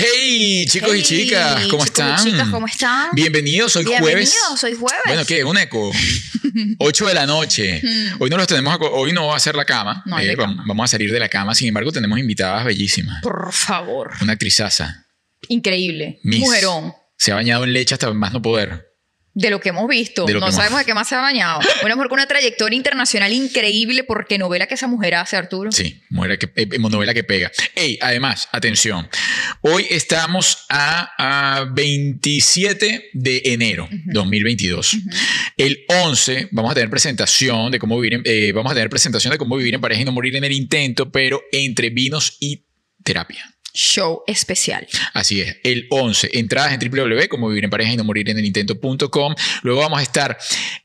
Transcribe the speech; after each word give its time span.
Hey, 0.00 0.64
chicos 0.66 0.94
y 0.94 1.02
chicas, 1.02 1.66
¿cómo 1.66 1.66
chicos 1.66 1.80
y 1.80 1.84
están? 1.86 2.24
chicas, 2.24 2.48
¿cómo 2.50 2.66
están? 2.68 3.08
Bienvenidos, 3.14 3.74
hoy 3.74 3.84
jueves. 3.84 4.04
Bienvenidos, 4.04 4.62
hoy 4.62 4.74
jueves. 4.74 5.00
Bueno, 5.06 5.24
¿qué? 5.26 5.42
Un 5.42 5.58
eco. 5.58 5.90
8 6.78 7.06
de 7.08 7.14
la 7.14 7.26
noche. 7.26 7.82
Hoy 8.20 8.30
no 8.30 8.36
los 8.36 8.46
tenemos, 8.46 8.72
a- 8.72 8.76
hoy 8.76 9.12
no 9.12 9.26
va 9.26 9.34
a 9.36 9.40
ser 9.40 9.56
la 9.56 9.64
cama. 9.64 10.04
No, 10.06 10.20
Eh, 10.20 10.36
cama. 10.36 10.62
Vamos 10.68 10.84
a 10.84 10.86
salir 10.86 11.10
de 11.12 11.18
la 11.18 11.28
cama. 11.28 11.52
Sin 11.56 11.66
embargo, 11.66 11.90
tenemos 11.90 12.16
invitadas 12.16 12.64
bellísimas. 12.64 13.20
Por 13.22 13.52
favor. 13.52 14.12
Una 14.22 14.34
actrizaza. 14.34 15.04
Increíble. 15.48 16.20
Miss. 16.22 16.38
Mujerón. 16.40 16.92
Se 17.16 17.32
ha 17.32 17.34
bañado 17.34 17.64
en 17.64 17.72
leche 17.72 17.94
hasta 17.96 18.12
más 18.12 18.32
no 18.32 18.40
poder. 18.40 18.87
De 19.34 19.50
lo 19.50 19.60
que 19.60 19.68
hemos 19.68 19.86
visto. 19.88 20.26
No 20.26 20.38
hemos- 20.38 20.54
sabemos 20.54 20.80
de 20.80 20.84
qué 20.84 20.94
más 20.94 21.08
se 21.08 21.14
ha 21.14 21.20
bañado. 21.20 21.60
Una 21.84 21.94
mujer 21.94 22.08
con 22.08 22.18
una 22.18 22.26
trayectoria 22.26 22.76
internacional 22.76 23.32
increíble 23.32 24.02
porque 24.02 24.36
novela 24.36 24.66
que 24.66 24.74
esa 24.74 24.88
mujer 24.88 25.14
hace, 25.14 25.36
Arturo. 25.36 25.70
Sí, 25.70 26.02
mujer 26.10 26.38
que, 26.38 26.50
eh, 26.56 26.66
novela 26.78 27.14
que 27.14 27.22
pega. 27.22 27.52
Ey, 27.76 27.98
además, 28.00 28.48
atención. 28.50 29.08
Hoy 29.60 29.86
estamos 29.90 30.64
a, 30.68 31.58
a 31.58 31.64
27 31.66 33.10
de 33.12 33.42
enero 33.44 33.88
2022. 34.06 34.96
El 35.56 35.84
11 35.88 36.48
vamos 36.50 36.72
a 36.72 36.74
tener 36.74 36.90
presentación 36.90 37.70
de 37.70 37.78
cómo 37.78 37.96
vivir 38.00 38.14
en, 38.14 38.22
eh, 38.24 38.52
vamos 38.52 38.72
a 38.72 38.74
tener 38.74 38.90
presentación 38.90 39.30
de 39.30 39.38
cómo 39.38 39.56
vivir 39.56 39.74
en 39.74 39.80
pareja 39.80 40.02
y 40.02 40.04
no 40.04 40.12
morir 40.12 40.34
en 40.36 40.44
el 40.44 40.52
intento, 40.52 41.12
pero 41.12 41.42
entre 41.52 41.90
vinos 41.90 42.36
y 42.40 42.64
terapia. 43.04 43.44
Show 43.78 44.24
especial. 44.26 44.88
Así 45.14 45.40
es, 45.40 45.56
el 45.62 45.86
11. 45.90 46.30
Entradas 46.32 46.72
en 46.72 46.80
www, 46.80 47.28
como 47.28 47.48
vivir 47.48 47.62
en 47.62 47.70
pareja 47.70 47.92
y 47.92 47.96
no 47.96 48.02
morir 48.02 48.28
en 48.28 48.36
el 48.36 48.44
intento.com. 48.44 49.36
Luego 49.62 49.80
vamos 49.80 50.00
a 50.00 50.02
estar 50.02 50.36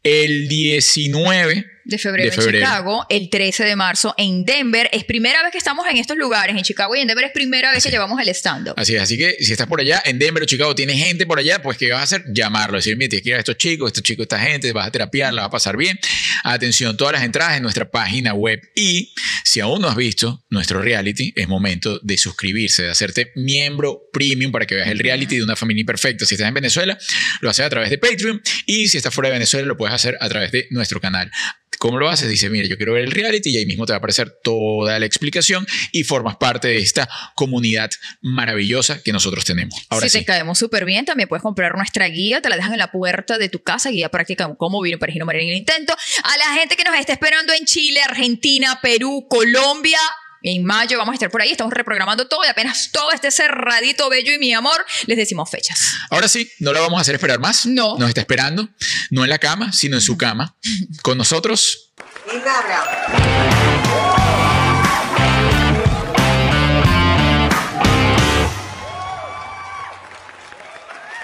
el 0.04 0.48
19 0.48 1.73
De 1.86 1.98
febrero, 1.98 2.30
De 2.30 2.36
febrero. 2.36 2.58
en 2.60 2.64
Chicago, 2.64 3.06
el 3.10 3.30
13 3.30 3.66
de 3.66 3.76
marzo 3.76 4.14
en 4.18 4.46
Denver. 4.46 4.90
Es 4.92 5.04
primera 5.04 5.42
vez 5.44 5.52
que 5.52 5.58
estamos 5.58 5.86
en 5.90 5.98
estos 5.98 6.18
lugares, 6.18 6.56
en 6.56 6.64
Chicago 6.64 6.96
y 6.96 7.00
en 7.00 7.08
Denver 7.08 7.26
es 7.26 7.32
primera 7.32 7.70
vez 7.70 7.80
Así 7.80 7.90
que 7.90 7.96
llevamos 7.96 8.22
el 8.22 8.30
stand-up. 8.30 8.74
Así 8.78 8.96
es, 8.96 9.02
así 9.02 9.18
que 9.18 9.36
si 9.40 9.52
estás 9.52 9.68
por 9.68 9.80
allá 9.80 10.02
en 10.06 10.20
Denver 10.20 10.44
o 10.44 10.46
Chicago, 10.46 10.74
tienes 10.76 10.98
gente 10.98 11.26
por 11.26 11.40
allá, 11.40 11.62
pues 11.62 11.78
¿qué 11.78 11.92
vas 11.92 12.02
a 12.02 12.04
hacer? 12.04 12.24
Llamarlo, 12.34 12.78
decir, 12.78 12.96
mira, 12.98 13.10
tienes 13.10 13.24
que 13.24 13.30
ir 13.30 13.36
a 13.36 13.40
estos 13.40 13.58
chicos, 13.58 13.88
estos 13.88 14.04
chicos, 14.04 14.24
esta 14.24 14.40
gente, 14.40 14.72
vas 14.72 14.88
a 14.88 14.92
terapiar, 14.92 15.34
la 15.34 15.42
vas 15.44 15.50
a 15.50 15.52
pasar 15.52 15.78
bien. 15.78 16.00
Atención, 16.44 16.96
todas 16.98 17.14
las 17.14 17.24
entradas 17.24 17.58
en 17.58 17.64
nuestra 17.64 17.90
página 17.90 18.34
web 18.34 18.62
y 18.76 19.14
si 19.44 19.60
aún 19.60 19.82
no 19.82 19.88
has 19.88 19.96
visto 19.96 20.44
nuestro 20.50 20.82
reality, 20.82 21.34
es 21.36 21.48
momento 21.48 22.00
de 22.00 22.18
suscribirse, 22.18 22.84
de 22.84 22.90
hacerte 22.90 23.32
miembro 23.36 24.10
premium 24.12 24.52
para 24.52 24.66
que 24.66 24.76
veas 24.76 24.88
el 24.88 25.00
reality 25.00 25.38
de 25.38 25.44
una 25.44 25.56
familia 25.56 25.82
imperfecta. 25.82 26.26
Si 26.26 26.36
estás 26.36 26.48
en 26.48 26.54
Venezuela, 26.54 26.98
lo 27.42 27.50
haces 27.50 27.66
a 27.66 27.70
través 27.70 27.90
de 27.90 27.98
Patreon 27.98 28.42
y 28.66 28.88
si 28.88 28.98
estás 28.98 29.14
fuera 29.14 29.30
de 29.30 29.34
Venezuela, 29.34 29.68
lo 29.68 29.78
puedes 29.78 29.94
hacer 29.94 30.18
a 30.20 30.30
través 30.30 30.52
de 30.52 30.68
nuestro 30.72 31.00
canal. 31.00 31.32
¿Cómo 31.78 32.00
lo 32.00 32.10
haces? 32.10 32.30
Dice, 32.30 32.50
mira, 32.50 32.68
yo 32.68 32.78
quiero 32.78 32.94
ver 32.94 33.04
el 33.04 33.12
reality 33.12 33.50
y 33.50 33.58
ahí 33.58 33.66
mismo 33.66 33.86
te 33.86 33.94
va 33.94 33.98
a 33.98 34.00
aparecer 34.00 34.38
toda 34.44 35.00
la 35.00 35.06
explicación 35.06 35.66
y 35.92 36.04
formas 36.04 36.38
parte 36.38 36.68
de 36.70 36.78
esta 36.78 37.10
comunidad 37.36 37.90
maravillosa 38.22 39.02
que 39.04 39.12
nosotros 39.12 39.46
tenemos. 39.46 39.76
Ahora 39.90 40.08
si 40.08 40.12
sí. 40.12 40.20
te 40.20 40.26
caemos 40.26 40.58
súper 40.58 40.86
bien, 40.86 41.06
también 41.06 41.30
puedes 41.30 41.44
comprar 41.44 41.76
nuestra 41.76 42.08
guía, 42.08 42.42
te 42.42 42.50
la 42.50 42.56
dejan 42.56 42.74
en 42.74 42.80
la 42.80 42.92
puerta 42.92 43.38
de 43.38 43.50
tu 43.50 43.62
casa, 43.62 43.90
guía 43.90 44.10
práctica 44.10 44.54
cómo 44.58 44.82
vivir 44.82 44.94
en 44.94 45.00
pareja 45.00 45.18
y 45.18 45.20
no 45.20 45.26
morir 45.26 45.42
en 45.42 45.50
el 45.50 45.58
intento. 45.58 45.94
A 46.24 46.38
la 46.38 46.60
gente 46.60 46.76
que 46.76 46.84
nos 46.84 46.98
está 46.98 47.14
esperando 47.14 47.54
en 47.54 47.66
Chile, 47.66 48.02
Argentina, 48.02 48.80
Perú, 48.82 49.28
Colombia. 49.30 50.00
En 50.44 50.66
mayo 50.66 50.98
vamos 50.98 51.14
a 51.14 51.16
estar 51.16 51.32
por 51.32 51.42
ahí, 51.42 51.52
estamos 51.52 51.74
reprogramando 51.74 52.28
todo 52.28 52.44
y 52.44 52.50
apenas 52.50 52.92
todo 52.92 53.12
esté 53.14 53.32
cerradito, 53.32 54.10
bello 54.10 54.34
y 54.34 54.38
mi 54.38 54.54
amor, 54.54 54.86
les 55.06 55.18
decimos 55.18 55.50
fechas. 55.50 55.96
Ahora 56.10 56.28
sí, 56.28 56.52
no 56.60 56.74
la 56.74 56.82
vamos 56.82 56.98
a 56.98 57.02
hacer 57.02 57.16
esperar 57.16 57.40
más. 57.40 57.66
No. 57.66 57.98
Nos 57.98 58.10
está 58.10 58.20
esperando, 58.20 58.68
no 59.10 59.24
en 59.24 59.30
la 59.30 59.40
cama, 59.40 59.72
sino 59.72 59.96
en 59.96 60.02
su 60.02 60.18
cama. 60.18 60.58
Con 61.02 61.18
nosotros, 61.18 61.94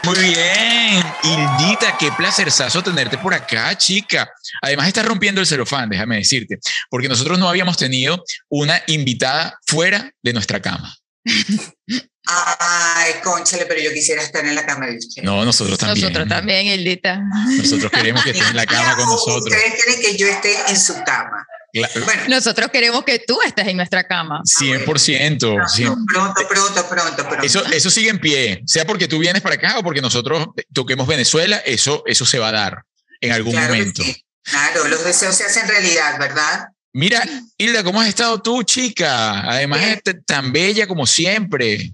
Muy 0.04 0.18
bien, 0.18 1.04
Hildita, 1.24 1.98
qué 1.98 2.12
placerzazo 2.14 2.82
tenerte 2.82 3.18
por 3.18 3.34
acá, 3.34 3.78
chica. 3.78 4.30
Además, 4.62 4.88
estás 4.88 5.06
rompiendo 5.06 5.42
el 5.42 5.48
celofán, 5.48 5.90
déjame 5.90 6.18
decirte, 6.18 6.58
porque 6.90 7.10
nosotros 7.10 7.38
no 7.38 7.50
habíamos 7.50 7.78
tenido 7.78 8.24
una 8.50 8.82
invitada 8.88 9.60
fuera 9.68 10.12
de 10.24 10.34
nuestra 10.34 10.62
cama. 10.62 10.96
Ay, 12.26 13.14
conchale, 13.24 13.66
pero 13.66 13.82
yo 13.82 13.92
quisiera 13.92 14.22
estar 14.22 14.46
en 14.46 14.56
la 14.56 14.66
cama 14.66 14.86
de 14.88 14.98
usted. 14.98 15.24
No, 15.24 15.44
nosotros 15.44 15.78
también. 15.78 16.08
Nosotros 16.08 16.28
también, 16.30 16.68
Eldita. 16.68 17.22
Nosotros 17.58 17.92
queremos 17.92 18.24
que 18.24 18.32
estés 18.32 18.50
en 18.50 18.56
la 18.56 18.66
cama 18.66 18.96
con 18.96 19.08
nosotros. 19.08 19.46
Ustedes 19.46 19.84
quieren 19.84 20.02
que 20.02 20.18
yo 20.18 20.28
esté 20.28 20.56
en 20.70 20.80
su 20.80 20.94
cama. 21.04 21.46
Bueno, 21.74 21.90
Nosotros 22.30 22.70
queremos 22.72 23.04
que 23.04 23.20
tú 23.20 23.40
estés 23.46 23.68
en 23.68 23.78
nuestra 23.78 24.04
cama. 24.06 24.42
100%. 24.44 25.68
sí. 25.68 25.84
pronto, 25.84 26.48
pronto, 26.48 26.90
pronto, 26.90 27.28
pronto. 27.28 27.46
Eso, 27.46 27.66
eso 27.68 27.90
sigue 27.90 28.10
en 28.10 28.20
pie, 28.20 28.62
sea 28.66 28.86
porque 28.86 29.08
tú 29.08 29.20
vienes 29.20 29.42
para 29.42 29.56
acá 29.56 29.78
o 29.80 29.84
porque 29.84 30.02
nosotros 30.02 30.48
toquemos 30.74 31.08
Venezuela, 31.08 31.58
eso, 31.66 32.04
eso 32.06 32.26
se 32.26 32.40
va 32.40 32.50
a 32.50 32.52
dar 32.54 32.84
en 33.22 33.32
algún 33.32 33.54
Claro 33.54 33.74
momento. 33.74 34.04
sí. 34.04 34.24
Claro, 34.44 34.88
los 34.88 35.04
deseos 35.04 35.36
se 35.36 35.44
hacen 35.44 35.68
realidad, 35.68 36.18
¿verdad? 36.18 36.70
Mira, 36.94 37.24
Hilda, 37.58 37.84
¿cómo 37.84 38.02
has 38.02 38.08
estado 38.08 38.42
tú, 38.42 38.64
chica? 38.64 39.42
Además, 39.42 39.82
es 39.84 40.02
t- 40.02 40.14
tan 40.26 40.52
bella 40.52 40.88
como 40.88 41.06
siempre. 41.06 41.92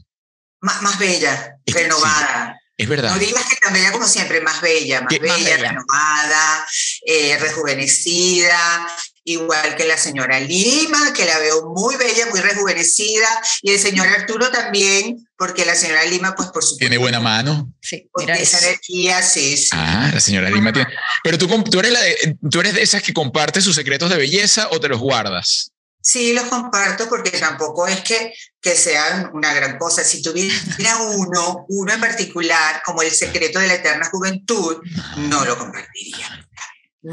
Más, 0.62 0.82
más 0.82 0.98
bella, 0.98 1.58
Es 1.66 1.74
que 1.74 1.80
sí. 1.80 1.84
renovada. 1.86 2.58
Es 2.78 2.88
verdad. 2.88 3.10
No 3.12 3.18
digas 3.20 3.44
que 3.50 3.56
tan 3.58 3.74
bella 3.74 3.92
como 3.92 4.08
siempre, 4.08 4.40
más 4.42 4.62
bella, 4.62 5.02
más 5.02 5.10
¿Qué? 5.10 5.20
bella, 5.20 5.34
Más 5.34 5.44
bella. 5.44 5.58
renovada, 5.70 6.66
eh, 7.06 7.38
rejuvenecida, 7.40 8.88
igual 9.26 9.76
que 9.76 9.86
la 9.86 9.98
señora 9.98 10.40
Lima, 10.40 11.12
que 11.14 11.26
la 11.26 11.38
veo 11.40 11.70
muy 11.76 11.96
bella, 11.98 12.28
muy 12.28 12.40
rejuvenecida, 12.40 13.28
y 13.62 13.72
el 13.72 13.80
señor 13.80 14.08
Arturo 14.08 14.50
también, 14.52 15.28
porque 15.36 15.66
la 15.66 15.76
señora 15.76 16.06
Lima, 16.06 16.36
pues 16.36 16.50
por 16.50 16.64
supuesto, 16.64 16.80
Tiene 16.80 16.98
buena 16.98 17.20
mano. 17.20 17.74
Sí, 17.82 18.08
mira 18.18 18.36
esa 18.36 18.60
energía, 18.60 19.22
sí, 19.24 19.58
sí. 19.58 19.70
Ah, 19.74 20.12
la 20.14 20.20
señora 20.20 20.50
Lima 20.50 20.72
tiene. 20.72 20.88
Pero 21.24 21.38
tú, 21.38 21.48
tú, 21.64 21.80
eres 21.80 21.92
la 21.92 22.02
de, 22.02 22.38
tú 22.50 22.60
eres 22.60 22.76
de 22.76 22.84
esas 22.84 23.02
que 23.02 23.14
comparte 23.14 23.62
sus 23.62 23.76
secretos 23.76 24.10
de 24.10 24.18
belleza 24.18 24.70
o 24.72 24.80
te 24.80 24.88
los 24.88 25.00
guardas. 25.00 25.72
Sí, 26.00 26.34
los 26.34 26.46
comparto 26.46 27.10
porque 27.10 27.32
tampoco 27.32 27.88
es 27.88 28.02
que, 28.02 28.32
que 28.62 28.76
sean 28.76 29.32
una 29.34 29.56
gran 29.56 29.80
cosa. 29.80 30.04
Si 30.04 30.22
tuviera 30.22 30.54
uno, 31.16 31.66
uno 31.68 31.94
en 31.94 32.00
particular, 32.00 32.84
como 32.86 33.02
el 33.02 33.10
secreto 33.10 33.58
de 33.58 33.68
la 33.68 33.74
eterna 33.74 34.08
juventud, 34.12 34.78
no 35.18 35.44
lo 35.46 35.58
compartiría. 35.58 36.48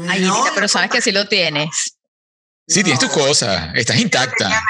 Ay, 0.07 0.21
No 0.21 0.35
Eldita, 0.35 0.51
pero 0.53 0.61
lo 0.61 0.67
sabes 0.67 0.91
que 0.91 1.01
sí 1.01 1.11
lo 1.11 1.27
tienes. 1.27 1.97
Sí, 2.67 2.83
tienes 2.83 2.99
tus 2.99 3.11
cosas, 3.11 3.71
estás 3.75 3.97
intacta. 3.97 4.61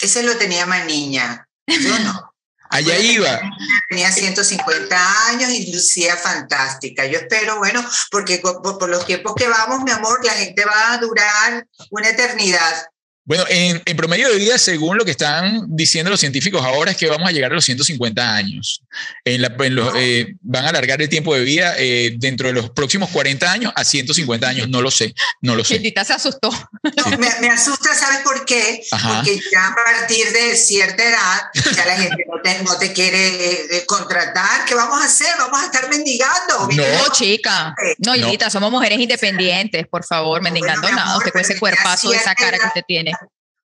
Ese 0.00 0.22
lo 0.22 0.36
tenía 0.36 0.66
más 0.66 0.84
niña. 0.86 1.46
Yo 1.66 1.98
no. 2.00 2.32
Allá 2.70 2.98
iba. 2.98 3.40
Tenía 3.88 4.12
150 4.12 5.28
años 5.28 5.50
y 5.50 5.72
lucía 5.72 6.16
fantástica. 6.16 7.06
Yo 7.06 7.18
espero, 7.18 7.56
bueno, 7.58 7.82
porque 8.10 8.38
por, 8.38 8.60
por 8.60 8.88
los 8.88 9.06
tiempos 9.06 9.34
que 9.36 9.48
vamos, 9.48 9.82
mi 9.82 9.90
amor, 9.90 10.22
la 10.24 10.32
gente 10.32 10.64
va 10.66 10.92
a 10.92 10.98
durar 10.98 11.66
una 11.90 12.10
eternidad. 12.10 12.86
Bueno, 13.28 13.44
en, 13.50 13.82
en 13.84 13.96
promedio 13.96 14.28
de 14.30 14.36
vida, 14.36 14.56
según 14.56 14.96
lo 14.96 15.04
que 15.04 15.10
están 15.10 15.66
diciendo 15.68 16.10
los 16.10 16.18
científicos 16.18 16.64
ahora, 16.64 16.90
es 16.92 16.96
que 16.96 17.06
vamos 17.08 17.28
a 17.28 17.30
llegar 17.32 17.52
a 17.52 17.54
los 17.54 17.64
150 17.66 18.34
años. 18.34 18.82
En 19.24 19.42
la- 19.42 19.54
en 19.58 19.74
los, 19.74 19.92
eh, 19.96 20.34
van 20.40 20.64
a 20.64 20.70
alargar 20.70 21.02
el 21.02 21.10
tiempo 21.10 21.34
de 21.34 21.42
vida 21.44 21.74
eh, 21.76 22.14
dentro 22.16 22.48
de 22.48 22.54
los 22.54 22.70
próximos 22.70 23.10
40 23.10 23.52
años 23.52 23.70
a 23.76 23.84
150 23.84 24.48
años. 24.48 24.68
No 24.70 24.80
lo 24.80 24.90
sé, 24.90 25.14
no 25.42 25.54
lo 25.54 25.62
sé. 25.62 25.76
Eldita 25.76 26.04
se 26.06 26.14
asustó. 26.14 26.48
No, 26.96 27.18
me, 27.18 27.28
me 27.40 27.48
asusta, 27.50 27.94
¿sabes 27.94 28.20
por 28.24 28.46
qué? 28.46 28.80
Ajá. 28.90 29.16
Porque 29.22 29.38
ya 29.52 29.66
a 29.68 29.74
partir 29.74 30.26
de 30.32 30.56
cierta 30.56 31.04
edad, 31.04 31.42
ya 31.76 31.84
la 31.84 31.96
gente 31.98 32.24
no 32.26 32.40
te, 32.42 32.62
no 32.62 32.78
te 32.78 32.92
quiere 32.94 33.28
eh, 33.28 33.66
eh, 33.72 33.84
contratar. 33.86 34.64
¿Qué 34.66 34.74
vamos 34.74 35.02
a 35.02 35.04
hacer? 35.04 35.28
¿Vamos 35.38 35.60
a 35.60 35.66
estar 35.66 35.88
mendigando? 35.90 36.68
No. 36.74 36.82
No, 36.82 37.12
chica. 37.12 37.74
No, 37.98 38.16
No. 38.16 38.26
Eldita, 38.26 38.48
somos 38.48 38.70
mujeres 38.70 38.98
independientes, 38.98 39.86
por 39.86 40.02
favor, 40.04 40.40
mendigando 40.40 40.80
Bueno, 40.82 40.96
nada. 40.96 41.18
Usted 41.18 41.30
con 41.30 41.40
ese 41.42 41.58
cuerpazo, 41.58 42.10
esa 42.14 42.34
cara 42.34 42.52
que 42.52 42.56
edad- 42.56 42.68
usted 42.68 42.82
tiene. 42.88 43.12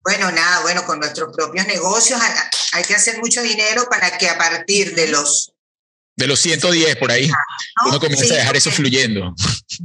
Bueno, 0.08 0.32
nada, 0.32 0.62
bueno, 0.62 0.86
con 0.86 0.98
nuestros 1.00 1.36
propios 1.36 1.66
negocios 1.66 2.18
hay, 2.72 2.82
que 2.82 2.94
hacer 2.94 3.18
mucho 3.18 3.42
dinero 3.42 3.86
para 3.90 4.16
que 4.16 4.26
a 4.26 4.38
partir 4.38 4.94
de 4.94 5.08
los... 5.08 5.52
De 6.16 6.26
los 6.26 6.40
110 6.40 6.96
por 6.96 7.12
ahí, 7.12 7.28
¿no? 7.28 7.34
uno 7.90 8.00
comienza 8.00 8.24
Sí, 8.24 8.32
a 8.32 8.36
dejar 8.36 8.56
eso 8.56 8.70
fluyendo. 8.70 9.34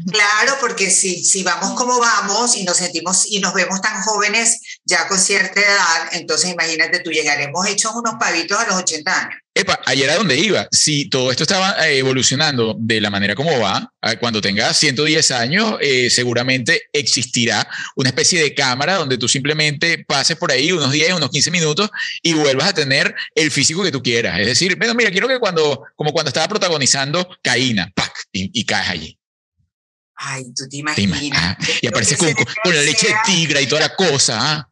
Claro, 0.10 0.56
porque 0.62 0.90
si, 0.90 1.26
si 1.26 1.44
vamos 1.44 1.74
como 1.74 2.00
vamos 2.00 2.56
y 2.56 2.64
nos 2.64 2.78
sentimos 2.78 3.26
y 3.28 3.42
nos 3.42 3.54
vemos 3.54 3.82
tan 3.82 4.02
jóvenes 4.02 4.62
ya 4.86 5.10
con 5.10 5.20
cierta 5.20 5.60
edad, 5.60 6.10
entonces 6.14 6.52
imagínate 6.52 7.02
tú, 7.02 7.12
llegaremos 7.12 7.68
hechos 7.68 7.92
unos 7.94 8.14
pavitos 8.18 8.58
a 8.58 8.66
los 8.68 8.78
80 8.78 9.20
años. 9.20 9.43
Epa, 9.56 9.80
ayer 9.86 10.10
a 10.10 10.16
donde 10.16 10.36
iba, 10.36 10.68
si 10.72 11.06
todo 11.10 11.30
esto 11.30 11.44
estaba 11.44 11.88
eh, 11.88 12.00
evolucionando 12.00 12.76
de 12.80 13.00
la 13.00 13.12
manera 13.12 13.36
como 13.36 13.60
va, 13.60 13.94
ah, 14.02 14.16
cuando 14.16 14.42
tengas 14.42 14.76
110 14.78 15.30
años, 15.30 15.76
eh, 15.80 16.10
seguramente 16.10 16.84
existirá 16.92 17.68
una 17.96 18.10
especie 18.10 18.42
de 18.42 18.56
cámara 18.56 18.96
donde 18.96 19.16
tú 19.20 19.28
simplemente 19.30 20.04
pases 20.08 20.38
por 20.38 20.52
ahí 20.52 20.72
unos 20.72 20.92
10, 20.92 21.14
unos 21.14 21.30
15 21.30 21.52
minutos 21.52 21.92
y 22.24 22.34
vuelvas 22.34 22.70
a 22.70 22.74
tener 22.74 23.14
el 23.36 23.52
físico 23.52 23.84
que 23.84 23.92
tú 23.92 24.02
quieras. 24.02 24.40
Es 24.40 24.48
decir, 24.48 24.76
bueno, 24.76 24.96
mira, 24.96 25.12
quiero 25.12 25.28
que 25.28 25.38
cuando, 25.38 25.84
como 25.96 26.12
cuando 26.14 26.30
estaba 26.30 26.48
protagonizando 26.48 27.30
Caína, 27.44 27.92
¡pac! 27.94 28.12
y, 28.32 28.50
y 28.60 28.66
caes 28.66 28.90
allí. 28.90 29.20
Ay, 30.16 30.46
tú 30.56 30.64
te 30.64 30.70
Te 30.70 30.78
imaginas. 30.78 31.22
imaginas. 31.22 31.58
Y 31.82 31.88
apareces 31.88 32.18
con, 32.18 32.34
con 32.34 32.76
la 32.76 32.82
leche 32.82 33.08
de 33.08 33.14
sea- 33.14 33.22
tigre 33.24 33.62
y 33.62 33.68
toda 33.68 33.82
la 33.82 33.96
cosa. 33.96 34.38
¿ah? 34.40 34.70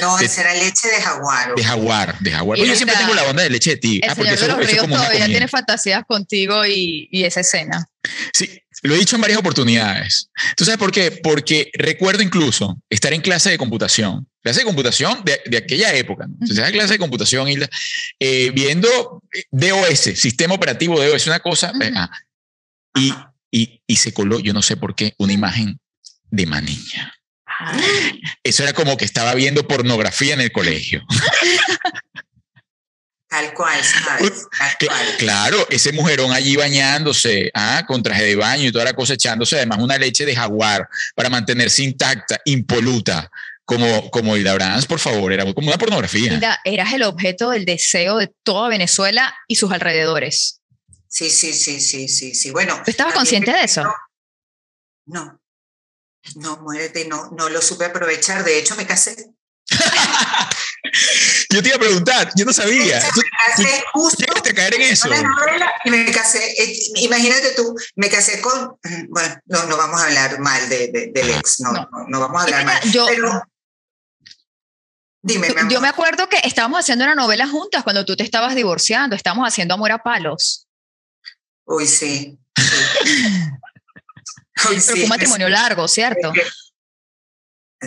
No, 0.00 0.16
De- 0.16 0.24
esa 0.26 0.40
era 0.42 0.54
leche 0.54 0.88
de 0.88 1.00
jaguar. 1.02 1.54
De 1.54 1.64
jaguar, 1.64 2.18
de 2.20 2.30
jaguar. 2.30 2.58
Pero 2.58 2.68
yo 2.70 2.76
siempre 2.76 2.96
tengo 2.96 3.14
la 3.14 3.24
onda 3.24 3.42
de 3.42 3.50
leche 3.50 3.70
de 3.70 3.76
tigre. 3.76 4.06
El 4.06 4.12
Ah, 4.12 4.14
porque 4.14 4.36
señor 4.36 4.56
de 4.56 4.62
los 4.62 4.72
eso 4.72 4.80
como 4.82 4.96
todavía 4.96 5.26
tiene 5.26 5.48
fantasías 5.48 6.02
contigo 6.06 6.64
y, 6.66 7.08
y 7.10 7.24
esa 7.24 7.40
escena. 7.40 7.86
Sí, 8.32 8.60
lo 8.82 8.94
he 8.94 8.98
dicho 8.98 9.16
en 9.16 9.22
varias 9.22 9.38
oportunidades. 9.38 10.30
¿Tú 10.56 10.64
sabes 10.64 10.78
por 10.78 10.92
qué? 10.92 11.10
Porque 11.10 11.70
recuerdo 11.74 12.22
incluso 12.22 12.76
estar 12.90 13.12
en 13.12 13.20
clase 13.22 13.50
de 13.50 13.58
computación, 13.58 14.28
clase 14.42 14.60
de 14.60 14.66
computación 14.66 15.22
de, 15.24 15.40
de 15.46 15.56
aquella 15.58 15.94
época, 15.94 16.26
¿no? 16.26 16.34
Entonces, 16.40 16.70
clase 16.72 16.94
de 16.94 16.98
computación, 16.98 17.48
Hilda, 17.48 17.68
eh, 18.18 18.50
viendo 18.54 19.22
eh, 19.32 19.44
DOS, 19.50 20.00
sistema 20.18 20.54
operativo 20.54 21.00
DOS, 21.02 21.26
una 21.26 21.40
cosa, 21.40 21.72
eh, 21.80 21.92
ah, 21.94 22.10
y, 22.94 23.14
y, 23.50 23.80
y 23.86 23.96
se 23.96 24.12
coló, 24.12 24.38
yo 24.40 24.52
no 24.52 24.60
sé 24.62 24.76
por 24.76 24.94
qué, 24.94 25.14
una 25.18 25.32
imagen 25.32 25.78
de 26.30 26.46
Maniña. 26.46 27.14
Eso 28.42 28.62
era 28.62 28.72
como 28.72 28.96
que 28.96 29.04
estaba 29.04 29.34
viendo 29.34 29.66
pornografía 29.66 30.34
en 30.34 30.40
el 30.40 30.52
colegio. 30.52 31.02
Tal 33.28 33.52
cual, 33.52 33.82
¿sabes? 33.82 34.46
Tal 34.56 34.76
cual. 34.86 35.06
Claro, 35.18 35.66
ese 35.68 35.92
mujerón 35.92 36.30
allí 36.32 36.54
bañándose, 36.54 37.50
ah, 37.54 37.84
con 37.86 38.02
traje 38.02 38.22
de 38.24 38.36
baño 38.36 38.68
y 38.68 38.72
toda 38.72 38.84
la 38.84 38.92
cosa, 38.92 39.14
echándose 39.14 39.56
además 39.56 39.78
una 39.80 39.98
leche 39.98 40.24
de 40.24 40.36
jaguar 40.36 40.88
para 41.16 41.30
mantenerse 41.30 41.82
intacta, 41.82 42.40
impoluta, 42.44 43.28
como, 43.64 44.10
como 44.10 44.36
Hilda 44.36 44.54
Brans, 44.54 44.86
por 44.86 45.00
favor, 45.00 45.32
era 45.32 45.52
como 45.52 45.66
una 45.66 45.78
pornografía. 45.78 46.34
Hilda, 46.34 46.60
eras 46.64 46.92
el 46.92 47.02
objeto 47.02 47.50
del 47.50 47.64
deseo 47.64 48.18
de 48.18 48.32
toda 48.44 48.68
Venezuela 48.68 49.34
y 49.48 49.56
sus 49.56 49.72
alrededores. 49.72 50.60
Sí, 51.08 51.30
sí, 51.30 51.52
sí, 51.52 51.80
sí, 51.80 52.08
sí, 52.08 52.34
sí. 52.34 52.50
Bueno. 52.50 52.80
¿Tú 52.84 52.90
estabas 52.90 53.14
consciente 53.14 53.52
de 53.52 53.64
eso? 53.64 53.84
No. 55.06 55.40
No, 56.36 56.56
muérete, 56.58 57.06
no, 57.06 57.30
no 57.36 57.48
lo 57.48 57.60
supe 57.60 57.84
aprovechar. 57.84 58.44
De 58.44 58.58
hecho, 58.58 58.74
me 58.76 58.86
casé. 58.86 59.30
Yo 61.50 61.62
te 61.62 61.68
iba 61.68 61.76
a 61.76 61.80
preguntar, 61.80 62.30
yo 62.36 62.44
no 62.44 62.52
sabía. 62.52 63.00
¿Tú 63.14 63.20
Me 63.20 63.30
casé 63.64 63.84
justo 63.92 64.18
llegaste 64.24 64.50
a 64.50 64.54
caer 64.54 64.74
en 64.74 64.82
eso? 64.82 65.08
y 65.84 65.90
me 65.90 66.10
casé. 66.12 66.44
eh, 66.62 66.78
Imagínate 66.96 67.52
tú, 67.52 67.74
me 67.96 68.08
casé 68.10 68.40
con. 68.40 68.76
Bueno, 69.08 69.36
no, 69.46 69.64
no 69.66 69.76
vamos 69.76 70.00
a 70.00 70.04
hablar 70.06 70.38
mal 70.40 70.68
de, 70.68 70.88
de- 70.88 71.10
del 71.12 71.30
ex, 71.30 71.60
no, 71.60 71.72
No. 71.72 71.88
no, 71.90 72.06
no 72.08 72.20
vamos 72.20 72.40
a 72.40 72.44
hablar 72.44 72.64
Mira, 72.64 72.80
mal. 72.80 72.90
yo- 72.92 73.06
Pero. 73.06 73.42
Dime, 75.22 75.48
mi 75.48 75.58
amor. 75.60 75.72
Yo 75.72 75.80
me 75.80 75.88
acuerdo 75.88 76.28
que 76.28 76.38
estábamos 76.44 76.80
haciendo 76.80 77.04
una 77.04 77.14
novela 77.14 77.48
juntas 77.48 77.82
cuando 77.82 78.04
tú 78.04 78.14
te 78.16 78.24
estabas 78.24 78.54
divorciando, 78.54 79.16
estábamos 79.16 79.48
haciendo 79.48 79.74
Amor 79.74 79.90
a 79.92 79.98
Palos. 80.02 80.66
Uy, 81.64 81.86
sí. 81.86 82.38
sí. 82.56 82.70
Pero 84.54 84.80
sí, 84.80 84.90
fue 84.92 85.02
un 85.02 85.08
matrimonio 85.08 85.48
largo, 85.48 85.86
¿cierto? 85.88 86.32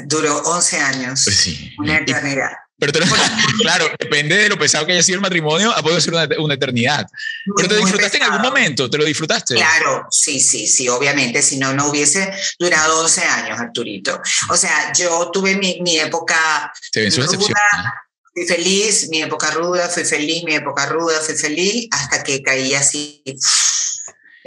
Duró 0.06 0.38
11 0.44 0.78
años. 0.80 1.22
Pues 1.24 1.38
sí. 1.38 1.74
Una 1.80 1.94
Y- 1.94 1.98
eternidad. 2.04 2.52
pero 2.80 2.92
te 2.92 3.00
lo- 3.00 3.06
claro, 3.62 3.90
depende 3.98 4.38
de 4.38 4.50
lo 4.50 4.60
pesado 4.60 4.86
que 4.86 4.92
haya 4.92 5.02
sido 5.02 5.16
el 5.16 5.22
matrimonio, 5.22 5.72
ha 5.76 5.82
podido 5.82 6.00
ser 6.00 6.14
una, 6.14 6.28
una 6.38 6.54
eternidad. 6.54 7.08
Pero 7.56 7.68
te 7.70 7.76
disfrutaste 7.78 8.18
en 8.18 8.24
algún 8.24 8.38
pesado. 8.40 8.54
momento, 8.56 8.90
te 8.90 8.98
lo 9.00 9.06
disfrutaste. 9.06 9.56
Claro, 9.56 10.06
sí, 10.12 10.40
sí, 10.40 10.68
sí, 10.68 10.88
obviamente, 10.88 11.42
si 11.42 11.58
no, 11.58 11.74
no 11.74 11.88
hubiese 11.88 12.32
durado 12.60 13.02
11 13.02 13.24
años, 13.24 13.60
Arturito. 13.60 14.22
O 14.50 14.58
sea, 14.58 14.94
yo 14.94 15.32
tuve 15.32 15.56
mi, 15.56 15.80
mi 15.82 15.98
época 15.98 16.72
sus 17.10 17.26
ruda, 17.36 17.94
fui 18.34 18.46
feliz, 18.46 19.10
mi 19.10 19.24
época 19.24 19.50
ruda, 19.52 19.90
fui 19.90 20.04
feliz, 20.06 20.44
mi 20.44 20.54
época 20.54 20.86
ruda, 20.86 21.20
fui 21.22 21.34
feliz, 21.36 21.88
hasta 21.90 22.24
que 22.24 22.44
caí 22.44 22.76
así 22.76 23.24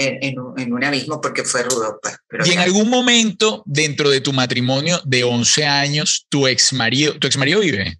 en 0.00 0.36
en 0.56 0.72
un 0.72 0.84
abismo 0.84 1.20
porque 1.20 1.44
fue 1.44 1.62
rudo. 1.62 1.98
pues, 2.02 2.16
pero 2.28 2.46
Y 2.46 2.52
en 2.52 2.58
algún 2.60 2.88
momento 2.88 3.62
dentro 3.66 4.10
de 4.10 4.20
tu 4.20 4.32
matrimonio 4.32 5.00
de 5.04 5.24
11 5.24 5.66
años, 5.66 6.26
tu 6.28 6.46
ex 6.46 6.72
marido, 6.72 7.18
¿tu 7.18 7.26
ex 7.26 7.36
marido 7.36 7.60
vive? 7.60 7.98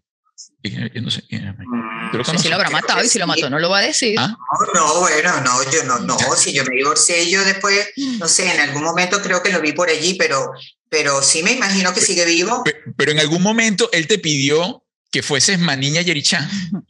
Yo 0.62 1.00
no 1.00 1.11
sé. 1.11 1.23
¿Tú 1.31 1.37
lo 1.38 2.23
Mm, 2.23 2.25
conoces? 2.25 2.43
si 2.43 2.49
lo 2.49 2.56
habrá 2.56 2.69
matado 2.70 3.02
y 3.02 3.08
si 3.08 3.19
lo 3.19 3.26
mató 3.26 3.49
no 3.49 3.58
lo 3.58 3.70
va 3.70 3.79
a 3.79 3.82
decir. 3.82 4.14
Ah, 4.19 4.37
No, 4.75 4.81
no, 4.81 5.00
bueno, 5.00 5.41
no, 5.41 5.70
yo 5.70 5.85
no, 5.85 5.99
no, 6.00 6.19
si 6.37 6.52
yo 6.52 6.64
me 6.64 6.76
divorcié, 6.76 7.31
yo 7.31 7.43
después, 7.44 7.88
no 8.19 8.29
sé, 8.29 8.52
en 8.52 8.61
algún 8.61 8.82
momento 8.82 9.23
creo 9.23 9.43
que 9.43 9.50
lo 9.52 9.61
vi 9.62 9.73
por 9.73 9.88
allí, 9.88 10.14
pero, 10.14 10.50
pero 10.91 11.23
sí 11.23 11.43
me 11.43 11.52
imagino 11.52 11.94
que 11.94 12.00
sigue 12.02 12.25
vivo. 12.26 12.62
pe- 12.64 12.76
pero 12.97 13.12
en 13.12 13.20
algún 13.20 13.43
momento 13.43 13.88
él 13.93 14.06
te 14.06 14.19
pidió 14.19 14.85
que 15.11 15.23
fueses 15.23 15.58
Maniña 15.58 16.02
Yerichá. 16.02 16.49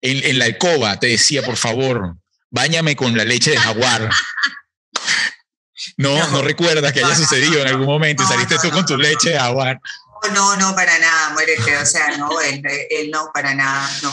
En, 0.00 0.24
en 0.24 0.38
la 0.38 0.44
alcoba 0.44 0.98
te 1.00 1.08
decía, 1.08 1.42
por 1.42 1.56
favor, 1.56 2.16
báñame 2.50 2.96
con 2.96 3.16
la 3.16 3.24
leche 3.24 3.50
de 3.52 3.58
jaguar. 3.58 4.10
No, 5.96 6.16
no, 6.18 6.26
No. 6.28 6.42
recuerdas 6.42 6.92
que 6.92 7.00
haya 7.00 7.08
No, 7.08 7.14
no, 7.14 7.20
sucedido 7.20 7.60
en 7.62 7.68
algún 7.68 7.86
momento 7.86 8.22
y 8.22 8.26
No, 8.26 8.32
saliste 8.32 8.54
no, 8.56 8.60
tú 8.60 8.68
no, 8.68 8.74
con 8.74 8.86
tu 8.86 8.96
no. 8.96 9.02
leche 9.02 9.30
de 9.30 9.38
jaguar. 9.38 9.80
No, 10.34 10.56
no, 10.56 10.74
para 10.74 10.98
nada, 10.98 11.30
muérete, 11.30 11.76
o 11.76 11.86
sea, 11.86 12.16
no, 12.16 12.40
él, 12.40 12.60
él 12.90 13.08
no, 13.08 13.30
para 13.32 13.54
nada, 13.54 13.88
no. 14.02 14.12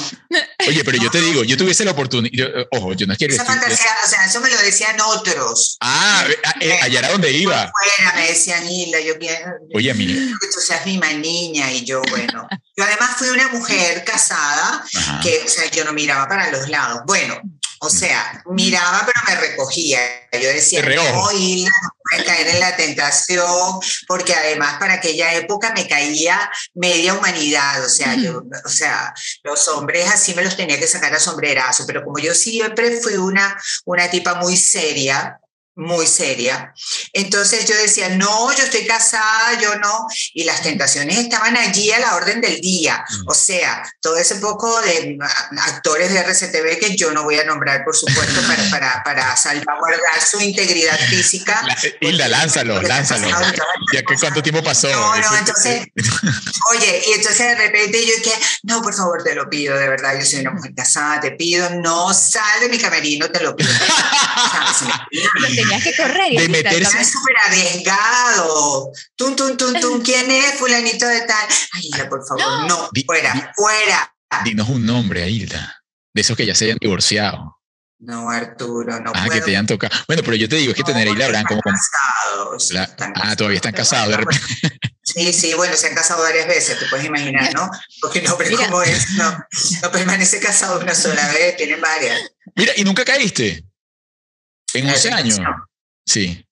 Oye, 0.68 0.84
pero 0.84 1.00
yo 1.00 1.10
te 1.10 1.20
digo, 1.20 1.44
yo 1.44 1.58
tuviese 1.58 1.84
la 1.84 1.92
oportunidad, 1.92 2.48
ojo, 2.72 2.94
yo 2.94 3.08
no 3.08 3.16
quiero 3.16 3.34
Esa 3.34 3.44
decir- 3.44 3.60
fantasía, 3.60 3.92
o 4.06 4.08
sea, 4.08 4.24
eso 4.26 4.40
me 4.40 4.52
lo 4.52 4.58
decían 4.62 4.96
otros. 5.02 5.78
Ah, 5.82 6.24
eh, 6.62 6.78
allá 6.84 7.00
era 7.00 7.10
donde 7.10 7.32
iba. 7.32 7.72
Fuera, 7.98 8.14
me 8.18 8.28
decían, 8.28 8.70
Hilda, 8.70 9.00
yo 9.02 9.18
quiero 9.18 9.54
Oye, 9.74 9.92
mira. 9.96 10.14
que 10.40 10.48
tú 10.54 10.60
seas 10.62 10.86
mi 10.86 11.00
niña, 11.00 11.72
y 11.72 11.84
yo, 11.84 12.04
bueno. 12.12 12.48
Yo 12.78 12.84
además 12.84 13.16
fui 13.18 13.30
una 13.30 13.48
mujer 13.48 14.04
casada 14.06 14.86
Ajá. 14.96 15.20
que, 15.24 15.42
o 15.44 15.50
sea, 15.50 15.72
yo 15.72 15.86
no 15.86 15.94
miraba 15.94 16.28
para 16.28 16.52
los 16.52 16.70
lados. 16.70 17.02
Bueno, 17.08 17.42
o 17.80 17.90
sea, 17.90 18.44
miraba, 18.48 19.06
pero 19.06 19.22
me 19.28 19.48
recogía. 19.48 20.00
Yo 20.32 20.50
decía, 20.50 20.82
no, 20.82 21.32
Hilda, 21.32 21.70
no 21.84 21.90
puedes 22.04 22.26
caer 22.26 22.48
en 22.48 22.60
la 22.60 22.76
tentación, 22.76 23.80
porque 24.08 24.34
además 24.34 24.78
para 24.80 24.96
aquella 24.96 25.34
época 25.34 25.74
me 25.74 25.88
caía 25.88 26.50
media 26.74 27.14
humanidad, 27.14 27.84
o 27.84 27.90
sea, 27.90 28.16
yo, 28.16 28.44
o 28.66 28.70
sea, 28.70 29.14
los 29.44 29.68
hombres 29.70 30.08
así 30.12 30.34
me 30.34 30.44
los 30.44 30.58
tenía 30.58 30.80
que 30.80 30.88
sacar 30.88 31.14
a 31.14 31.20
sombrerazo, 31.20 31.86
pero 31.86 32.04
como 32.04 32.20
yo 32.20 32.34
siempre 32.34 33.00
fui 33.00 33.16
una, 33.16 33.58
una 33.86 34.10
tipa 34.10 34.36
muy 34.36 34.58
seria, 34.58 35.40
muy 35.76 36.08
seria. 36.08 36.74
Entonces 37.14 37.66
yo 37.66 37.76
decía, 37.76 38.10
no, 38.10 38.52
yo 38.54 38.64
estoy 38.64 38.86
casada, 38.86 39.60
yo 39.60 39.76
no. 39.76 40.08
Y 40.34 40.44
las 40.46 40.62
tentaciones 40.62 41.18
estaban 41.18 41.58
allí 41.58 41.92
a 41.92 42.00
la 42.00 42.16
orden 42.16 42.42
del 42.42 42.62
día. 42.62 43.04
Mm. 43.10 43.28
O 43.28 43.34
sea, 43.34 43.84
todo 44.02 44.18
ese 44.18 44.36
poco 44.36 44.82
de 44.82 45.18
ah, 45.22 45.50
actores 45.68 46.14
de 46.14 46.20
RCTV 46.20 46.80
que 46.80 46.96
yo 46.96 47.12
no 47.12 47.24
voy 47.24 47.40
a 47.40 47.46
nombrar, 47.46 47.84
por 47.84 47.96
supuesto, 47.96 48.42
para, 48.48 48.64
para, 48.72 49.04
para 49.04 49.38
salvaguardar 49.38 50.22
su 50.26 50.40
integridad 50.40 50.98
física. 51.10 51.62
La- 51.66 51.78
Hilda, 52.02 52.28
lánzalo, 52.28 52.76
Porque 52.76 52.88
lánzalo. 52.88 53.28
todas 53.30 53.52
Ya 53.94 54.02
que 54.04 54.16
cuánto 54.20 54.42
tiempo 54.42 54.64
pasó. 54.64 54.90
No, 54.90 55.16
no, 55.18 55.38
entonces, 55.38 55.88
oye, 56.72 57.04
y 57.08 57.12
entonces 57.14 57.40
de 57.40 57.56
repente 57.56 58.06
yo 58.06 58.14
que, 58.24 58.34
no, 58.64 58.82
por 58.82 58.94
favor, 58.94 59.24
te 59.24 59.36
lo 59.36 59.50
pido, 59.50 59.78
de 59.78 59.90
verdad, 59.90 60.18
yo 60.18 60.26
soy 60.26 60.40
una 60.40 60.52
mujer 60.52 60.74
casada, 60.74 61.20
te 61.20 61.32
pido, 61.32 61.70
no 61.70 62.14
sal 62.14 62.62
de 62.62 62.70
mi 62.70 62.78
camerino, 62.78 63.30
te 63.30 63.42
lo 63.42 63.56
pido. 63.56 63.72
¿Sabes? 63.74 65.65
Pero 65.68 65.80
tenías 65.82 65.84
que 65.84 65.96
correr. 66.04 66.34
y 66.34 66.38
De 66.38 66.50
meterse- 66.50 67.04
súper 67.04 67.36
arriesgado. 67.48 68.92
Tum, 69.16 69.36
tum, 69.36 69.58
tum, 69.58 69.74
tum. 69.80 70.02
¿Quién 70.04 70.30
es? 70.32 70.54
Fulanito 70.56 71.08
de 71.08 71.22
tal. 71.22 71.48
Ay, 71.74 71.82
Hilda, 71.84 72.10
por 72.10 72.26
favor, 72.28 72.68
no. 72.68 72.90
Di- 72.92 73.04
fuera, 73.04 73.52
fuera. 73.56 74.16
Dinos 74.44 74.70
un 74.70 74.86
nombre, 74.86 75.30
Hilda. 75.30 75.82
De 76.14 76.22
esos 76.22 76.36
que 76.38 76.46
ya 76.46 76.56
se 76.56 76.66
hayan 76.66 76.78
divorciado. 76.80 77.52
No, 78.00 78.30
Arturo, 78.30 79.00
no 79.00 79.12
Ah, 79.16 79.28
que 79.32 79.42
te 79.42 79.52
hayan 79.52 79.66
tocado. 79.66 79.96
Bueno, 80.08 80.22
pero 80.24 80.36
yo 80.36 80.50
te 80.50 80.58
digo, 80.58 80.72
es 80.72 80.76
que 80.76 80.82
No, 80.84 80.88
tener 80.88 81.08
a 81.08 81.12
Hilda 81.12 81.28
Brand 81.30 81.48
como... 81.48 81.62
casados, 81.62 82.72
la- 82.72 82.84
están 82.84 83.14
ah, 83.16 83.36
todavía 83.36 83.56
están 83.58 83.74
casados. 83.74 84.10
De 84.10 84.18
repente. 84.18 84.42
Sí, 85.02 85.32
sí, 85.32 85.54
bueno, 85.54 85.76
se 85.78 85.88
han 85.88 85.96
casado 85.96 86.22
varias 86.24 86.46
veces, 86.48 86.78
te 86.78 86.86
puedes 86.88 87.06
imaginar, 87.06 87.54
¿no? 87.54 87.70
Porque 88.02 88.28
hombre 88.30 88.50
Mira. 88.50 88.66
como 88.66 88.82
es, 88.82 89.12
no, 89.12 89.38
no 89.82 89.92
permanece 89.92 90.40
casado 90.40 90.80
una 90.80 90.94
sola 90.94 91.26
vez, 91.32 91.56
tiene 91.56 91.78
varias. 91.78 92.20
Mira, 92.56 92.74
y 92.76 92.84
nunca 92.84 93.06
caíste. 93.06 93.64
En 94.80 94.88
La 94.88 94.94
11 94.94 95.12
años. 95.12 95.40
Sí. 96.06 96.46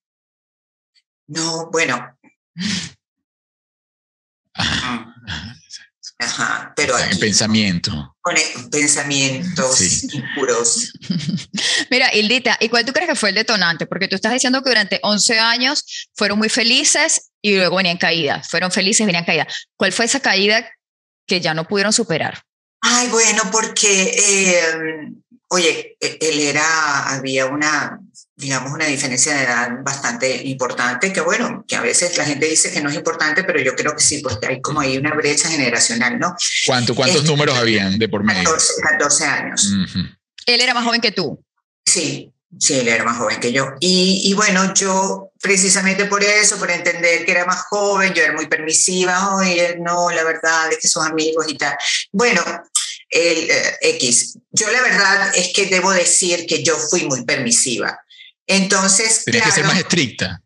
No, 1.28 1.70
bueno. 1.70 2.16
Ajá. 4.54 5.10
Ajá, 6.18 6.72
pero 6.76 6.96
En 6.96 7.04
aquí 7.06 7.18
pensamiento. 7.18 8.16
pone 8.22 8.40
pensamientos 8.70 9.76
Sí. 9.76 10.08
impuros. 10.12 10.92
Mira, 11.90 12.14
Hildita, 12.14 12.56
¿y 12.60 12.68
cuál 12.68 12.84
tú 12.84 12.92
crees 12.92 13.08
que 13.08 13.16
fue 13.16 13.30
el 13.30 13.34
detonante? 13.34 13.86
Porque 13.86 14.06
tú 14.06 14.14
estás 14.14 14.32
diciendo 14.32 14.62
que 14.62 14.70
durante 14.70 15.00
11 15.02 15.38
años 15.40 16.08
fueron 16.14 16.38
muy 16.38 16.48
felices 16.48 17.30
y 17.42 17.56
luego 17.56 17.76
venían 17.76 17.98
caídas. 17.98 18.48
Fueron 18.48 18.70
felices, 18.70 19.04
venían 19.06 19.24
caídas. 19.24 19.66
¿Cuál 19.76 19.92
fue 19.92 20.04
esa 20.04 20.20
caída 20.20 20.70
que 21.26 21.40
ya 21.40 21.52
no 21.52 21.66
pudieron 21.66 21.92
superar? 21.92 22.42
Ay, 22.80 23.08
bueno, 23.08 23.42
porque, 23.50 24.12
eh, 24.16 25.10
oye, 25.48 25.96
e- 26.00 26.18
él 26.20 26.40
era, 26.40 27.08
había 27.14 27.46
una, 27.46 28.00
digamos, 28.36 28.72
una 28.72 28.86
diferencia 28.86 29.34
de 29.34 29.44
edad 29.44 29.70
bastante 29.82 30.42
importante, 30.48 31.12
que 31.12 31.20
bueno, 31.20 31.64
que 31.66 31.76
a 31.76 31.80
veces 31.80 32.16
la 32.16 32.24
gente 32.24 32.46
dice 32.46 32.72
que 32.72 32.80
no 32.80 32.90
es 32.90 32.96
importante, 32.96 33.44
pero 33.44 33.60
yo 33.60 33.74
creo 33.74 33.94
que 33.94 34.02
sí, 34.02 34.20
porque 34.20 34.46
hay 34.46 34.60
como 34.60 34.80
ahí 34.80 34.96
una 34.98 35.14
brecha 35.14 35.48
generacional, 35.48 36.18
¿no? 36.18 36.34
¿Cuánto, 36.66 36.94
¿Cuántos 36.94 37.18
Este- 37.18 37.30
números 37.30 37.56
habían 37.58 37.98
de 37.98 38.08
por 38.08 38.24
medio? 38.24 38.44
14, 38.44 38.72
14 38.82 39.24
años. 39.24 39.64
Ujú. 39.66 39.98
Él 40.46 40.60
era 40.60 40.74
más 40.74 40.84
joven 40.84 41.00
que 41.00 41.12
tú. 41.12 41.42
Sí, 41.86 42.30
Sí, 42.56 42.74
él 42.78 42.86
era 42.86 43.02
más 43.02 43.18
joven 43.18 43.40
que 43.40 43.52
yo. 43.52 43.72
Y, 43.80 44.20
y, 44.30 44.34
bueno, 44.34 44.72
yo 44.74 45.32
precisamente 45.40 46.04
por 46.04 46.22
eso, 46.22 46.56
por 46.56 46.70
entender 46.70 47.24
que 47.24 47.32
era 47.32 47.44
más 47.46 47.62
joven, 47.62 48.14
yo 48.14 48.22
era 48.22 48.32
muy 48.32 48.46
permisiva, 48.46 49.34
oye, 49.34 49.76
no, 49.80 50.08
la 50.10 50.22
verdad 50.22 50.70
es 50.70 50.78
que 50.78 50.86
son 50.86 51.04
amigos 51.04 51.46
y 51.48 51.56
tal. 51.58 51.76
Bueno, 52.12 52.42
el 53.14 53.50
eh, 53.50 53.78
X, 53.80 54.38
yo 54.50 54.70
la 54.70 54.82
verdad 54.82 55.32
es 55.36 55.52
que 55.54 55.66
debo 55.66 55.92
decir 55.92 56.46
que 56.46 56.64
yo 56.64 56.76
fui 56.76 57.04
muy 57.04 57.24
permisiva. 57.24 58.00
Entonces, 58.46 59.24
Tenías 59.24 59.46
que 59.46 59.52
ser 59.52 59.64
más 59.64 59.78
estricta. 59.78 60.40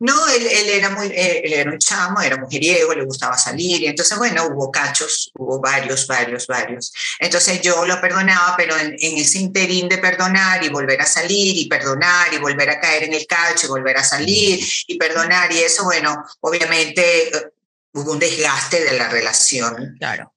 No, 0.00 0.28
él, 0.28 0.46
él, 0.46 0.68
era 0.68 0.90
muy, 0.90 1.06
él 1.06 1.52
era 1.52 1.70
un 1.70 1.78
chamo, 1.78 2.20
era 2.20 2.36
mujeriego, 2.36 2.94
le 2.94 3.04
gustaba 3.04 3.36
salir, 3.36 3.82
y 3.82 3.86
entonces, 3.86 4.16
bueno, 4.16 4.46
hubo 4.46 4.70
cachos, 4.70 5.30
hubo 5.34 5.60
varios, 5.60 6.06
varios, 6.06 6.46
varios. 6.46 6.92
Entonces 7.18 7.60
yo 7.62 7.84
lo 7.84 8.00
perdonaba, 8.00 8.54
pero 8.56 8.76
en, 8.78 8.96
en, 8.98 9.18
ese 9.18 9.38
interín 9.38 9.88
de 9.88 9.98
perdonar 9.98 10.62
y 10.64 10.68
volver 10.68 11.00
a 11.00 11.06
salir, 11.06 11.56
y 11.56 11.68
perdonar, 11.68 12.32
y 12.32 12.38
volver 12.38 12.70
a 12.70 12.80
caer 12.80 13.04
en 13.04 13.14
el 13.14 13.26
cacho, 13.26 13.66
y 13.66 13.70
volver 13.70 13.96
a 13.96 14.04
salir, 14.04 14.64
y 14.86 14.96
perdonar, 14.96 15.52
y 15.52 15.58
eso, 15.58 15.84
bueno, 15.84 16.24
obviamente 16.40 17.28
eh, 17.36 17.52
hubo 17.92 18.12
un 18.12 18.18
desgaste 18.20 18.84
de 18.84 18.96
la 18.96 19.08
relación. 19.08 19.96
Claro. 19.98 20.32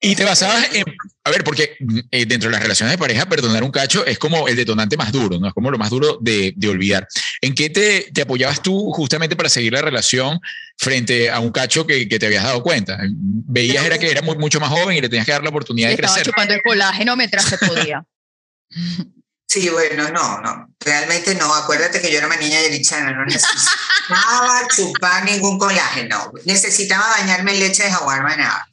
Y 0.00 0.14
te 0.14 0.24
basabas 0.24 0.74
en, 0.74 0.84
a 1.24 1.30
ver, 1.30 1.42
porque 1.42 1.76
eh, 2.10 2.26
dentro 2.26 2.48
de 2.48 2.52
las 2.52 2.62
relaciones 2.62 2.92
de 2.92 2.98
pareja, 2.98 3.26
perdonar 3.26 3.64
un 3.64 3.70
cacho 3.70 4.04
es 4.04 4.18
como 4.18 4.46
el 4.46 4.54
detonante 4.54 4.96
más 4.96 5.10
duro, 5.10 5.38
¿no? 5.38 5.48
Es 5.48 5.54
como 5.54 5.70
lo 5.70 5.78
más 5.78 5.88
duro 5.88 6.18
de, 6.20 6.52
de 6.54 6.68
olvidar. 6.68 7.08
¿En 7.40 7.54
qué 7.54 7.70
te, 7.70 8.10
te, 8.12 8.22
apoyabas 8.22 8.62
tú 8.62 8.92
justamente 8.92 9.36
para 9.36 9.48
seguir 9.48 9.72
la 9.72 9.80
relación 9.80 10.38
frente 10.76 11.30
a 11.30 11.40
un 11.40 11.50
cacho 11.50 11.86
que, 11.86 12.08
que 12.08 12.18
te 12.18 12.26
habías 12.26 12.44
dado 12.44 12.62
cuenta? 12.62 12.98
Veías 13.10 13.84
era 13.84 13.98
que 13.98 14.10
era 14.10 14.20
muy, 14.20 14.36
mucho 14.36 14.60
más 14.60 14.68
joven 14.68 14.98
y 14.98 15.00
le 15.00 15.08
tenías 15.08 15.24
que 15.24 15.32
dar 15.32 15.42
la 15.42 15.48
oportunidad 15.48 15.88
de 15.88 15.94
Estaba 15.94 16.12
crecer. 16.14 16.32
chupando 16.32 16.54
el 16.54 16.60
colágeno 16.62 17.16
mientras 17.16 17.44
se 17.46 17.58
podía. 17.58 18.04
Sí, 19.48 19.68
bueno, 19.68 20.10
no, 20.10 20.40
no, 20.40 20.68
realmente 20.80 21.34
no. 21.36 21.54
Acuérdate 21.54 22.00
que 22.00 22.10
yo 22.10 22.18
era 22.18 22.26
una 22.26 22.36
niña 22.36 22.60
de 22.60 22.68
bichana, 22.68 23.12
no 23.12 23.24
necesitaba 23.24 24.66
chupar 24.76 25.24
ningún 25.24 25.58
colágeno. 25.58 26.32
Necesitaba 26.44 27.08
bañarme 27.10 27.52
en 27.52 27.60
leche 27.60 27.84
de 27.84 27.92
jaguar 27.92 28.22
nada. 28.36 28.68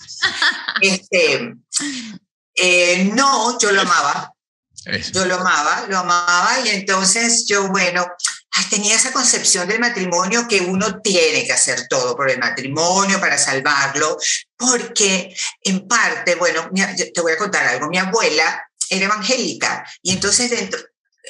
Este, 0.82 1.54
eh, 2.56 3.12
no, 3.14 3.58
yo 3.60 3.72
lo 3.72 3.82
amaba. 3.82 4.34
Eso. 4.86 5.12
Yo 5.14 5.26
lo 5.26 5.36
amaba, 5.36 5.86
lo 5.88 6.00
amaba 6.00 6.60
y 6.66 6.70
entonces 6.70 7.46
yo, 7.48 7.70
bueno, 7.70 8.06
tenía 8.70 8.96
esa 8.96 9.14
concepción 9.14 9.68
del 9.68 9.80
matrimonio 9.80 10.48
que 10.48 10.60
uno 10.60 11.00
tiene 11.00 11.46
que 11.46 11.54
hacer 11.54 11.88
todo 11.88 12.16
por 12.16 12.30
el 12.30 12.40
matrimonio 12.40 13.20
para 13.20 13.38
salvarlo, 13.38 14.18
porque 14.58 15.36
en 15.62 15.88
parte, 15.88 16.36
bueno, 16.36 16.70
te 17.14 17.22
voy 17.22 17.32
a 17.32 17.38
contar 17.38 17.66
algo, 17.68 17.88
mi 17.88 17.98
abuela 17.98 18.68
era 18.98 19.06
evangélica 19.06 19.86
y 20.02 20.12
entonces 20.12 20.50
dentro, 20.50 20.80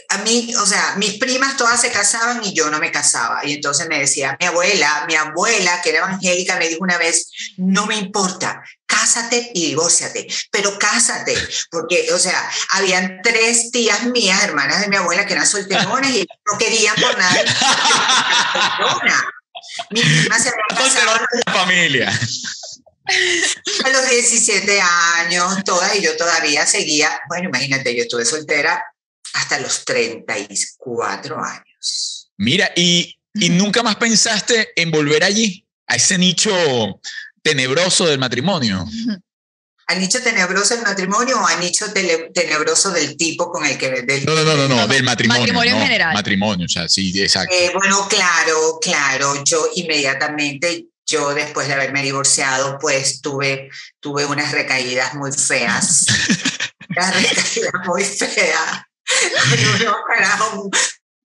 a 0.10 0.18
mí, 0.20 0.54
o 0.56 0.66
sea, 0.66 0.96
mis 0.98 1.20
primas 1.20 1.56
todas 1.56 1.80
se 1.80 1.92
casaban 1.92 2.44
y 2.44 2.54
yo 2.54 2.70
no 2.70 2.80
me 2.80 2.92
casaba. 2.92 3.46
Y 3.46 3.54
entonces 3.54 3.88
me 3.88 4.00
decía, 4.00 4.36
mi 4.40 4.48
abuela, 4.48 5.06
mi 5.08 5.16
abuela, 5.16 5.82
que 5.82 5.90
era 5.90 6.00
evangélica, 6.00 6.58
me 6.58 6.68
dijo 6.68 6.84
una 6.84 6.98
vez, 6.98 7.30
no 7.58 7.86
me 7.86 7.96
importa, 7.96 8.64
cásate 8.88 9.52
y 9.54 9.68
divórciate, 9.68 10.28
pero 10.52 10.78
cásate, 10.80 11.36
porque, 11.70 12.12
o 12.12 12.20
sea, 12.20 12.50
habían 12.72 13.22
tres 13.22 13.70
tías 13.72 14.06
mías, 14.06 14.44
hermanas 14.44 14.82
de 14.82 14.88
mi 14.88 14.96
abuela, 14.96 15.26
que 15.26 15.34
eran 15.34 15.48
solteronas 15.48 16.10
y 16.10 16.26
no 16.52 16.58
querían 16.58 16.96
por 16.96 17.18
nada. 17.18 17.44
Mi 19.90 20.02
prima 20.02 20.38
se 20.38 20.50
había 20.50 20.66
casado 20.78 21.26
familia. 21.52 22.20
A 23.06 23.90
los 23.90 24.10
17 24.10 24.82
años, 24.82 25.64
todas, 25.66 25.96
y 25.96 26.02
yo 26.02 26.16
todavía 26.16 26.66
seguía, 26.66 27.20
bueno, 27.28 27.50
imagínate, 27.50 27.96
yo 27.96 28.04
estuve 28.04 28.26
soltera 28.26 28.84
hasta 29.34 29.60
los 29.60 29.84
34 29.86 31.44
años. 31.44 32.32
Mira, 32.38 32.72
y, 32.76 33.18
y 33.34 33.50
nunca 33.50 33.84
más 33.84 33.98
pensaste 33.98 34.70
en 34.76 34.92
volver 34.92 35.24
allí, 35.24 35.66
a 35.88 35.96
ese 35.96 36.18
nicho 36.18 36.52
tenebroso 37.42 38.08
del 38.08 38.20
matrimonio. 38.20 38.86
¿Al 39.88 40.00
nicho 40.00 40.22
tenebroso 40.24 40.76
del 40.76 40.84
matrimonio 40.84 41.42
o 41.42 41.46
al 41.46 41.60
nicho 41.60 41.92
tele, 41.92 42.32
tenebroso 42.34 42.92
del 42.92 43.18
tipo 43.18 43.52
con 43.52 43.66
el 43.66 43.78
que... 43.78 43.90
Del, 44.04 44.26
no, 44.26 44.34
no, 44.34 44.44
no, 44.44 44.56
no, 44.56 44.68
no, 44.70 44.88
del 44.88 45.04
matrimonio. 45.04 45.42
Matrimonio 45.42 45.72
no, 45.74 45.78
en 45.78 45.84
general. 45.84 46.14
Matrimonio, 46.14 46.66
o 46.66 46.70
sea, 46.70 46.88
sí, 46.88 47.12
exacto. 47.22 47.54
Eh, 47.54 47.72
bueno, 47.74 48.08
claro, 48.08 48.80
claro, 48.82 49.44
yo 49.44 49.70
inmediatamente, 49.76 50.86
yo 51.14 51.34
después 51.34 51.68
de 51.68 51.74
haberme 51.76 52.02
divorciado, 52.02 52.80
pues 52.80 53.22
tuve, 53.22 53.70
tuve 54.00 54.26
unas 54.26 54.52
recaídas 54.52 55.14
muy 55.14 55.32
feas. 55.32 56.06
unas 56.90 57.16
recaídas 57.16 57.74
muy 57.86 58.04
feas. 58.04 58.82
unos 59.80 59.96
carajos 60.08 60.70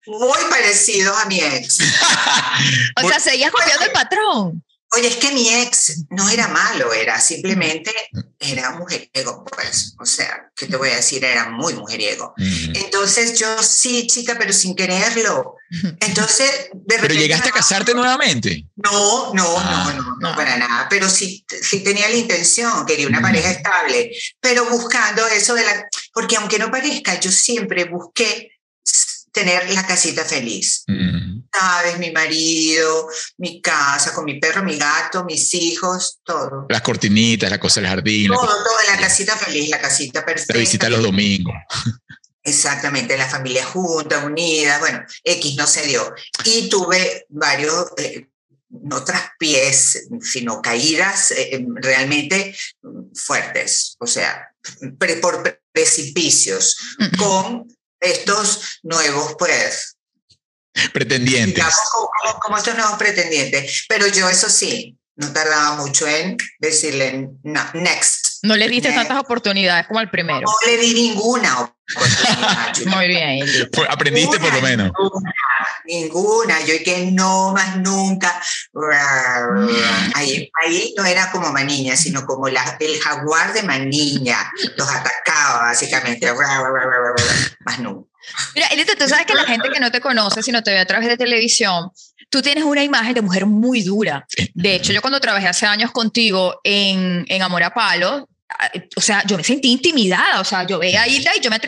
muy 0.07 0.39
parecidos 0.51 1.17
a 1.19 1.25
mi 1.27 1.41
ex. 1.41 1.79
o 3.03 3.09
sea, 3.09 3.19
seguías 3.19 3.51
copiando 3.51 3.87
el 3.87 3.93
patrón. 3.93 4.65
Oye, 4.97 5.09
es 5.09 5.17
que 5.17 5.33
mi 5.33 5.47
ex 5.49 6.05
no 6.11 6.29
era 6.31 6.49
malo, 6.49 6.93
era 6.95 7.21
simplemente, 7.21 7.93
era 8.39 8.71
mujeriego, 8.71 9.45
pues, 9.45 9.95
o 9.99 10.07
sea, 10.07 10.51
¿qué 10.57 10.67
te 10.67 10.77
voy 10.77 10.89
a 10.89 10.97
decir? 10.97 11.23
Era 11.25 11.51
muy 11.51 11.75
mujeriego. 11.75 12.33
Entonces 12.39 13.39
yo 13.39 13.63
sí, 13.63 14.07
chica, 14.07 14.37
pero 14.39 14.53
sin 14.53 14.75
quererlo. 14.75 15.57
Entonces, 16.01 16.71
de 16.73 16.99
¿Pero 16.99 17.13
llegaste 17.13 17.51
a 17.51 17.53
casarte 17.53 17.93
nuevamente? 17.93 18.65
No, 18.77 19.35
no, 19.35 19.55
Ah, 19.59 19.93
no, 19.95 20.03
no, 20.03 20.17
no, 20.21 20.31
no. 20.31 20.37
para 20.37 20.57
nada, 20.57 20.87
pero 20.89 21.11
sí, 21.11 21.45
sí 21.63 21.81
tenía 21.81 22.09
la 22.09 22.17
intención, 22.17 22.87
quería 22.87 23.07
una 23.09 23.21
pareja 23.21 23.51
estable, 23.51 24.11
pero 24.41 24.65
buscando 24.71 25.27
eso 25.27 25.55
de 25.55 25.65
la, 25.67 25.87
porque 26.15 26.37
aunque 26.37 26.59
no 26.59 26.71
parezca, 26.71 27.21
yo 27.21 27.31
siempre 27.31 27.85
busqué 27.85 28.53
tener 29.33 29.69
la 29.75 29.87
casita 29.87 30.25
feliz. 30.25 30.85
Mm. 31.53 31.59
Sabes, 31.59 31.99
mi 31.99 32.11
marido, 32.11 33.09
mi 33.39 33.61
casa, 33.61 34.13
con 34.15 34.25
mi 34.25 34.39
perro, 34.39 34.63
mi 34.63 34.77
gato, 34.77 35.25
mis 35.25 35.53
hijos, 35.55 36.19
todo. 36.25 36.67
Las 36.69 36.83
cortinitas, 36.83 37.51
la 37.51 37.59
cosa 37.61 37.81
del 37.81 37.89
jardín, 37.91 38.31
la, 38.31 38.37
Todo, 38.37 38.47
cosa- 38.47 38.65
todo, 38.65 38.95
la 38.95 39.01
casita 39.01 39.37
feliz, 39.37 39.69
la 39.71 39.81
casita 39.81 40.21
la 40.21 40.27
perfecta. 40.27 40.59
visita 40.59 40.89
los 40.89 41.03
domingos. 41.03 41.55
Exactamente, 42.43 43.17
la 43.19 43.29
familia 43.29 43.65
junta, 43.67 44.25
unida, 44.25 44.79
bueno, 44.79 45.05
X 45.25 45.57
no 45.57 45.67
se 45.67 45.83
dio. 45.87 46.15
Y 46.45 46.69
tuve 46.69 47.27
varios, 47.29 47.89
eh, 47.99 48.29
no 48.71 49.05
traspiés, 49.05 50.09
sino 50.23 50.63
caídas 50.63 51.31
eh, 51.33 51.65
realmente 51.77 52.57
fuertes, 53.15 53.97
o 53.99 54.07
sea, 54.07 54.49
pre- 54.99 55.17
por 55.17 55.61
precipicios, 55.73 56.77
con 57.19 57.67
estos 58.01 58.79
nuevos, 58.83 59.35
pues, 59.39 59.97
Pretendientes. 60.93 61.55
digamos, 61.55 61.75
como, 61.93 62.39
como- 62.41 62.59
estos 62.59 62.75
nuevos 62.77 62.97
pretendientes. 62.99 63.85
Pero 63.89 64.07
yo, 64.07 64.29
eso 64.29 64.49
sí, 64.49 64.97
no 65.17 65.33
tardaba 65.33 65.77
mucho 65.77 66.07
en 66.07 66.37
decirle, 66.61 67.29
no, 67.43 67.61
next. 67.75 68.27
No 68.43 68.55
le 68.57 68.69
diste 68.69 68.89
Next. 68.91 69.01
tantas 69.03 69.19
oportunidades 69.25 69.87
como 69.89 69.99
al 69.99 70.11
primero. 70.11 70.43
No 70.43 70.53
le 70.71 70.77
di 70.77 70.95
ninguna 70.95 71.61
oportunidad. 71.61 71.75
Muy 72.87 73.09
bien. 73.09 73.45
Pues, 73.73 73.89
Aprendiste 73.91 74.39
por 74.39 74.49
lo 74.55 74.61
Ninguna, 74.61 74.69
menos. 74.69 74.93
Ninguna, 74.97 75.33
ninguna. 75.87 76.61
Yo 76.65 76.75
y 76.75 76.83
que 76.85 77.11
no 77.11 77.53
más 77.53 77.77
nunca. 77.79 78.41
Ahí, 80.15 80.51
ahí 80.65 80.95
no 80.97 81.05
era 81.05 81.31
como 81.33 81.51
Maniña, 81.53 81.97
sino 81.97 82.25
como 82.27 82.49
la, 82.49 82.77
el 82.79 83.01
jaguar 83.01 83.53
de 83.53 83.63
Maniña. 83.65 84.53
Los 84.77 84.89
atacaba 84.89 85.63
básicamente. 85.63 86.31
Más 87.65 87.79
nunca. 87.81 88.08
Mira, 88.55 88.69
Elita, 88.69 88.95
tú 88.95 89.09
sabes 89.09 89.27
que 89.27 89.35
la 89.35 89.45
gente 89.45 89.69
que 89.71 89.81
no 89.81 89.91
te 89.91 90.01
conoce, 90.01 90.43
si 90.43 90.53
no 90.53 90.63
te 90.63 90.71
ve 90.71 90.79
a 90.79 90.87
través 90.87 91.09
de 91.09 91.17
televisión, 91.17 91.91
tú 92.31 92.43
tienes 92.43 92.65
una 92.65 92.83
imagen 92.83 93.15
de 93.15 93.23
mujer 93.23 93.47
muy 93.47 93.83
dura. 93.83 94.27
De 94.55 94.75
hecho, 94.75 94.93
yo 94.93 95.01
cuando 95.01 95.21
trabajé 95.21 95.49
hace 95.49 95.67
años 95.67 95.93
contigo 95.93 96.61
en, 96.65 97.25
en 97.29 97.43
Amor 97.43 97.63
a 97.63 97.73
Palo, 97.73 98.29
ah, 98.51 98.71
o 98.97 99.01
sea, 99.01 99.23
yo 99.27 99.37
me 99.37 99.45
sentí 99.45 99.71
intimidada, 99.71 100.41
o 100.41 100.45
sea, 100.45 100.67
yo 100.67 100.79
veía 100.79 101.03
a 101.03 101.09
Hilda 101.09 101.31
y 101.37 101.41
yo 101.41 101.51
me, 101.51 101.59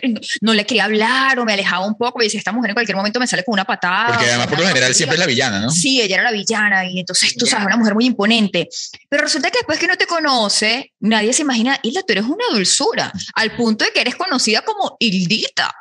no 0.41 0.55
le 0.55 0.67
quería 0.67 0.85
hablar 0.85 1.39
o 1.39 1.45
me 1.45 1.53
alejaba 1.53 1.87
un 1.87 1.97
poco, 1.97 2.21
y 2.21 2.27
decía, 2.27 2.39
esta 2.39 2.53
mujer 2.53 2.71
en 2.71 2.75
cualquier 2.75 2.97
momento 2.97 3.19
me 3.19 3.27
sale 3.27 3.45
con 3.45 3.55
una 3.55 3.65
patada. 3.65 4.09
Porque 4.09 4.27
además, 4.27 4.47
por 4.49 4.59
lo 4.59 4.67
general, 4.67 4.89
grosería". 4.89 4.95
siempre 4.95 5.15
es 5.15 5.21
la 5.21 5.27
villana, 5.27 5.61
¿no? 5.61 5.71
Sí, 5.71 6.01
ella 6.01 6.17
era 6.17 6.25
la 6.25 6.33
villana 6.33 6.85
y 6.85 7.01
entonces 7.01 7.35
tú 7.37 7.47
sabes, 7.47 7.67
una 7.67 7.77
mujer 7.77 7.95
muy 7.95 8.07
imponente. 8.07 8.69
Pero 9.09 9.23
resulta 9.23 9.51
que 9.51 9.59
después 9.59 9.79
que 9.79 9.87
no 9.87 9.97
te 9.97 10.07
conoce, 10.07 10.93
nadie 11.01 11.33
se 11.33 11.43
imagina, 11.43 11.79
Hilda, 11.83 12.03
tú 12.03 12.13
eres 12.13 12.25
una 12.25 12.45
dulzura, 12.51 13.13
al 13.35 13.53
punto 13.57 13.85
de 13.85 13.93
que 13.93 14.01
eres 14.01 14.17
conocida 14.17 14.63
como 14.63 14.97
Hildita. 14.99 15.75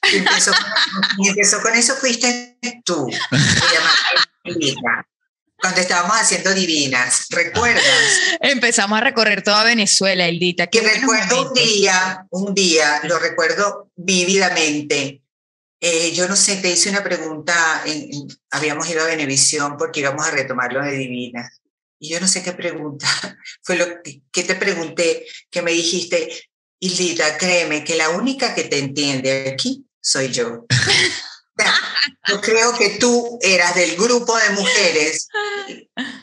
Quien 0.00 0.26
empezó, 0.26 0.52
empezó 1.26 1.60
con 1.62 1.74
eso 1.74 1.94
fuiste 1.96 2.58
tú. 2.84 3.08
Cuando 5.60 5.80
estábamos 5.80 6.16
haciendo 6.16 6.54
divinas, 6.54 7.26
¿recuerdas? 7.30 7.82
Empezamos 8.40 8.98
a 8.98 9.00
recorrer 9.02 9.42
toda 9.42 9.64
Venezuela, 9.64 10.28
Hildita. 10.28 10.68
Que 10.68 10.80
recuerdo 10.80 11.48
un 11.48 11.54
día, 11.54 12.26
un 12.30 12.54
día, 12.54 13.00
lo 13.04 13.18
recuerdo 13.18 13.90
vívidamente. 13.96 15.22
Eh, 15.80 16.12
yo 16.12 16.28
no 16.28 16.36
sé, 16.36 16.56
te 16.56 16.70
hice 16.70 16.90
una 16.90 17.02
pregunta, 17.02 17.82
en- 17.86 18.02
en- 18.12 18.28
habíamos 18.50 18.88
ido 18.88 19.02
a 19.02 19.06
Venevisión 19.06 19.76
porque 19.76 20.00
íbamos 20.00 20.26
a 20.26 20.30
retomar 20.30 20.72
lo 20.72 20.82
de 20.84 20.92
Divinas. 20.92 21.60
Y 22.00 22.10
yo 22.10 22.20
no 22.20 22.28
sé 22.28 22.42
qué 22.44 22.52
pregunta 22.52 23.06
fue 23.62 23.76
lo 23.76 24.00
que, 24.02 24.22
que 24.30 24.44
te 24.44 24.54
pregunté, 24.54 25.26
que 25.50 25.62
me 25.62 25.72
dijiste, 25.72 26.47
Hildita, 26.80 27.36
créeme 27.38 27.82
que 27.84 27.96
la 27.96 28.10
única 28.10 28.54
que 28.54 28.64
te 28.64 28.78
entiende 28.78 29.50
aquí 29.52 29.84
soy 30.00 30.28
yo. 30.30 30.66
yo 32.28 32.40
creo 32.40 32.76
que 32.78 32.90
tú 33.00 33.38
eras 33.42 33.74
del 33.74 33.96
grupo 33.96 34.36
de 34.36 34.50
mujeres, 34.50 35.28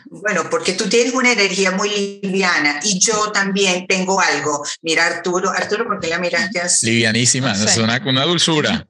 bueno, 0.06 0.50
porque 0.50 0.74
tú 0.74 0.88
tienes 0.88 1.14
una 1.14 1.34
energía 1.34 1.72
muy 1.72 1.90
liviana 2.22 2.80
y 2.84 3.00
yo 3.00 3.32
también 3.34 3.86
tengo 3.88 4.20
algo. 4.22 4.66
Mira, 4.82 5.06
Arturo, 5.08 5.50
Arturo, 5.50 5.86
¿por 5.86 6.00
qué 6.00 6.08
la 6.08 6.20
miraste 6.20 6.62
así? 6.62 6.86
Livianísima, 6.86 7.54
No 7.54 7.64
sé. 7.66 7.72
es 7.72 7.78
una, 7.78 8.02
una 8.06 8.24
dulzura. 8.24 8.88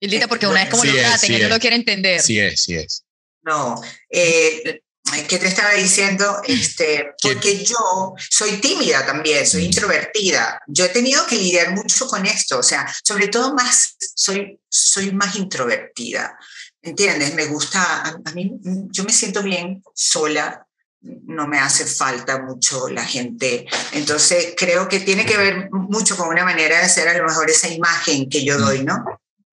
Hildita, 0.00 0.28
porque 0.28 0.46
una 0.46 0.60
vez 0.60 0.70
como 0.70 0.82
Sí 0.82 0.90
lo 0.92 0.94
es, 0.98 1.00
traten, 1.02 1.18
sí 1.28 1.32
no 1.38 1.44
es. 1.44 1.50
lo 1.50 1.58
quiere 1.58 1.76
entender. 1.76 2.20
Sí 2.20 2.38
es, 2.38 2.62
sí 2.62 2.74
es. 2.76 3.04
No, 3.42 3.80
eh, 4.10 4.82
¿qué 5.28 5.38
te 5.38 5.48
estaba 5.48 5.72
diciendo? 5.72 6.40
Este, 6.44 7.12
porque 7.22 7.64
yo 7.64 8.14
soy 8.30 8.52
tímida 8.60 9.04
también, 9.06 9.46
soy 9.46 9.62
Mm. 9.62 9.66
introvertida. 9.66 10.60
Yo 10.66 10.84
he 10.84 10.88
tenido 10.88 11.26
que 11.26 11.36
lidiar 11.36 11.72
mucho 11.72 12.06
con 12.06 12.24
esto, 12.26 12.58
o 12.58 12.62
sea, 12.62 12.86
sobre 13.04 13.28
todo 13.28 13.54
más, 13.54 13.96
soy, 14.14 14.58
soy 14.68 15.12
más 15.12 15.36
introvertida. 15.36 16.38
¿Entiendes? 16.80 17.34
Me 17.34 17.46
gusta, 17.46 17.82
a, 18.02 18.08
a 18.24 18.32
mí, 18.32 18.52
yo 18.90 19.04
me 19.04 19.12
siento 19.12 19.42
bien 19.42 19.82
sola, 19.94 20.64
no 21.00 21.46
me 21.46 21.58
hace 21.58 21.84
falta 21.86 22.40
mucho 22.40 22.88
la 22.88 23.04
gente. 23.04 23.66
Entonces, 23.92 24.54
creo 24.56 24.88
que 24.88 25.00
tiene 25.00 25.26
que 25.26 25.36
ver 25.36 25.68
mucho 25.70 26.16
con 26.16 26.28
una 26.28 26.44
manera 26.44 26.80
de 26.80 26.88
ser 26.88 27.08
a 27.08 27.16
lo 27.18 27.24
mejor 27.26 27.50
esa 27.50 27.68
imagen 27.68 28.28
que 28.28 28.44
yo 28.44 28.58
doy, 28.58 28.84
¿no? 28.84 29.04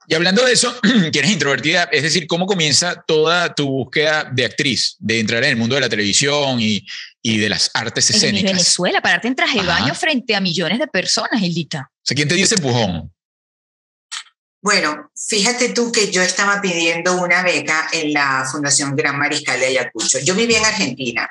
Y 0.08 0.14
hablando 0.14 0.46
de 0.46 0.54
eso, 0.54 0.74
que 1.12 1.20
eres 1.20 1.32
introvertida, 1.32 1.84
es 1.92 2.04
decir, 2.04 2.28
¿cómo 2.28 2.46
comienza 2.46 3.04
toda 3.08 3.54
tu 3.54 3.68
búsqueda 3.68 4.30
de 4.32 4.46
actriz, 4.46 4.96
de 5.00 5.20
entrar 5.20 5.44
en 5.44 5.52
el 5.52 5.56
mundo 5.56 5.76
de 5.76 5.82
la 5.82 5.90
televisión 5.90 6.60
y, 6.60 6.86
y 7.22 7.38
de 7.38 7.50
las 7.50 7.72
artes 7.74 8.10
En 8.10 8.16
escénicas? 8.18 8.52
Venezuela, 8.52 9.02
pararte 9.02 9.28
en 9.28 9.36
traje 9.36 9.62
de 9.62 9.68
baño 9.68 9.96
frente 9.96 10.36
a 10.36 10.42
millones 10.42 10.80
de 10.80 10.88
personas, 10.88 11.42
Hildita. 11.42 11.90
O 11.92 12.02
sea, 12.04 12.16
¿quién 12.16 12.28
te 12.28 12.36
dio 12.36 12.46
ese 12.46 12.56
empujón? 12.56 13.12
Bueno, 14.65 15.12
fíjate 15.15 15.69
tú 15.69 15.91
que 15.91 16.10
yo 16.10 16.24
estaba 16.24 16.60
pidiendo 16.60 17.22
una 17.22 17.43
beca 17.43 17.88
en 17.91 18.12
la 18.13 18.50
Fundación 18.51 18.95
Gran 18.95 19.15
Mariscal 19.15 19.60
de 19.60 19.67
Ayacucho. 19.67 20.17
Yo 20.17 20.34
vivía 20.34 20.57
en 20.57 20.65
Argentina. 20.65 21.29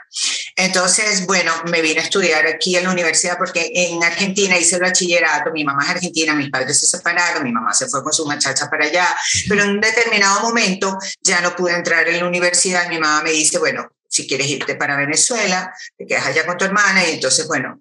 Entonces, 0.55 1.27
bueno, 1.27 1.53
me 1.69 1.83
vine 1.83 1.99
a 1.99 2.05
estudiar 2.05 2.47
aquí 2.47 2.77
en 2.77 2.85
la 2.85 2.93
universidad 2.93 3.37
porque 3.37 3.73
en 3.75 4.05
Argentina 4.05 4.57
hice 4.57 4.77
el 4.77 4.83
bachillerato. 4.83 5.51
Mi 5.51 5.65
mamá 5.65 5.83
es 5.83 5.91
argentina, 5.91 6.33
mis 6.33 6.49
padres 6.49 6.79
se 6.79 6.87
separaron, 6.87 7.43
mi 7.43 7.51
mamá 7.51 7.75
se 7.75 7.89
fue 7.89 8.05
con 8.05 8.13
su 8.13 8.25
muchacha 8.25 8.71
para 8.71 8.85
allá. 8.85 9.09
Pero 9.49 9.65
en 9.65 9.71
un 9.71 9.81
determinado 9.81 10.41
momento 10.43 10.97
ya 11.21 11.41
no 11.41 11.57
pude 11.57 11.73
entrar 11.73 12.09
en 12.09 12.21
la 12.21 12.29
universidad. 12.29 12.89
Mi 12.89 13.01
mamá 13.01 13.21
me 13.25 13.33
dice, 13.33 13.59
bueno, 13.59 13.91
si 14.09 14.29
quieres 14.29 14.47
irte 14.47 14.77
para 14.77 14.97
Venezuela, 14.97 15.75
te 15.99 16.07
quedas 16.07 16.27
allá 16.27 16.47
con 16.47 16.57
tu 16.57 16.67
hermana. 16.67 17.05
Y 17.05 17.15
entonces, 17.15 17.49
bueno, 17.49 17.81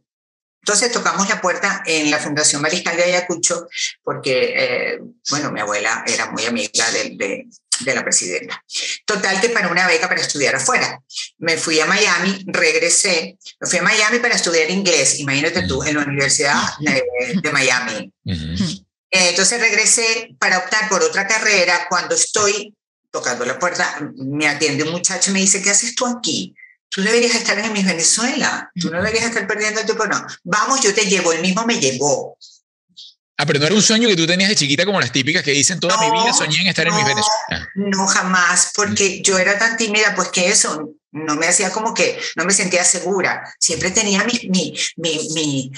entonces 0.64 0.94
tocamos 0.94 1.28
la 1.28 1.42
puerta 1.42 1.84
en 1.86 2.10
la 2.10 2.20
Fundación 2.20 2.62
Mariscal 2.62 2.96
de 2.96 3.04
Ayacucho 3.04 3.68
porque, 4.02 4.54
eh, 4.56 5.00
bueno, 5.30 5.52
mi 5.52 5.60
abuela 5.60 6.06
era 6.08 6.32
muy 6.32 6.46
amiga 6.46 6.90
de, 6.92 7.18
de, 7.18 7.48
de, 7.82 7.94
la 7.94 8.02
presidenta. 8.02 8.64
Total 9.06 9.42
que 9.42 9.50
para 9.50 9.68
una 9.68 9.86
beca 9.88 10.08
para 10.08 10.22
estudiar 10.22 10.56
afuera. 10.56 11.02
Me 11.40 11.58
fui 11.58 11.82
a 11.82 11.86
Miami, 11.86 12.46
regresé, 12.48 13.38
me 13.60 13.68
fui 13.68 13.80
a 13.80 13.82
Miami 13.82 14.20
para 14.20 14.36
estudiar 14.36 14.72
inglés, 14.72 15.20
imagínate 15.20 15.64
tú, 15.68 15.84
en 15.84 15.96
la 15.96 16.04
Universidad 16.04 16.64
de, 16.80 17.04
de 17.42 17.52
Miami. 17.52 18.14
Uh 18.24 18.32
-huh. 18.32 18.86
entonces 19.12 19.60
regresé 19.60 20.30
para 20.40 20.60
optar 20.60 20.88
por 20.88 21.04
otra 21.04 21.28
carrera. 21.28 21.88
Cuando 21.90 22.16
estoy 22.16 22.74
tocando 23.12 23.44
la 23.44 23.60
puerta, 23.60 24.00
me 24.16 24.48
atiende 24.48 24.86
un 24.86 24.92
muchacho 24.92 25.32
y 25.32 25.34
me 25.34 25.42
dice, 25.42 25.62
¿qué 25.62 25.72
haces 25.72 25.94
tú 25.94 26.06
aquí? 26.06 26.56
Tú 26.94 27.02
deberías 27.02 27.34
estar 27.36 27.58
en 27.58 27.74
Miss 27.74 27.86
Venezuela, 27.86 28.72
tú 28.80 28.92
no 28.92 28.98
deberías 28.98 29.26
estar 29.26 29.48
perdiendo 29.48 29.80
el 29.80 29.86
tiempo, 29.86 30.06
no. 30.06 30.26
Vamos, 30.44 30.82
yo 30.82 30.94
te 30.94 31.06
llevo, 31.06 31.34
el 31.34 31.42
mismo 31.42 31.66
me 31.66 31.80
llevó. 31.80 32.38
Ah, 33.36 33.48
pero 33.48 33.60
no 33.60 33.66
era 33.66 33.76
un 33.76 33.82
sueño 33.82 34.08
que 34.08 34.16
tú 34.16 34.28
tenías 34.28 34.50
de 34.50 34.56
chiquita 34.56 34.86
como 34.86 35.02
las 35.02 35.12
típicas 35.12 35.42
que 35.42 35.52
dicen 35.52 35.80
toda 35.80 35.98
no, 35.98 36.04
mi 36.04 36.22
vida 36.22 36.32
soñé 36.34 36.62
en 36.62 36.68
estar 36.68 36.86
no, 36.86 36.92
en 36.92 36.98
Miss 36.98 37.08
Venezuela. 37.08 37.70
No, 37.76 38.06
jamás, 38.06 38.72
porque 38.76 39.24
yo 39.24 39.40
era 39.40 39.58
tan 39.58 39.76
tímida, 39.76 40.14
pues 40.16 40.30
que 40.30 40.50
eso 40.50 40.92
no 41.12 41.36
me 41.36 41.48
hacía 41.48 41.72
como 41.72 41.96
que, 41.96 42.20
no 42.36 42.46
me 42.46 42.54
sentía 42.54 42.84
segura. 42.84 43.44
Siempre 43.60 43.90
tenía 43.90 44.24
mi, 44.24 44.40
mi, 44.50 44.78
mi, 44.98 45.30
mi, 45.34 45.72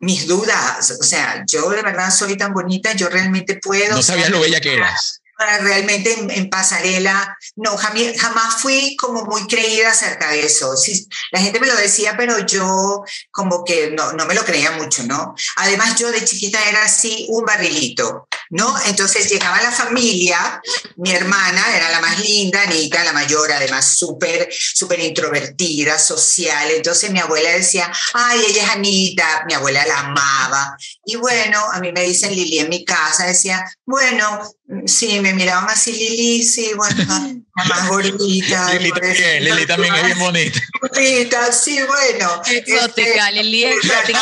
mis 0.00 0.26
dudas. 0.26 0.90
O 1.00 1.02
sea, 1.02 1.44
yo 1.46 1.70
de 1.70 1.82
verdad 1.82 2.10
soy 2.10 2.36
tan 2.36 2.52
bonita, 2.52 2.92
yo 2.92 3.08
realmente 3.08 3.56
puedo. 3.56 3.96
No 3.96 4.02
sabías 4.02 4.28
lo 4.28 4.40
bella 4.40 4.60
que 4.60 4.74
eras 4.74 5.19
realmente 5.60 6.12
en, 6.12 6.50
pasarela, 6.50 7.36
no, 7.56 7.76
jamás, 7.76 8.18
jamás 8.18 8.60
fui 8.60 8.96
como 8.96 9.24
muy 9.24 9.46
creída 9.46 9.90
acerca 9.90 10.30
de 10.30 10.44
eso. 10.44 10.76
Sí, 10.76 11.06
la 11.32 11.40
gente 11.40 11.60
me 11.60 11.66
lo 11.66 11.76
decía, 11.76 12.14
pero 12.16 12.38
yo 12.46 13.02
como 13.30 13.64
que 13.64 13.90
no, 13.90 14.12
no 14.12 14.26
me 14.26 14.34
lo 14.34 14.44
creía 14.44 14.72
mucho, 14.72 15.02
¿no? 15.04 15.34
Además, 15.56 15.98
yo 15.98 16.10
de 16.10 16.24
chiquita 16.24 16.68
era 16.68 16.84
así 16.84 17.26
un 17.28 17.44
barrilito, 17.44 18.28
¿no? 18.50 18.74
Entonces 18.86 19.30
llegaba 19.30 19.62
la 19.62 19.70
familia, 19.70 20.60
mi 20.96 21.12
hermana 21.12 21.64
era 21.74 21.90
la 21.90 22.00
más 22.00 22.18
linda, 22.20 22.62
Anita, 22.62 23.04
la 23.04 23.12
mayor, 23.12 23.50
además 23.52 23.96
súper, 23.96 24.48
súper 24.52 25.00
introvertida, 25.00 25.98
social. 25.98 26.70
Entonces 26.70 27.10
mi 27.10 27.20
abuela 27.20 27.50
decía, 27.50 27.90
ay, 28.12 28.40
ella 28.48 28.64
es 28.64 28.70
Anita, 28.70 29.44
mi 29.46 29.54
abuela 29.54 29.86
la 29.86 30.00
amaba. 30.00 30.76
Y 31.04 31.16
bueno, 31.16 31.60
a 31.72 31.78
mí 31.80 31.92
me 31.92 32.02
dicen 32.02 32.34
Lili 32.34 32.58
en 32.58 32.68
mi 32.68 32.84
casa, 32.84 33.26
decía, 33.26 33.64
bueno, 33.86 34.40
sí, 34.84 35.20
me 35.20 35.32
miraban 35.32 35.70
así, 35.70 35.92
Lili, 35.92 36.42
sí, 36.42 36.72
bueno, 36.74 36.96
la 37.68 37.74
más 37.74 37.88
gordita. 37.88 38.74
Lili 38.74 38.90
también, 38.90 39.44
Lili 39.44 39.66
también 39.66 39.94
es 39.94 40.04
bien 40.04 40.18
bonita. 40.18 40.60
Bonita, 40.80 41.52
sí, 41.52 41.80
bueno. 41.82 42.42
Exótica, 42.46 43.28
este, 43.28 43.42
Lili 43.42 43.64
exótica. 43.66 44.20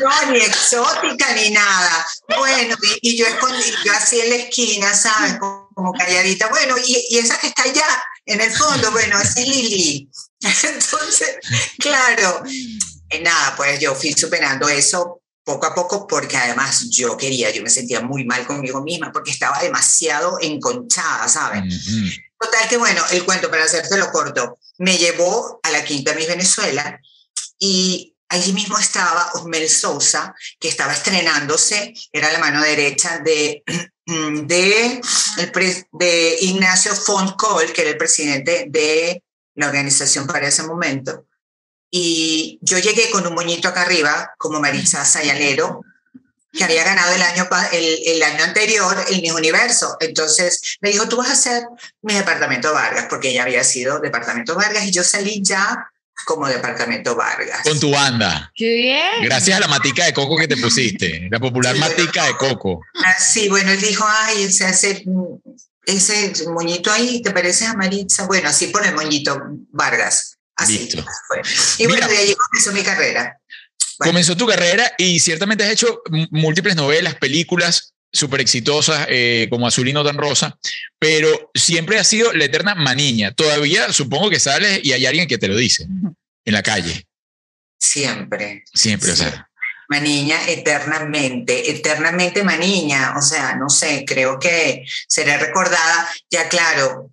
No, 0.00 0.32
ni 0.32 0.38
exótica 0.38 1.32
ni 1.34 1.50
nada. 1.50 2.06
Bueno, 2.36 2.76
y, 2.82 3.10
y 3.10 3.16
yo 3.16 3.26
escondí, 3.26 3.64
yo 3.84 3.92
así 3.92 4.20
en 4.20 4.30
la 4.30 4.36
esquina, 4.36 4.94
¿sabes? 4.94 5.38
Como, 5.38 5.92
calladita. 5.92 6.48
Bueno, 6.48 6.76
y, 6.84 7.06
y, 7.10 7.18
esa 7.18 7.38
que 7.38 7.48
está 7.48 7.62
allá, 7.62 7.86
en 8.26 8.40
el 8.40 8.50
fondo, 8.50 8.90
bueno, 8.90 9.16
así 9.16 9.44
Lili. 9.44 10.10
Entonces, 10.40 11.36
claro, 11.78 12.42
eh, 13.10 13.20
nada, 13.20 13.54
pues 13.56 13.80
yo 13.80 13.94
fui 13.94 14.12
superando 14.12 14.68
eso 14.68 15.20
poco 15.48 15.64
a 15.64 15.74
poco 15.74 16.06
porque 16.06 16.36
además 16.36 16.90
yo 16.90 17.16
quería, 17.16 17.50
yo 17.50 17.62
me 17.62 17.70
sentía 17.70 18.02
muy 18.02 18.26
mal 18.26 18.46
conmigo 18.46 18.82
misma 18.82 19.10
porque 19.10 19.30
estaba 19.30 19.58
demasiado 19.62 20.36
enconchada, 20.42 21.26
¿sabes? 21.26 21.62
Uh 21.62 21.66
-huh. 21.66 22.24
Total 22.38 22.68
que 22.68 22.76
bueno, 22.76 23.02
el 23.12 23.24
cuento 23.24 23.50
para 23.50 23.64
hacértelo 23.64 24.12
corto, 24.12 24.58
me 24.76 24.98
llevó 24.98 25.58
a 25.62 25.70
la 25.70 25.82
Quinta 25.84 26.14
Miss 26.14 26.28
Venezuela 26.28 27.00
y 27.58 28.14
allí 28.28 28.52
mismo 28.52 28.78
estaba 28.78 29.30
Osmel 29.32 29.70
Sousa, 29.70 30.34
que 30.60 30.68
estaba 30.68 30.92
estrenándose, 30.92 31.94
era 32.12 32.30
la 32.30 32.40
mano 32.40 32.60
derecha 32.60 33.18
de, 33.18 33.64
de, 34.06 35.00
de 35.92 36.36
Ignacio 36.42 36.94
Fontcol, 36.94 37.72
que 37.72 37.80
era 37.80 37.90
el 37.90 37.96
presidente 37.96 38.66
de 38.68 39.24
la 39.54 39.66
organización 39.68 40.26
para 40.26 40.48
ese 40.48 40.62
momento. 40.62 41.24
Y 41.90 42.58
yo 42.60 42.78
llegué 42.78 43.10
con 43.10 43.26
un 43.26 43.34
moñito 43.34 43.68
acá 43.68 43.82
arriba, 43.82 44.32
como 44.36 44.60
Maritza 44.60 45.04
Sayalero, 45.04 45.84
que 46.52 46.64
había 46.64 46.84
ganado 46.84 47.14
el 47.14 47.22
año, 47.22 47.48
el, 47.72 47.98
el, 48.06 48.22
año 48.22 48.44
anterior 48.44 48.96
el 49.08 49.22
Miss 49.22 49.32
Universo. 49.32 49.96
Entonces 50.00 50.78
me 50.80 50.90
dijo, 50.90 51.08
tú 51.08 51.16
vas 51.16 51.28
a 51.28 51.32
hacer 51.32 51.64
mi 52.02 52.14
departamento 52.14 52.72
Vargas, 52.72 53.06
porque 53.08 53.30
ella 53.30 53.42
había 53.42 53.64
sido 53.64 54.00
departamento 54.00 54.54
Vargas 54.54 54.84
y 54.84 54.90
yo 54.90 55.04
salí 55.04 55.40
ya 55.42 55.88
como 56.24 56.48
departamento 56.48 57.14
Vargas. 57.16 57.62
Con 57.62 57.78
tu 57.78 57.90
banda. 57.90 58.50
¡Qué 58.54 58.68
bien! 58.68 59.22
Gracias 59.22 59.56
a 59.56 59.60
la 59.60 59.68
matica 59.68 60.04
de 60.06 60.12
coco 60.12 60.36
que 60.36 60.48
te 60.48 60.56
pusiste, 60.56 61.28
la 61.30 61.38
popular 61.38 61.74
sí, 61.74 61.80
matica 61.80 62.22
bueno, 62.22 62.26
de 62.26 62.38
coco. 62.38 62.80
Sí, 63.18 63.48
bueno, 63.48 63.70
él 63.70 63.80
dijo, 63.80 64.04
ay, 64.06 64.42
ese, 64.42 64.68
ese, 64.68 65.04
ese 65.86 66.48
moñito 66.48 66.90
ahí, 66.90 67.22
¿te 67.22 67.30
parece 67.30 67.66
a 67.66 67.74
Maritza? 67.74 68.26
Bueno, 68.26 68.48
así 68.48 68.68
por 68.68 68.84
el 68.86 68.94
moñito 68.94 69.40
Vargas. 69.70 70.37
Así 70.58 70.78
Listo. 70.78 71.04
fue. 71.28 71.40
Y 71.78 71.86
bueno, 71.86 72.06
Mira, 72.06 72.08
de 72.08 72.18
allí 72.18 72.34
comenzó 72.34 72.72
mi 72.72 72.82
carrera. 72.82 73.40
Bueno. 73.98 74.12
Comenzó 74.12 74.36
tu 74.36 74.46
carrera 74.46 74.92
y 74.98 75.18
ciertamente 75.20 75.64
has 75.64 75.70
hecho 75.70 76.02
múltiples 76.30 76.76
novelas, 76.76 77.14
películas 77.14 77.94
súper 78.12 78.40
exitosas 78.40 79.06
eh, 79.08 79.46
como 79.50 79.66
Azul 79.66 79.88
y 79.88 79.92
no 79.92 80.04
tan 80.04 80.16
rosa, 80.16 80.58
pero 80.98 81.50
siempre 81.54 81.98
has 81.98 82.08
sido 82.08 82.32
la 82.32 82.44
eterna 82.44 82.74
maniña. 82.74 83.32
Todavía 83.32 83.92
supongo 83.92 84.30
que 84.30 84.40
sales 84.40 84.80
y 84.82 84.92
hay 84.92 85.06
alguien 85.06 85.28
que 85.28 85.38
te 85.38 85.48
lo 85.48 85.56
dice 85.56 85.84
en 86.44 86.52
la 86.52 86.62
calle. 86.62 87.06
Siempre. 87.78 88.64
Siempre, 88.74 89.14
sí. 89.14 89.22
o 89.22 89.24
sea. 89.24 89.48
Maniña 89.88 90.48
eternamente, 90.48 91.70
eternamente 91.70 92.42
maniña. 92.44 93.14
O 93.16 93.22
sea, 93.22 93.56
no 93.56 93.70
sé, 93.70 94.04
creo 94.06 94.38
que 94.38 94.84
seré 95.06 95.38
recordada, 95.38 96.08
ya 96.30 96.48
claro, 96.48 97.10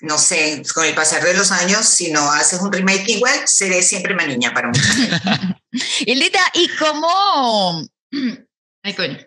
no 0.00 0.18
sé, 0.18 0.62
con 0.74 0.84
el 0.84 0.94
pasar 0.94 1.22
de 1.24 1.34
los 1.34 1.50
años, 1.50 1.86
si 1.86 2.10
no 2.10 2.30
haces 2.30 2.60
un 2.60 2.72
remake 2.72 3.08
igual, 3.08 3.40
seré 3.46 3.82
siempre 3.82 4.14
una 4.14 4.26
niña 4.26 4.52
para 4.52 4.70
gente. 4.72 5.60
Hildita, 6.06 6.40
¿y 6.54 6.68
cómo? 6.76 7.86
Ay, 8.82 8.94
coño. 8.94 9.18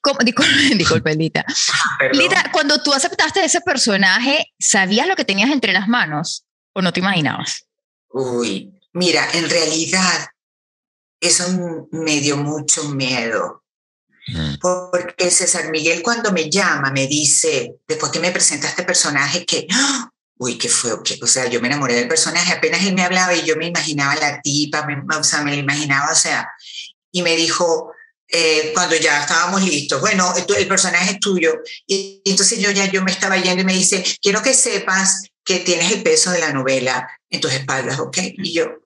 ¿Cómo? 0.00 0.18
Disculpe, 0.20 0.52
disculpe 0.76 1.14
Lita. 1.14 1.44
Ah, 1.48 2.08
Lita, 2.12 2.50
cuando 2.52 2.82
tú 2.82 2.92
aceptaste 2.92 3.44
ese 3.44 3.60
personaje, 3.60 4.52
¿sabías 4.58 5.06
lo 5.06 5.16
que 5.16 5.24
tenías 5.24 5.50
entre 5.50 5.72
las 5.72 5.88
manos 5.88 6.46
o 6.72 6.82
no 6.82 6.92
te 6.92 7.00
imaginabas? 7.00 7.66
Uy, 8.08 8.72
mira, 8.92 9.28
en 9.34 9.48
realidad 9.48 10.28
eso 11.20 11.88
me 11.90 12.20
dio 12.20 12.36
mucho 12.36 12.84
miedo. 12.84 13.59
Mm. 14.32 14.54
Porque 14.60 15.30
César 15.30 15.70
Miguel 15.70 16.02
cuando 16.02 16.32
me 16.32 16.50
llama 16.50 16.90
me 16.90 17.06
dice, 17.06 17.74
después 17.86 18.12
que 18.12 18.20
me 18.20 18.30
presenta 18.30 18.68
este 18.68 18.82
personaje, 18.82 19.44
que, 19.44 19.66
¡ah! 19.72 20.10
uy, 20.38 20.56
qué 20.56 20.68
fue, 20.68 20.92
qué, 21.04 21.18
o 21.22 21.26
sea, 21.26 21.46
yo 21.48 21.60
me 21.60 21.68
enamoré 21.68 21.94
del 21.94 22.08
personaje, 22.08 22.52
apenas 22.52 22.82
él 22.84 22.94
me 22.94 23.02
hablaba 23.02 23.34
y 23.34 23.44
yo 23.44 23.56
me 23.56 23.66
imaginaba 23.66 24.14
la 24.16 24.40
tipa, 24.40 24.86
me, 24.86 25.02
o 25.14 25.24
sea, 25.24 25.42
me 25.42 25.50
la 25.50 25.58
imaginaba, 25.58 26.10
o 26.12 26.14
sea, 26.14 26.48
y 27.12 27.22
me 27.22 27.36
dijo, 27.36 27.92
eh, 28.28 28.70
cuando 28.74 28.96
ya 28.96 29.20
estábamos 29.20 29.62
listos, 29.62 30.00
bueno, 30.00 30.32
el 30.56 30.68
personaje 30.68 31.12
es 31.12 31.20
tuyo. 31.20 31.52
Y, 31.86 32.22
y 32.24 32.30
entonces 32.30 32.58
yo 32.58 32.70
ya 32.70 32.90
yo 32.90 33.02
me 33.02 33.10
estaba 33.10 33.36
yendo 33.36 33.62
y 33.62 33.64
me 33.64 33.74
dice, 33.74 34.04
quiero 34.22 34.40
que 34.42 34.54
sepas 34.54 35.24
que 35.44 35.58
tienes 35.58 35.90
el 35.90 36.02
peso 36.02 36.30
de 36.30 36.38
la 36.38 36.52
novela 36.52 37.08
en 37.28 37.40
tus 37.40 37.52
espaldas, 37.52 37.98
¿ok? 37.98 38.18
Y 38.38 38.54
yo, 38.54 38.80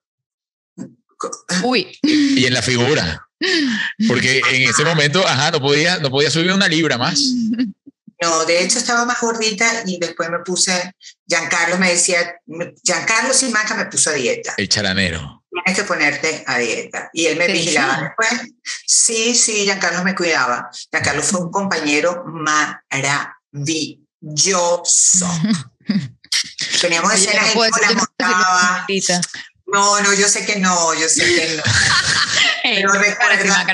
Uy. 1.63 1.99
Y 2.03 2.45
en 2.47 2.55
la 2.55 2.63
figura. 2.63 3.24
Porque 4.09 4.41
en 4.51 4.69
ese 4.69 4.85
momento, 4.85 5.27
ajá, 5.27 5.53
no 5.53 5.61
podía, 5.61 5.99
no 5.99 6.11
podía 6.11 6.31
subir 6.31 6.53
una 6.53 6.69
libra 6.69 6.99
más. 6.99 7.21
No, 8.23 8.45
de 8.45 8.63
hecho 8.63 8.79
estaba 8.79 9.05
más 9.05 9.21
gordita 9.21 9.83
y 9.87 9.99
después 9.99 10.31
me 10.31 10.39
puse, 10.39 10.95
Giancarlo 11.27 11.79
me 11.79 11.91
decía, 11.91 12.37
Giancarlo 12.83 13.35
Simaca 13.35 13.75
me 13.75 13.87
puso 13.87 14.11
a 14.11 14.15
dieta. 14.15 14.55
El 14.57 14.69
charanero. 14.69 15.43
Tienes 15.51 15.79
que 15.79 15.85
ponerte 15.85 16.45
a 16.47 16.59
dieta. 16.59 17.11
Y 17.13 17.27
él 17.27 17.37
me 17.37 17.47
¿Te 17.47 17.53
vigilaba. 17.53 18.03
Después, 18.03 18.53
sí, 18.87 19.35
sí, 19.35 19.65
Giancarlo 19.65 20.05
me 20.05 20.15
cuidaba. 20.15 20.71
Giancarlo 20.91 21.23
fue 21.23 21.41
un 21.41 21.51
compañero 21.51 22.25
maravilloso. 22.27 22.81
Teníamos 26.81 27.15
escenas, 27.15 27.55
no 27.55 27.65
las 27.65 27.81
que 27.81 27.95
montaba. 27.95 28.81
ahorita. 28.81 29.21
No, 29.67 30.01
no, 30.01 30.13
yo 30.15 30.29
sé 30.29 30.45
que 30.45 30.57
no, 30.57 30.95
yo 30.95 31.09
sé 31.09 31.25
que 31.25 31.57
no. 31.57 31.63
Pero 32.77 32.93
recuerda- 32.93 33.43
Simaca, 33.43 33.73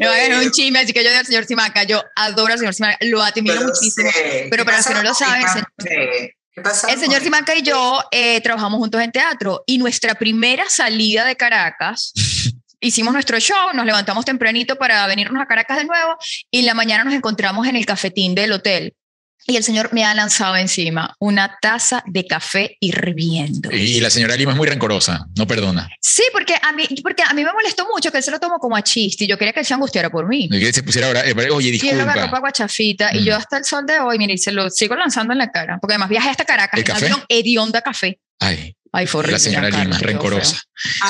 no 0.00 0.36
a 0.36 0.40
un 0.40 0.50
chisme, 0.50 0.78
así 0.80 0.92
que 0.92 1.04
yo 1.04 1.10
del 1.10 1.26
señor 1.26 1.44
Simaca, 1.44 1.82
yo 1.84 2.02
adoro 2.16 2.52
al 2.52 2.58
señor 2.58 2.74
Simaca, 2.74 2.98
lo 3.02 3.22
admiro 3.22 3.54
lo 3.56 3.66
muchísimo. 3.68 4.10
sé. 4.10 4.48
pero 4.50 4.62
¿Qué 4.62 4.64
para 4.64 4.76
los 4.78 4.86
que 4.86 4.94
no 4.94 5.02
lo 5.02 5.14
saben, 5.14 5.44
El 6.88 7.00
señor 7.00 7.22
Simaca 7.22 7.54
y 7.54 7.62
yo 7.62 8.04
eh, 8.10 8.40
trabajamos 8.42 8.78
juntos 8.78 9.00
en 9.00 9.10
teatro 9.10 9.62
y 9.66 9.78
nuestra 9.78 10.14
primera 10.14 10.64
salida 10.68 11.24
de 11.24 11.36
Caracas, 11.36 12.12
hicimos 12.80 13.12
nuestro 13.12 13.38
show, 13.40 13.72
nos 13.74 13.86
levantamos 13.86 14.24
tempranito 14.24 14.76
para 14.76 15.06
venirnos 15.06 15.40
a 15.40 15.46
Caracas 15.46 15.78
de 15.78 15.84
nuevo 15.84 16.16
y 16.50 16.60
en 16.60 16.66
la 16.66 16.74
mañana 16.74 17.04
nos 17.04 17.14
encontramos 17.14 17.66
en 17.66 17.76
el 17.76 17.86
cafetín 17.86 18.34
del 18.34 18.52
hotel. 18.52 18.94
Y 19.46 19.56
el 19.56 19.64
señor 19.64 19.92
me 19.92 20.04
ha 20.04 20.14
lanzado 20.14 20.54
encima 20.56 21.16
una 21.18 21.58
taza 21.60 22.02
de 22.06 22.26
café 22.26 22.76
hirviendo. 22.80 23.70
Y 23.72 24.00
la 24.00 24.08
señora 24.10 24.36
Lima 24.36 24.52
es 24.52 24.56
muy 24.56 24.68
rencorosa, 24.68 25.26
no 25.36 25.46
perdona. 25.46 25.88
Sí, 26.00 26.22
porque 26.32 26.54
a 26.62 26.72
mí, 26.72 26.86
porque 27.02 27.22
a 27.28 27.32
mí 27.34 27.42
me 27.44 27.52
molestó 27.52 27.86
mucho 27.92 28.12
que 28.12 28.18
él 28.18 28.22
se 28.24 28.30
lo 28.30 28.38
tomó 28.38 28.58
como 28.58 28.76
a 28.76 28.82
chiste 28.82 29.24
y 29.24 29.26
yo 29.26 29.36
quería 29.36 29.52
que 29.52 29.60
él 29.60 29.66
se 29.66 29.74
angustiara 29.74 30.10
por 30.10 30.28
mí. 30.28 30.48
Quiere 30.48 30.66
que 30.66 30.72
se 30.72 30.82
pusiera 30.82 31.08
ahora, 31.08 31.26
eh, 31.28 31.34
oye, 31.50 31.70
Y 31.70 31.88
él 31.88 31.96
lo 31.98 32.02
agarró 32.02 32.06
para 32.06 32.14
disculpa. 32.22 32.38
guachafita 32.40 33.14
y 33.16 33.20
Mm. 33.20 33.24
yo 33.24 33.36
hasta 33.36 33.56
el 33.58 33.64
sol 33.64 33.84
de 33.86 33.98
hoy, 33.98 34.18
mire, 34.18 34.34
y 34.34 34.38
se 34.38 34.52
lo 34.52 34.70
sigo 34.70 34.94
lanzando 34.94 35.32
en 35.32 35.38
la 35.38 35.50
cara. 35.50 35.78
Porque 35.80 35.94
además 35.94 36.08
viajé 36.08 36.30
hasta 36.30 36.44
Caracas 36.44 36.74
¿El 36.74 36.80
en 36.80 36.84
café? 36.86 37.04
avión 37.06 37.24
hedionda 37.28 37.82
café. 37.82 38.20
Ay, 38.38 38.76
Ay, 38.92 39.06
fue 39.06 39.20
horrible. 39.20 39.32
la 39.34 39.38
señora 39.40 39.70
Lima, 39.70 39.98
quedó 39.98 40.06
rencorosa. 40.08 40.60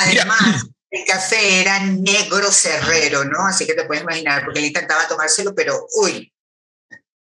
Mira. 0.09 0.21
Además, 0.23 0.65
el 0.89 1.05
café 1.05 1.61
era 1.61 1.79
negro 1.81 2.51
cerrero, 2.51 3.25
¿no? 3.25 3.45
Así 3.45 3.65
que 3.67 3.73
te 3.73 3.83
puedes 3.83 4.03
imaginar, 4.03 4.43
porque 4.43 4.59
él 4.59 4.65
intentaba 4.65 5.07
tomárselo, 5.07 5.53
pero 5.55 5.85
uy, 6.01 6.32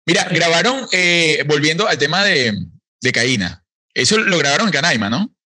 Mira, 0.06 0.24
grabaron, 0.30 0.86
eh, 0.92 1.44
volviendo 1.46 1.88
al 1.88 1.98
tema 1.98 2.24
de, 2.24 2.54
de 3.00 3.12
Caína. 3.12 3.64
Eso 3.92 4.18
lo 4.18 4.38
grabaron 4.38 4.68
en 4.68 4.72
Canaima, 4.72 5.10
¿no? 5.10 5.36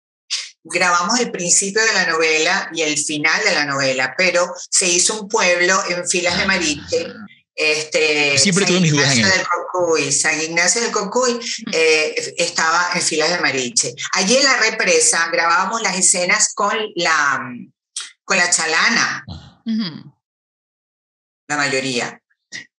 grabamos 0.62 1.18
el 1.20 1.30
principio 1.30 1.82
de 1.82 1.92
la 1.92 2.06
novela 2.06 2.70
y 2.72 2.82
el 2.82 2.98
final 2.98 3.42
de 3.44 3.54
la 3.54 3.64
novela, 3.64 4.14
pero 4.16 4.52
se 4.70 4.88
hizo 4.88 5.22
un 5.22 5.28
pueblo 5.28 5.82
en 5.88 6.06
filas 6.08 6.38
de 6.38 6.46
Mariche. 6.46 7.06
Este, 7.54 8.38
Siempre 8.38 8.64
San 8.64 8.72
tuve 8.72 8.80
mis 8.80 8.92
dudas 8.92 9.16
en 9.16 9.22
del 9.22 9.46
Cocuy, 9.46 10.12
San 10.12 10.40
Ignacio 10.40 10.80
del 10.80 10.92
Cocuy 10.92 11.38
eh, 11.72 12.34
estaba 12.38 12.90
en 12.94 13.02
filas 13.02 13.30
de 13.30 13.40
Mariche. 13.40 13.94
Allí 14.12 14.36
en 14.36 14.44
la 14.44 14.56
represa 14.56 15.28
grabábamos 15.30 15.82
las 15.82 15.98
escenas 15.98 16.54
con 16.54 16.74
la, 16.94 17.50
con 18.24 18.36
la 18.36 18.50
chalana, 18.50 19.24
la 21.48 21.56
mayoría. 21.56 22.20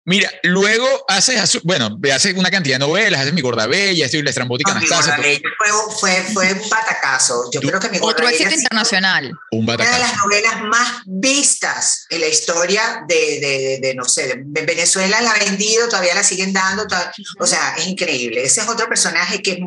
Mira, 0.04 0.32
luego 0.42 0.88
haces, 1.08 1.60
bueno, 1.64 1.96
haces 2.12 2.36
una 2.36 2.50
cantidad 2.50 2.76
de 2.76 2.80
novelas, 2.80 3.22
haces 3.22 3.34
Mi 3.34 3.42
Gorda 3.42 3.68
Bella, 3.68 4.06
estoy 4.06 4.24
La 4.24 4.32
Estrambótica 4.32 4.74
No, 4.74 4.80
mi 4.80 4.88
Gorda 4.88 5.16
Bella 5.18 5.42
fue, 5.60 5.70
fue, 6.00 6.24
fue 6.34 6.54
un 6.54 6.70
batacazo. 6.70 7.52
Yo 7.54 7.62
creo 7.62 7.80
que 7.80 7.90
mi 7.90 8.00
Gorda 8.00 8.14
Otro 8.14 8.28
éxito 8.28 8.50
internacional. 8.52 9.32
un 9.52 9.60
una 9.64 9.74
de 9.74 9.78
batacazo. 9.78 10.00
las 10.02 10.18
novelas 10.18 10.62
más 10.64 11.02
vistas 11.06 12.08
en 12.10 12.20
la 12.22 12.28
historia 12.28 13.04
de, 13.08 13.16
de, 13.16 13.48
de- 13.60 13.80
de, 13.80 13.94
no 13.96 14.06
sé, 14.06 14.42
de 14.44 14.62
Venezuela 14.66 15.22
la 15.22 15.32
ha 15.34 15.40
vendido, 15.40 15.88
todavía 15.88 16.16
la 16.16 16.24
siguen 16.24 16.52
dando, 16.52 16.88
toda- 16.88 17.14
o 17.40 17.46
sea, 17.46 17.76
es 17.78 17.86
increíble. 17.88 18.44
Ese 18.44 18.62
es 18.62 18.68
otro 18.68 18.88
personaje 18.90 19.42
que, 19.44 19.60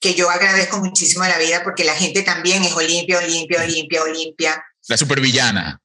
que 0.00 0.14
yo 0.14 0.30
agradezco 0.30 0.78
muchísimo 0.78 1.22
a 1.24 1.28
la 1.28 1.36
vida 1.38 1.62
porque 1.62 1.84
la 1.84 1.94
gente 1.94 2.22
también 2.22 2.64
es 2.64 2.72
Olimpia, 2.72 3.18
Olimpia, 3.18 3.60
Olimpia, 3.62 4.02
Olimpia. 4.04 4.64
La 4.88 4.96
supervillana, 4.96 5.78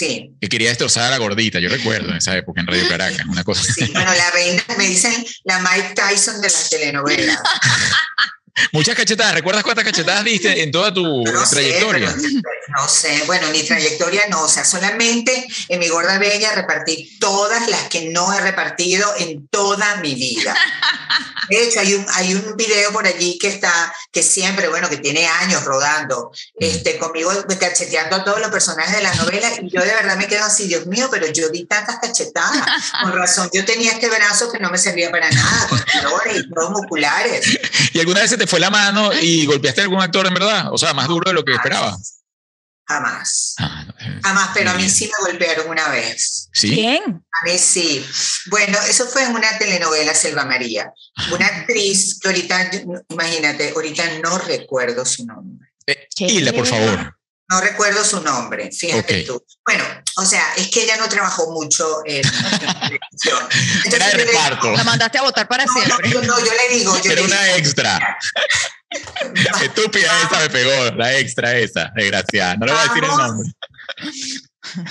Sí, 0.00 0.32
que 0.40 0.48
quería 0.48 0.70
destrozar 0.70 1.04
a 1.04 1.10
la 1.10 1.18
gordita, 1.18 1.60
yo 1.60 1.68
recuerdo 1.68 2.08
en 2.08 2.16
esa 2.16 2.34
época 2.34 2.62
en 2.62 2.66
Radio 2.66 2.88
Caracas, 2.88 3.26
una 3.26 3.44
cosa 3.44 3.70
sí. 3.70 3.84
Bueno, 3.92 4.10
la 4.14 4.30
reina, 4.30 4.64
me 4.78 4.88
dicen 4.88 5.12
la 5.44 5.58
Mike 5.58 5.92
Tyson 5.94 6.40
de 6.40 6.48
las 6.48 6.70
telenovelas. 6.70 7.38
Muchas 8.72 8.94
cachetadas, 8.94 9.34
¿recuerdas 9.34 9.62
cuántas 9.64 9.84
cachetadas 9.84 10.24
diste 10.24 10.62
en 10.62 10.70
toda 10.70 10.92
tu 10.92 11.24
No 11.24 11.46
sé, 11.46 11.54
trayectoria? 11.56 12.14
pero- 12.14 12.28
no 12.78 12.88
sé, 12.88 13.22
bueno, 13.26 13.48
mi 13.50 13.62
trayectoria 13.64 14.22
no, 14.28 14.42
o 14.44 14.48
sea, 14.48 14.64
solamente 14.64 15.46
en 15.68 15.78
mi 15.80 15.88
gorda 15.88 16.18
bella 16.18 16.52
repartí 16.54 17.18
todas 17.18 17.68
las 17.68 17.88
que 17.88 18.10
no 18.10 18.32
he 18.32 18.40
repartido 18.40 19.12
en 19.18 19.48
toda 19.48 19.96
mi 19.96 20.14
vida. 20.14 20.56
De 21.48 21.64
hecho, 21.64 21.80
hay 21.80 21.94
un, 21.94 22.06
hay 22.14 22.34
un 22.34 22.56
video 22.56 22.92
por 22.92 23.04
allí 23.06 23.36
que 23.38 23.48
está, 23.48 23.92
que 24.12 24.22
siempre, 24.22 24.68
bueno, 24.68 24.88
que 24.88 24.98
tiene 24.98 25.26
años 25.26 25.64
rodando, 25.64 26.30
este, 26.60 26.96
conmigo 26.96 27.32
cacheteando 27.58 28.16
a 28.16 28.24
todos 28.24 28.40
los 28.40 28.50
personajes 28.50 28.94
de 28.94 29.02
la 29.02 29.12
novela, 29.16 29.50
y 29.60 29.68
yo 29.68 29.80
de 29.80 29.92
verdad 29.92 30.16
me 30.16 30.28
quedo 30.28 30.44
así, 30.44 30.68
Dios 30.68 30.86
mío, 30.86 31.08
pero 31.10 31.26
yo 31.32 31.48
di 31.48 31.64
tantas 31.66 31.98
cachetadas. 31.98 32.62
Con 33.02 33.12
razón, 33.16 33.50
yo 33.52 33.64
tenía 33.64 33.92
este 33.92 34.08
brazo 34.08 34.52
que 34.52 34.60
no 34.60 34.70
me 34.70 34.78
servía 34.78 35.10
para 35.10 35.28
nada, 35.28 35.66
con 35.68 35.82
dolores 36.02 36.36
y 36.36 36.50
todos 36.54 36.70
musculares. 36.70 37.58
¿Y 37.94 37.98
alguna 37.98 38.20
vez 38.20 38.30
se 38.30 38.38
te 38.40 38.46
fue 38.46 38.58
la 38.58 38.70
mano 38.70 39.10
y 39.20 39.44
golpeaste 39.44 39.82
a 39.82 39.84
algún 39.84 40.00
actor 40.00 40.26
en 40.26 40.32
verdad? 40.32 40.72
O 40.72 40.78
sea, 40.78 40.94
más 40.94 41.08
duro 41.08 41.28
de 41.28 41.34
lo 41.34 41.44
que 41.44 41.52
esperaba. 41.52 41.94
Jamás. 42.86 43.54
Ah, 43.58 43.84
no, 43.86 43.94
eh, 44.00 44.20
Jamás, 44.22 44.50
pero 44.54 44.70
a 44.70 44.74
mí 44.74 44.78
Bien. 44.78 44.90
sí 44.90 45.10
me 45.12 45.30
golpearon 45.30 45.68
una 45.68 45.88
vez. 45.90 46.48
¿Sí? 46.54 46.74
¿Quién? 46.74 47.02
A 47.06 47.44
mí 47.44 47.58
sí. 47.58 48.04
Bueno, 48.46 48.78
eso 48.88 49.06
fue 49.06 49.24
en 49.24 49.32
una 49.32 49.58
telenovela 49.58 50.14
Selva 50.14 50.46
María. 50.46 50.90
Una 51.30 51.46
actriz 51.46 52.18
que 52.18 52.28
ahorita, 52.28 52.70
imagínate, 53.10 53.72
ahorita 53.76 54.18
no 54.20 54.38
recuerdo 54.38 55.04
su 55.04 55.26
nombre. 55.26 55.68
Eh, 55.86 56.52
por 56.54 56.66
favor. 56.66 57.19
No 57.50 57.60
recuerdo 57.60 58.04
su 58.04 58.20
nombre, 58.22 58.70
fíjate 58.70 59.24
tú. 59.24 59.44
Bueno, 59.66 59.84
o 60.16 60.24
sea, 60.24 60.54
es 60.56 60.70
que 60.70 60.84
ella 60.84 60.96
no 60.98 61.08
trabajó 61.08 61.50
mucho 61.50 62.00
en, 62.06 62.22
televisión. 62.22 63.48
Entonces 63.84 63.92
Era 63.92 64.10
reparto. 64.10 64.70
La 64.70 64.84
mandaste 64.84 65.18
a 65.18 65.22
votar 65.22 65.48
para 65.48 65.66
No, 65.66 65.74
no, 65.74 65.80
siempre. 65.82 66.10
yo, 66.10 66.22
no, 66.22 66.38
yo 66.38 66.52
le 66.52 66.74
digo, 66.76 66.96
yo 67.02 67.10
Era 67.10 67.22
le 67.22 67.26
una 67.26 67.42
digo, 67.42 67.56
extra. 67.58 68.18
Estúpida 69.62 70.10
esa 70.22 70.40
me 70.40 70.50
pegó, 70.50 70.94
la 70.96 71.18
extra 71.18 71.56
esa, 71.56 71.90
desgraciada. 71.96 72.56
No 72.56 72.66
le 72.66 72.72
voy 72.72 72.80
a 72.80 72.84
decir 72.84 73.04
el 73.04 73.10
nombre. 73.10 73.52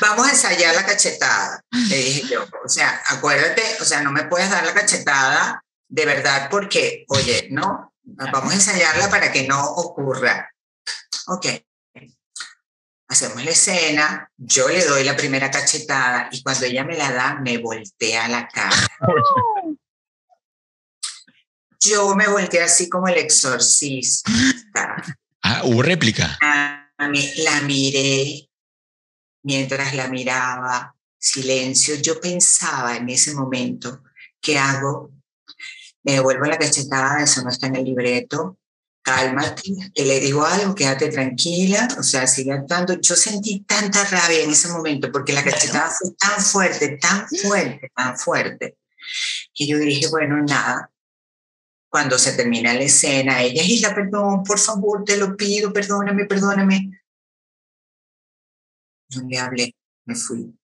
vamos 0.02 0.28
a 0.28 0.32
ensayar 0.32 0.76
la 0.76 0.86
cachetada. 0.86 1.64
Le 1.72 1.96
dije 1.96 2.28
yo, 2.28 2.46
o 2.66 2.68
sea, 2.68 3.02
acuérdate, 3.08 3.64
o 3.80 3.86
sea, 3.86 4.02
no 4.02 4.12
me 4.12 4.26
puedes 4.26 4.50
dar 4.50 4.66
la 4.66 4.74
cachetada 4.74 5.64
de 5.88 6.06
verdad 6.06 6.50
porque, 6.52 7.06
oye, 7.08 7.48
no, 7.52 7.94
vamos 8.04 8.52
a 8.52 8.56
ensayarla 8.56 9.10
para 9.10 9.32
que 9.32 9.48
no 9.48 9.64
ocurra. 9.64 10.50
Ok. 11.28 11.46
Hacemos 13.10 13.44
la 13.44 13.52
escena, 13.52 14.32
yo 14.38 14.70
le 14.70 14.86
doy 14.86 15.04
la 15.04 15.16
primera 15.16 15.50
cachetada 15.50 16.30
y 16.32 16.44
cuando 16.44 16.66
ella 16.66 16.84
me 16.84 16.96
la 16.96 17.12
da, 17.12 17.40
me 17.42 17.58
voltea 17.58 18.28
la 18.28 18.48
cara. 18.48 18.76
Yo 21.82 22.14
me 22.14 22.28
volteé 22.28 22.62
así 22.62 22.90
como 22.90 23.08
el 23.08 23.18
exorcista. 23.18 25.02
Ah, 25.42 25.62
hubo 25.64 25.82
réplica. 25.82 26.38
La, 26.42 26.92
la 26.98 27.62
miré 27.62 28.50
mientras 29.44 29.96
la 29.96 30.10
miraba, 30.10 30.94
silencio. 31.18 31.96
Yo 31.96 32.20
pensaba 32.20 32.98
en 32.98 33.10
ese 33.10 33.34
momento, 33.34 34.04
¿qué 34.42 34.60
hago? 34.60 35.12
Me 36.04 36.14
devuelvo 36.14 36.46
la 36.46 36.58
cachetada, 36.58 37.24
eso 37.24 37.42
no 37.44 37.50
está 37.50 37.68
en 37.68 37.78
el 37.78 37.86
libreto. 37.86 38.59
Cálmate, 39.10 39.64
que 39.96 40.06
le 40.06 40.20
digo 40.20 40.46
algo, 40.46 40.76
quédate 40.76 41.10
tranquila, 41.10 41.88
o 41.98 42.04
sea, 42.04 42.28
sigue 42.28 42.52
actuando. 42.52 43.02
Yo 43.02 43.16
sentí 43.16 43.62
tanta 43.62 44.04
rabia 44.04 44.44
en 44.44 44.52
ese 44.52 44.68
momento 44.68 45.12
porque 45.12 45.34
la 45.34 45.44
cachetada 45.44 45.90
fue 45.90 46.12
tan 46.12 46.40
fuerte, 46.40 47.00
tan 47.02 47.28
fuerte, 47.28 47.92
tan 47.96 48.16
fuerte, 48.20 48.78
que 49.56 49.66
yo 49.66 49.80
dije, 49.80 50.08
bueno, 50.12 50.44
nada, 50.44 50.92
cuando 51.90 52.20
se 52.20 52.34
termina 52.34 52.72
la 52.76 52.82
escena, 52.82 53.42
ella, 53.42 53.64
Isla, 53.64 53.96
perdón, 53.96 54.44
por 54.44 54.60
favor, 54.60 55.04
te 55.04 55.18
lo 55.18 55.36
pido, 55.36 55.74
perdóname, 55.74 56.26
perdóname. 56.26 57.02
No 59.16 59.28
le 59.28 59.40
hablé, 59.40 59.76
me 60.06 60.14
fui. 60.14 60.59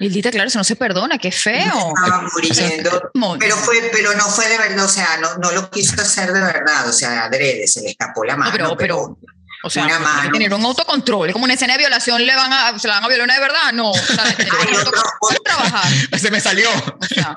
Hildita, 0.00 0.30
claro, 0.30 0.48
eso 0.48 0.58
no 0.58 0.64
se 0.64 0.76
perdona, 0.76 1.16
qué 1.18 1.30
feo. 1.30 1.92
Estaba 1.96 2.28
muriendo. 2.32 3.10
Pero, 3.38 3.56
fue, 3.56 3.88
pero 3.92 4.14
no 4.14 4.24
fue 4.24 4.48
de 4.48 4.58
verdad, 4.58 4.84
o 4.84 4.88
sea, 4.88 5.18
no, 5.20 5.36
no 5.38 5.52
lo 5.52 5.70
quiso 5.70 6.00
hacer 6.00 6.32
de 6.32 6.40
verdad, 6.40 6.88
o 6.88 6.92
sea, 6.92 7.24
adrede, 7.24 7.66
se 7.68 7.80
le 7.82 7.90
escapó 7.90 8.24
la 8.24 8.36
mano. 8.36 8.50
pero- 8.52 8.76
pero- 8.76 9.18
O 9.62 9.68
sea, 9.68 9.84
Una 9.84 9.96
tiene 9.98 10.10
que 10.10 10.16
mano. 10.16 10.32
tener 10.32 10.54
un 10.54 10.64
autocontrol. 10.64 11.28
Es 11.28 11.32
como 11.34 11.44
una 11.44 11.52
escena 11.52 11.74
de 11.74 11.80
violación, 11.80 12.24
le 12.24 12.34
van 12.34 12.50
a, 12.50 12.78
se 12.78 12.88
la 12.88 12.94
van 12.94 13.04
a 13.04 13.08
violar 13.08 13.24
una 13.26 13.34
de 13.34 13.40
verdad. 13.40 13.72
No, 13.74 13.90
o 13.90 13.94
sea, 13.94 14.24
Ay, 14.24 14.74
otro- 14.74 15.02
trabajar. 15.44 15.92
Se 16.18 16.30
me 16.30 16.40
salió. 16.40 16.70
O 16.70 17.04
sea, 17.06 17.36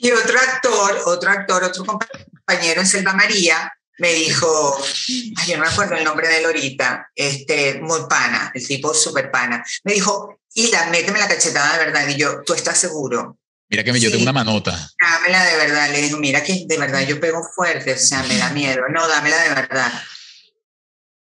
Y 0.00 0.12
otro 0.12 0.38
actor, 0.38 1.02
otro 1.06 1.30
actor, 1.30 1.64
otro 1.64 1.84
compañero 1.84 2.80
en 2.82 2.86
Selva 2.86 3.14
María, 3.14 3.72
me 3.98 4.12
dijo, 4.12 4.78
ay, 5.08 5.46
yo 5.46 5.56
no 5.56 5.64
me 5.64 5.68
acuerdo 5.68 5.96
el 5.96 6.04
nombre 6.04 6.28
de 6.28 6.38
él 6.38 6.44
ahorita, 6.46 7.10
este, 7.14 7.80
muy 7.80 8.00
pana, 8.08 8.50
el 8.54 8.66
tipo 8.66 8.94
súper 8.94 9.30
pana, 9.30 9.64
me 9.84 9.92
dijo, 9.92 10.40
Hilda, 10.54 10.86
méteme 10.90 11.18
la 11.18 11.28
cachetada 11.28 11.78
de 11.78 11.84
verdad. 11.86 12.08
Y 12.08 12.16
yo, 12.16 12.42
¿tú 12.44 12.52
estás 12.54 12.78
seguro? 12.78 13.38
Mira 13.68 13.84
que 13.84 13.92
me, 13.92 14.00
yo 14.00 14.10
tengo 14.10 14.22
una 14.22 14.32
manota. 14.32 14.90
Dámela 15.00 15.44
de 15.46 15.56
verdad. 15.56 15.90
Le 15.90 16.02
dijo, 16.02 16.18
mira 16.18 16.42
que 16.42 16.64
de 16.66 16.78
verdad 16.78 17.00
yo 17.06 17.18
pego 17.20 17.42
fuerte, 17.54 17.94
o 17.94 17.98
sea, 17.98 18.22
me 18.24 18.36
da 18.36 18.50
miedo. 18.50 18.82
No, 18.90 19.08
dámela 19.08 19.42
de 19.42 19.48
verdad. 19.48 19.92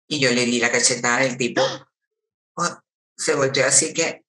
Y 0.07 0.19
yo 0.19 0.31
le 0.31 0.45
di 0.45 0.59
la 0.59 0.71
cachetada 0.71 1.19
del 1.19 1.37
tipo. 1.37 1.61
oh, 2.55 2.79
se 3.17 3.33
volteó 3.33 3.65
así 3.65 3.93
que 3.93 4.23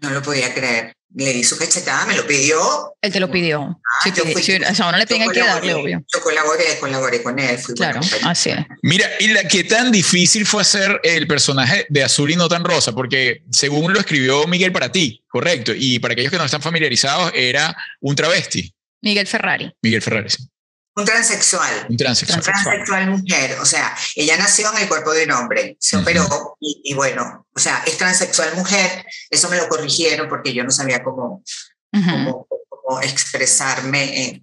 no 0.00 0.10
lo 0.10 0.22
podía 0.22 0.52
creer. 0.52 0.96
Le 1.12 1.32
di 1.32 1.42
su 1.42 1.58
cachetada, 1.58 2.06
me 2.06 2.16
lo 2.16 2.24
pidió. 2.26 2.94
él 3.02 3.12
te 3.12 3.18
lo 3.18 3.30
pidió. 3.30 3.80
Ah, 4.04 4.08
yo 4.14 4.24
fui- 4.26 4.42
si- 4.42 4.56
o 4.56 4.74
sea, 4.74 4.88
uno 4.88 4.96
le 4.98 5.02
yo 5.04 5.06
tienen 5.08 5.30
que 5.30 5.40
darle, 5.40 5.60
colaboré, 5.72 5.74
obvio. 5.82 6.04
Yo 6.14 6.20
colaboré, 6.22 6.78
colaboré 6.78 7.22
con 7.22 7.38
él. 7.38 7.58
Fui 7.58 7.74
Claro, 7.74 8.00
así 8.24 8.50
es. 8.50 8.58
Mira, 8.82 9.08
y 9.18 9.28
la, 9.28 9.42
¿qué 9.48 9.64
tan 9.64 9.90
difícil 9.90 10.46
fue 10.46 10.62
hacer 10.62 11.00
el 11.02 11.26
personaje 11.26 11.86
de 11.88 12.04
azul 12.04 12.30
y 12.30 12.36
no 12.36 12.48
tan 12.48 12.62
rosa? 12.62 12.92
Porque 12.92 13.42
según 13.50 13.92
lo 13.92 13.98
escribió 13.98 14.46
Miguel 14.46 14.70
para 14.70 14.92
ti, 14.92 15.24
correcto. 15.28 15.72
Y 15.76 15.98
para 15.98 16.12
aquellos 16.12 16.30
que 16.30 16.38
no 16.38 16.44
están 16.44 16.62
familiarizados, 16.62 17.32
era 17.34 17.76
un 18.00 18.14
travesti, 18.14 18.72
Miguel 19.02 19.26
Ferrari. 19.26 19.72
Miguel 19.82 20.02
Ferrer, 20.02 20.30
sí, 20.30 20.44
Un 21.00 21.04
transexual. 21.06 21.86
un 21.88 21.96
transexual. 21.96 22.40
Trans- 22.42 22.62
transexual 22.64 23.10
mujer, 23.10 23.58
o 23.60 23.64
sea, 23.66 23.96
ella 24.14 24.36
nació 24.36 24.72
en 24.72 24.82
el 24.82 24.88
cuerpo 24.88 25.12
de 25.12 25.24
un 25.24 25.32
hombre, 25.32 25.76
se 25.80 25.96
operó 25.96 26.56
y, 26.60 26.80
y 26.84 26.94
bueno, 26.94 27.46
o 27.54 27.58
sea, 27.58 27.82
es 27.86 27.96
transexual 27.96 28.54
mujer, 28.56 29.04
eso 29.30 29.48
me 29.48 29.56
lo 29.56 29.68
corrigieron 29.68 30.28
porque 30.28 30.52
yo 30.54 30.62
no 30.64 30.70
sabía 30.70 31.02
cómo, 31.02 31.42
cómo, 31.92 32.46
cómo 32.68 33.00
expresarme. 33.02 34.42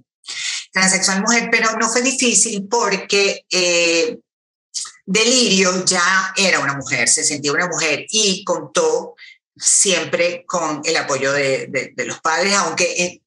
Transexual 0.74 1.22
mujer, 1.22 1.48
pero 1.52 1.72
no 1.80 1.90
fue 1.90 2.02
difícil 2.02 2.68
porque 2.70 3.46
eh, 3.50 4.18
Delirio 5.06 5.86
ya 5.86 6.34
era 6.36 6.60
una 6.60 6.74
mujer, 6.74 7.08
se 7.08 7.24
sentía 7.24 7.54
una 7.54 7.68
mujer 7.68 8.06
y 8.10 8.44
contó 8.44 9.16
siempre 9.56 10.44
con 10.46 10.82
el 10.84 10.98
apoyo 10.98 11.32
de, 11.32 11.68
de- 11.68 11.94
de 11.96 12.06
los 12.06 12.20
padres, 12.20 12.54
aunque 12.56 12.84
eh, 13.04 13.22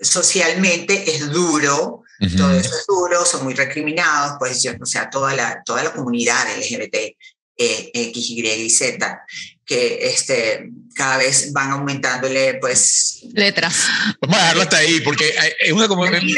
socialmente 0.00 1.14
es 1.14 1.30
duro, 1.30 2.02
Ujú. 2.20 2.36
todo 2.36 2.52
eso 2.52 2.74
es 2.76 2.86
duro, 2.86 3.24
son 3.24 3.44
muy 3.44 3.54
recriminados, 3.54 4.36
pues 4.38 4.62
yo, 4.62 4.72
o 4.80 4.86
sea, 4.86 5.08
toda 5.08 5.34
la, 5.34 5.62
toda 5.64 5.84
la 5.84 5.92
comunidad 5.92 6.46
LGBT, 6.58 7.16
eh, 7.56 7.90
X, 7.92 8.30
Y 8.30 8.46
y 8.46 8.70
Z, 8.70 9.22
que 9.68 9.98
este, 10.08 10.70
cada 10.94 11.18
vez 11.18 11.52
van 11.52 11.70
aumentándole, 11.70 12.54
pues... 12.54 13.20
Letras. 13.34 13.74
Vamos 14.22 14.36
a 14.38 14.40
dejarlo 14.40 14.62
hasta 14.62 14.76
ahí, 14.78 15.00
porque 15.00 15.34
es 15.60 15.72
una 15.72 15.86
como. 15.86 16.04
A 16.04 16.10
ver, 16.10 16.22
sí, 16.22 16.34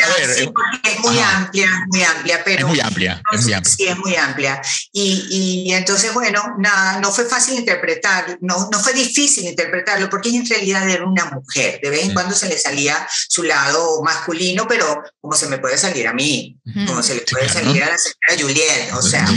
es, 0.82 0.98
muy 1.00 1.16
Ajá. 1.18 1.36
amplia, 1.38 1.68
muy 1.88 2.02
amplia, 2.02 2.42
pero... 2.44 2.58
es 2.58 2.64
muy 2.66 2.80
amplia, 2.80 3.22
es 3.32 3.44
muy 3.44 3.52
amplia. 3.52 3.74
Sí, 3.76 3.86
es 3.86 3.96
muy 3.98 4.16
amplia. 4.16 4.60
Y, 4.92 5.66
y 5.68 5.72
entonces, 5.72 6.12
bueno, 6.12 6.42
nada, 6.58 6.98
no 7.00 7.12
fue 7.12 7.24
fácil 7.24 7.54
interpretar, 7.58 8.36
no, 8.40 8.68
no 8.72 8.80
fue 8.80 8.92
difícil 8.92 9.46
interpretarlo, 9.46 10.10
porque 10.10 10.28
ella 10.30 10.38
en 10.40 10.46
realidad 10.48 10.90
era 10.90 11.06
una 11.06 11.26
mujer. 11.26 11.78
De 11.82 11.88
vez 11.90 12.02
en 12.02 12.10
Mm. 12.10 12.14
cuando 12.14 12.34
se 12.34 12.48
le 12.48 12.58
salía 12.58 13.06
su 13.28 13.44
lado 13.44 14.02
masculino, 14.02 14.66
pero 14.66 15.00
como 15.20 15.36
se 15.36 15.46
me 15.46 15.58
puede 15.58 15.78
salir 15.78 16.08
a 16.08 16.12
mí, 16.12 16.58
como 16.86 17.02
se 17.02 17.14
le 17.14 17.20
Sí, 17.20 17.26
puede 17.30 17.46
claro. 17.46 17.66
salir 17.66 17.84
a 17.84 17.90
la 17.90 17.98
señora 17.98 18.42
Juliet. 18.42 18.92
O 18.94 19.02
sea, 19.02 19.26
sí, 19.28 19.36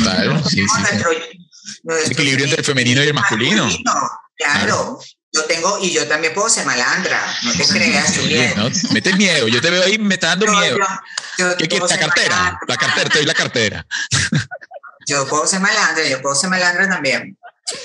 sí, 0.50 0.56
sí. 0.56 0.62
nuestro 0.82 1.12
Equilibrio 2.06 2.46
entre 2.46 2.60
el 2.60 2.66
femenino 2.66 3.04
y 3.04 3.08
el 3.08 3.14
masculino. 3.14 3.70
Claro. 4.38 5.00
Yo 5.36 5.46
tengo, 5.46 5.80
y 5.82 5.92
yo 5.92 6.08
también 6.08 6.32
puedo 6.36 6.48
ser 6.48 6.64
malandra, 6.64 7.20
no 7.44 7.54
te 7.54 7.68
creas, 7.68 8.16
Juliet. 8.16 8.56
¿no? 8.56 8.70
Metes 8.92 9.18
miedo, 9.18 9.48
yo 9.48 9.62
te 9.62 9.72
veo 9.72 9.84
ahí, 9.84 9.98
me 9.98 10.14
está 10.14 10.28
dando 10.28 10.46
miedo. 10.46 10.78
yo- 10.78 11.50
yo 11.50 11.58
¿Qué 11.58 11.68
quieres? 11.68 11.90
La 11.90 11.98
cartera, 11.98 12.36
malandra. 12.36 12.60
la 12.68 12.78
cartera, 12.78 13.10
te 13.10 13.18
doy 13.18 13.26
la 13.26 13.34
cartera. 13.34 13.88
Yo 15.06 15.28
puedo 15.28 15.46
ser 15.46 15.60
malandra, 15.60 16.08
yo 16.08 16.22
puedo 16.22 16.34
ser 16.34 16.50
malandra 16.50 16.88
también. 16.88 17.38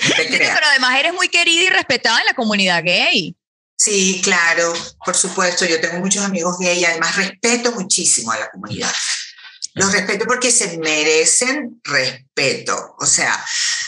No 0.07 0.15
te 0.15 0.27
creas. 0.27 0.55
Pero 0.55 0.67
además 0.67 0.97
eres 0.99 1.13
muy 1.13 1.27
querida 1.27 1.63
y 1.63 1.69
respetada 1.69 2.17
en 2.21 2.25
la 2.27 2.33
comunidad 2.33 2.81
gay. 2.81 3.35
Sí, 3.75 4.21
claro, 4.23 4.73
por 5.03 5.17
supuesto. 5.17 5.65
Yo 5.65 5.81
tengo 5.81 5.99
muchos 5.99 6.23
amigos 6.23 6.57
gay 6.59 6.79
y 6.79 6.85
además 6.85 7.17
respeto 7.17 7.73
muchísimo 7.73 8.31
a 8.31 8.37
la 8.39 8.49
comunidad. 8.49 8.91
Los 9.75 9.91
respeto 9.91 10.25
porque 10.25 10.51
se 10.51 10.77
merecen 10.79 11.79
respeto. 11.83 12.95
O 12.99 13.05
sea, 13.05 13.43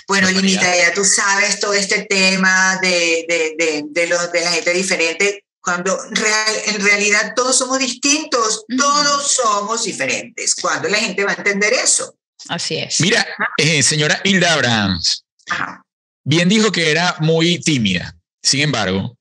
bueno. 0.07 0.29
Limita, 0.29 0.75
ya 0.75 0.93
tú 0.93 1.03
sabes 1.03 1.59
todo 1.59 1.73
este 1.73 2.03
tema 2.03 2.77
de, 2.81 3.25
de, 3.27 3.55
de, 3.57 3.83
de, 3.89 4.07
lo- 4.07 4.27
de 4.27 4.41
la 4.41 4.51
gente 4.51 4.73
diferente. 4.73 5.45
Cuando 5.63 5.95
real, 6.11 6.55
en 6.67 6.81
realidad 6.83 7.33
todos 7.35 7.57
somos 7.57 7.77
distintos, 7.79 8.65
todos 8.77 9.31
somos 9.31 9.83
diferentes. 9.83 10.55
Cuando 10.55 10.89
la 10.89 10.97
gente 10.97 11.23
va 11.23 11.31
a 11.31 11.35
entender 11.35 11.73
eso. 11.73 12.15
Así 12.49 12.77
es. 12.77 12.99
Mira, 12.99 13.27
eh, 13.57 13.83
señora 13.83 14.19
Hilda 14.23 14.53
Abrams, 14.53 15.23
Ajá. 15.49 15.83
bien 16.23 16.49
dijo 16.49 16.71
que 16.71 16.89
era 16.89 17.15
muy 17.19 17.59
tímida. 17.61 18.15
Sin 18.41 18.61
embargo, 18.61 19.15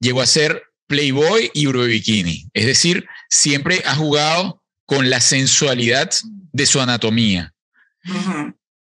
llegó 0.00 0.20
a 0.20 0.26
ser 0.26 0.64
Playboy 0.88 1.50
y 1.54 1.66
Bikini. 1.66 2.48
Es 2.52 2.66
decir, 2.66 3.06
siempre 3.30 3.82
ha 3.86 3.94
jugado 3.94 4.61
con 4.92 5.08
la 5.08 5.20
sensualidad 5.20 6.10
de 6.52 6.66
su 6.66 6.78
anatomía. 6.78 7.54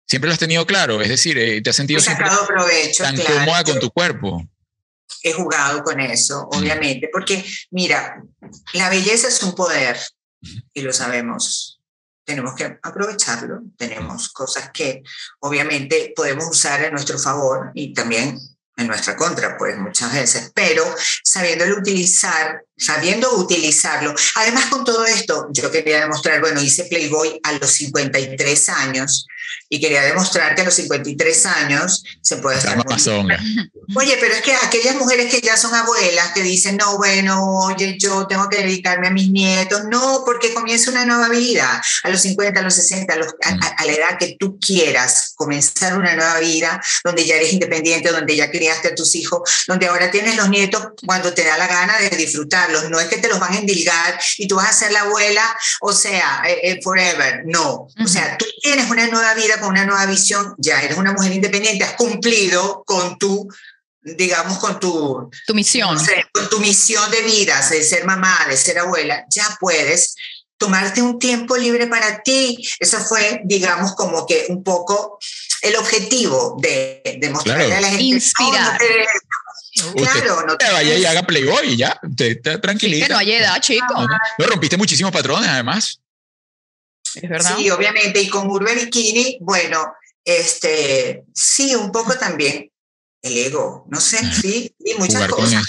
Siempre 0.04 0.28
lo 0.28 0.32
has 0.32 0.38
tenido 0.38 0.66
claro. 0.66 1.00
Es 1.00 1.08
decir, 1.08 1.38
eh, 1.38 1.62
te 1.62 1.70
has 1.70 1.76
sentido 1.76 2.00
siempre 2.00 2.26
provecho. 2.46 3.04
tan 3.04 3.14
claro. 3.14 3.34
cómoda 3.36 3.64
con 3.64 3.78
tu 3.78 3.90
cuerpo. 3.90 4.44
he 5.22 5.32
jugado 5.32 5.84
con 5.84 6.00
eso, 6.00 6.48
obviamente, 6.50 7.08
porque 7.12 7.44
mira, 7.70 8.20
la 8.72 8.88
belleza 8.88 9.28
es 9.28 9.40
un 9.44 9.54
poder 9.54 9.96
y 10.74 10.80
lo 10.82 10.92
sabemos. 10.92 11.80
Tenemos 12.24 12.54
que 12.54 12.78
aprovecharlo. 12.82 13.60
Tenemos 13.76 14.28
cosas 14.30 14.70
que 14.72 15.02
obviamente 15.38 16.12
podemos 16.16 16.46
usar 16.50 16.82
en 16.82 16.92
nuestro 16.92 17.16
favor 17.18 17.70
y 17.74 17.92
también 17.92 18.38
en 18.76 18.86
nuestra 18.86 19.16
contra, 19.16 19.56
pues 19.56 19.78
muchas 19.78 20.12
veces, 20.12 20.50
pero 20.54 20.84
sabiéndolo 21.22 21.78
utilizar, 21.78 22.64
sabiendo 22.84 23.34
utilizarlo. 23.36 24.14
Además, 24.36 24.66
con 24.66 24.84
todo 24.84 25.04
esto, 25.04 25.48
yo 25.50 25.70
quería 25.70 26.00
demostrar, 26.00 26.40
bueno, 26.40 26.60
hice 26.60 26.84
Playboy 26.84 27.40
a 27.42 27.52
los 27.52 27.70
53 27.72 28.68
años 28.70 29.26
y 29.68 29.80
quería 29.80 30.02
demostrar 30.02 30.54
que 30.54 30.62
a 30.62 30.64
los 30.64 30.74
53 30.74 31.46
años 31.46 32.04
se 32.20 32.36
puede 32.36 32.58
estar. 32.58 32.76
Oye, 33.96 34.16
pero 34.20 34.34
es 34.34 34.42
que 34.42 34.54
aquellas 34.54 34.96
mujeres 34.96 35.30
que 35.30 35.40
ya 35.40 35.56
son 35.56 35.74
abuelas, 35.74 36.32
que 36.32 36.42
dicen, 36.42 36.76
no, 36.76 36.96
bueno, 36.96 37.42
oye, 37.66 37.96
yo 37.98 38.26
tengo 38.26 38.48
que 38.48 38.58
dedicarme 38.58 39.08
a 39.08 39.10
mis 39.10 39.30
nietos, 39.30 39.82
no, 39.90 40.22
porque 40.24 40.54
comienza 40.54 40.90
una 40.90 41.04
nueva 41.04 41.28
vida, 41.28 41.82
a 42.04 42.08
los 42.08 42.22
50, 42.22 42.60
a 42.60 42.62
los 42.62 42.74
60, 42.74 43.12
a, 43.12 43.16
los- 43.16 43.34
a- 43.42 43.48
a- 43.66 43.74
a 43.78 43.84
la 43.84 43.92
edad 43.92 44.18
que 44.18 44.36
tú 44.38 44.58
quieras, 44.58 45.32
comenzar 45.34 45.98
una 45.98 46.14
nueva 46.14 46.38
vida, 46.38 46.80
donde 47.04 47.24
ya 47.26 47.34
eres 47.36 47.52
independiente, 47.52 48.10
donde 48.10 48.36
ya 48.36 48.50
criaste 48.50 48.88
a 48.88 48.94
tus 48.94 49.14
hijos, 49.14 49.42
donde 49.66 49.86
ahora 49.88 50.10
tienes 50.10 50.36
los 50.36 50.48
nietos 50.48 50.88
cuando 51.04 51.34
te 51.34 51.44
da 51.44 51.58
la 51.58 51.66
gana 51.66 51.98
de 51.98 52.08
no 52.90 52.98
es 53.00 53.08
que 53.08 53.18
te 53.18 53.28
los 53.28 53.38
van 53.38 53.52
a 53.54 53.58
endilgar 53.58 54.18
y 54.38 54.46
tú 54.48 54.56
vas 54.56 54.68
a 54.70 54.72
ser 54.72 54.92
la 54.92 55.00
abuela, 55.02 55.56
o 55.80 55.92
sea, 55.92 56.42
eh, 56.46 56.58
eh, 56.62 56.80
forever, 56.82 57.42
no, 57.46 57.87
o 58.02 58.06
sea, 58.08 58.37
tú 58.38 58.46
tienes 58.62 58.88
una 58.90 59.06
nueva 59.08 59.35
vida 59.35 59.61
con 59.61 59.70
una 59.70 59.85
nueva 59.87 60.06
visión, 60.06 60.54
ya 60.58 60.80
eres 60.82 60.96
una 60.98 61.12
mujer 61.12 61.32
independiente, 61.32 61.85
has 61.85 61.92
cumplido 61.94 62.82
con 62.87 63.18
tu 63.18 63.48
digamos, 64.04 64.58
con 64.58 64.80
tu, 64.80 65.30
Tu 65.46 65.54
misión. 65.54 65.94
no 65.94 66.04
sé, 66.04 66.24
con 66.32 66.50
tu 66.50 66.58
misión 66.58 67.08
de 67.12 67.22
vida, 67.22 67.64
de 67.70 67.85
ser 67.85 68.04
mamá, 68.04 68.46
de 68.48 68.56
ser 68.56 68.76
abuela, 68.80 69.24
ya 69.30 69.56
puedes 69.61 70.16
tomarte 70.58 71.00
un 71.02 71.20
tiempo 71.20 71.56
libre 71.56 71.87
para 71.87 72.20
ti. 72.22 72.56
Eso 72.80 72.98
fue, 72.98 73.42
digamos, 73.44 73.94
como 73.94 74.26
que 74.26 74.46
un 74.48 74.64
poco 74.64 75.18
el 75.61 75.76
objetivo 75.76 76.56
de, 76.61 77.00
de 77.20 77.30
mostrarle 77.30 77.66
Claro. 77.66 77.78
a 77.78 77.80
la 77.82 77.88
gente. 77.90 78.04
Inspirar. 78.04 78.52
No, 78.64 78.72
no 78.72 78.78
te- 78.78 79.06
claro, 79.94 80.46
no 80.46 80.52
Usted 80.52 80.72
vaya 80.72 80.98
y 80.98 81.04
haga 81.04 81.22
Playboy 81.22 81.72
y 81.72 81.76
ya, 81.76 81.98
usted 82.02 82.26
está 82.36 82.54
Sí, 82.54 82.60
tranquilita. 82.60 83.06
que 83.06 83.12
no 83.12 83.18
hay 83.18 83.32
edad, 83.32 83.60
chico. 83.60 83.86
No, 83.94 84.06
no. 84.06 84.16
No, 84.38 84.46
rompiste 84.46 84.76
muchísimos 84.76 85.12
patrones, 85.12 85.48
además. 85.48 86.00
Es 87.14 87.28
verdad. 87.28 87.56
Sí, 87.56 87.70
obviamente. 87.70 88.20
Y 88.22 88.28
con 88.28 88.48
Urbe 88.50 88.74
Bikini, 88.74 89.38
bueno, 89.40 89.92
este, 90.24 91.24
sí, 91.34 91.74
un 91.74 91.92
poco 91.92 92.14
también 92.16 92.70
el 93.22 93.36
ego, 93.38 93.86
no 93.90 94.00
sé, 94.00 94.18
sí, 94.34 94.74
y 94.80 94.94
muchas 94.94 95.14
Jugar 95.16 95.30
con 95.30 95.44
cosas, 95.44 95.62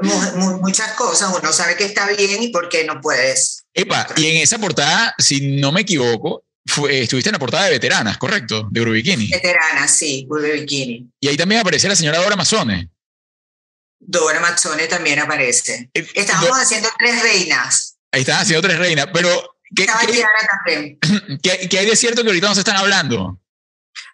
mu- 0.00 0.58
muchas 0.60 0.92
cosas. 0.94 1.32
Uno 1.40 1.52
sabe 1.52 1.76
que 1.76 1.84
está 1.84 2.06
bien 2.08 2.42
y 2.42 2.48
por 2.48 2.68
qué 2.68 2.84
no 2.84 3.00
puedes. 3.00 3.64
Epa, 3.74 4.08
y 4.16 4.26
en 4.26 4.36
esa 4.38 4.58
portada, 4.58 5.14
si 5.18 5.40
no 5.60 5.70
me 5.70 5.82
equivoco, 5.82 6.44
fue- 6.66 7.02
estuviste 7.02 7.28
en 7.28 7.34
la 7.34 7.38
portada 7.38 7.64
de 7.66 7.70
Veteranas, 7.72 8.18
¿correcto? 8.18 8.66
De 8.70 8.80
Urubikini. 8.80 9.28
Veterana, 9.28 9.86
sí, 9.86 10.26
Urbe 10.28 10.52
Bikini. 10.52 11.06
Y 11.20 11.28
ahí 11.28 11.36
también 11.36 11.60
aparece 11.60 11.88
la 11.88 11.94
señora 11.96 12.18
Dora 12.18 12.36
Mazzone. 12.36 12.88
Dora 14.00 14.40
Mazzone 14.40 14.86
también 14.88 15.18
aparece. 15.20 15.90
Eh, 15.94 16.08
Estábamos 16.14 16.48
Do- 16.48 16.54
haciendo 16.56 16.88
tres 16.98 17.22
reinas. 17.22 17.96
Ahí 18.12 18.22
están 18.22 18.40
haciendo 18.40 18.66
tres 18.66 18.78
reinas, 18.78 19.06
pero 19.12 19.56
¿qué, 19.76 19.82
Estaba 19.84 20.00
qué- 20.00 20.24
también. 20.64 20.98
qué- 21.42 21.68
qué 21.68 21.78
hay 21.78 21.86
de 21.86 21.94
cierto 21.96 22.22
que 22.22 22.28
ahorita 22.28 22.48
no 22.48 22.54
se 22.54 22.60
están 22.60 22.76
hablando? 22.76 23.38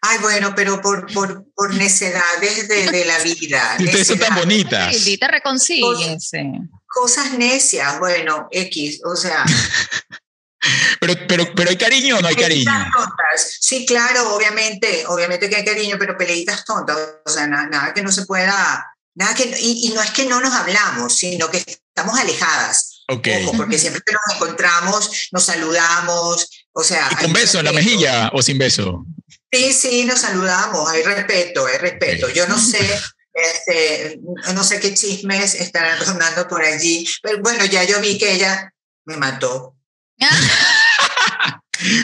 Ay, 0.03 0.19
bueno, 0.19 0.55
pero 0.55 0.81
por, 0.83 1.11
por, 1.13 1.45
por 1.55 1.75
necedades 1.75 2.69
de, 2.69 2.91
de 2.91 3.05
la 3.05 3.19
vida. 3.21 3.77
Ustedes 3.81 4.07
son 4.09 4.19
tan 4.19 4.35
bonitas. 4.35 4.95
Hildita, 4.95 5.29
reconcíliense. 5.29 6.45
Cosas 6.87 7.33
necias, 7.33 7.99
bueno, 7.99 8.49
X, 8.51 9.01
o 9.05 9.15
sea. 9.17 9.45
Pero, 11.01 11.15
pero, 11.29 11.55
pero 11.55 11.71
hay 11.71 11.77
cariño 11.77 12.17
o 12.19 12.21
no 12.21 12.27
hay 12.27 12.35
cariño. 12.35 12.65
Peleitas 12.65 12.93
tontas. 12.93 13.57
Sí, 13.61 13.87
claro, 13.87 14.35
obviamente, 14.35 15.05
obviamente 15.07 15.49
que 15.49 15.57
hay 15.57 15.65
cariño, 15.65 15.97
pero 15.99 16.17
peleitas 16.17 16.65
tontas, 16.65 16.97
o 17.25 17.31
sea, 17.31 17.47
na- 17.47 17.69
nada 17.69 17.95
que 17.95 18.03
no 18.03 18.11
se 18.11 18.27
pueda, 18.27 18.85
nada 19.17 19.35
que, 19.35 19.45
y, 19.61 19.89
y 19.89 19.93
no 19.93 20.01
es 20.01 20.11
que 20.13 20.27
no 20.27 20.41
nos 20.41 20.53
hablamos, 20.53 21.17
sino 21.17 21.51
que 21.51 21.59
estamos 21.59 22.19
alejadas. 22.19 23.05
Ok. 23.09 23.29
Ojo, 23.43 23.57
porque 23.57 23.79
siempre 23.79 24.03
que 24.05 24.13
nos 24.13 24.37
encontramos, 24.37 25.29
nos 25.33 25.45
saludamos, 25.45 26.67
o 26.73 26.85
sea. 26.85 27.09
¿Y 27.13 27.17
con 27.17 27.33
beso 27.33 27.59
en 27.59 27.65
la 27.65 27.73
mejilla 27.73 28.31
o 28.33 28.43
sin 28.43 28.59
beso? 28.59 29.05
Sí, 29.51 29.73
sí, 29.73 30.05
nos 30.05 30.21
saludamos, 30.21 30.89
hay 30.91 31.03
respeto, 31.03 31.67
hay 31.67 31.79
respeto. 31.79 32.29
Yo 32.31 32.47
no 32.49 32.59
sé, 32.59 33.01
este, 33.33 34.21
no 34.55 34.65
sé 34.65 34.81
qué 34.81 34.93
chismes 34.95 35.55
estarán 35.55 36.05
rondando 36.05 36.49
por 36.49 36.63
allí, 36.63 37.09
pero 37.23 37.41
bueno, 37.41 37.65
ya 37.65 37.85
yo 37.85 38.01
vi 38.01 38.19
que 38.19 38.33
ella 38.33 38.73
me 39.05 39.17
mató. 39.17 39.77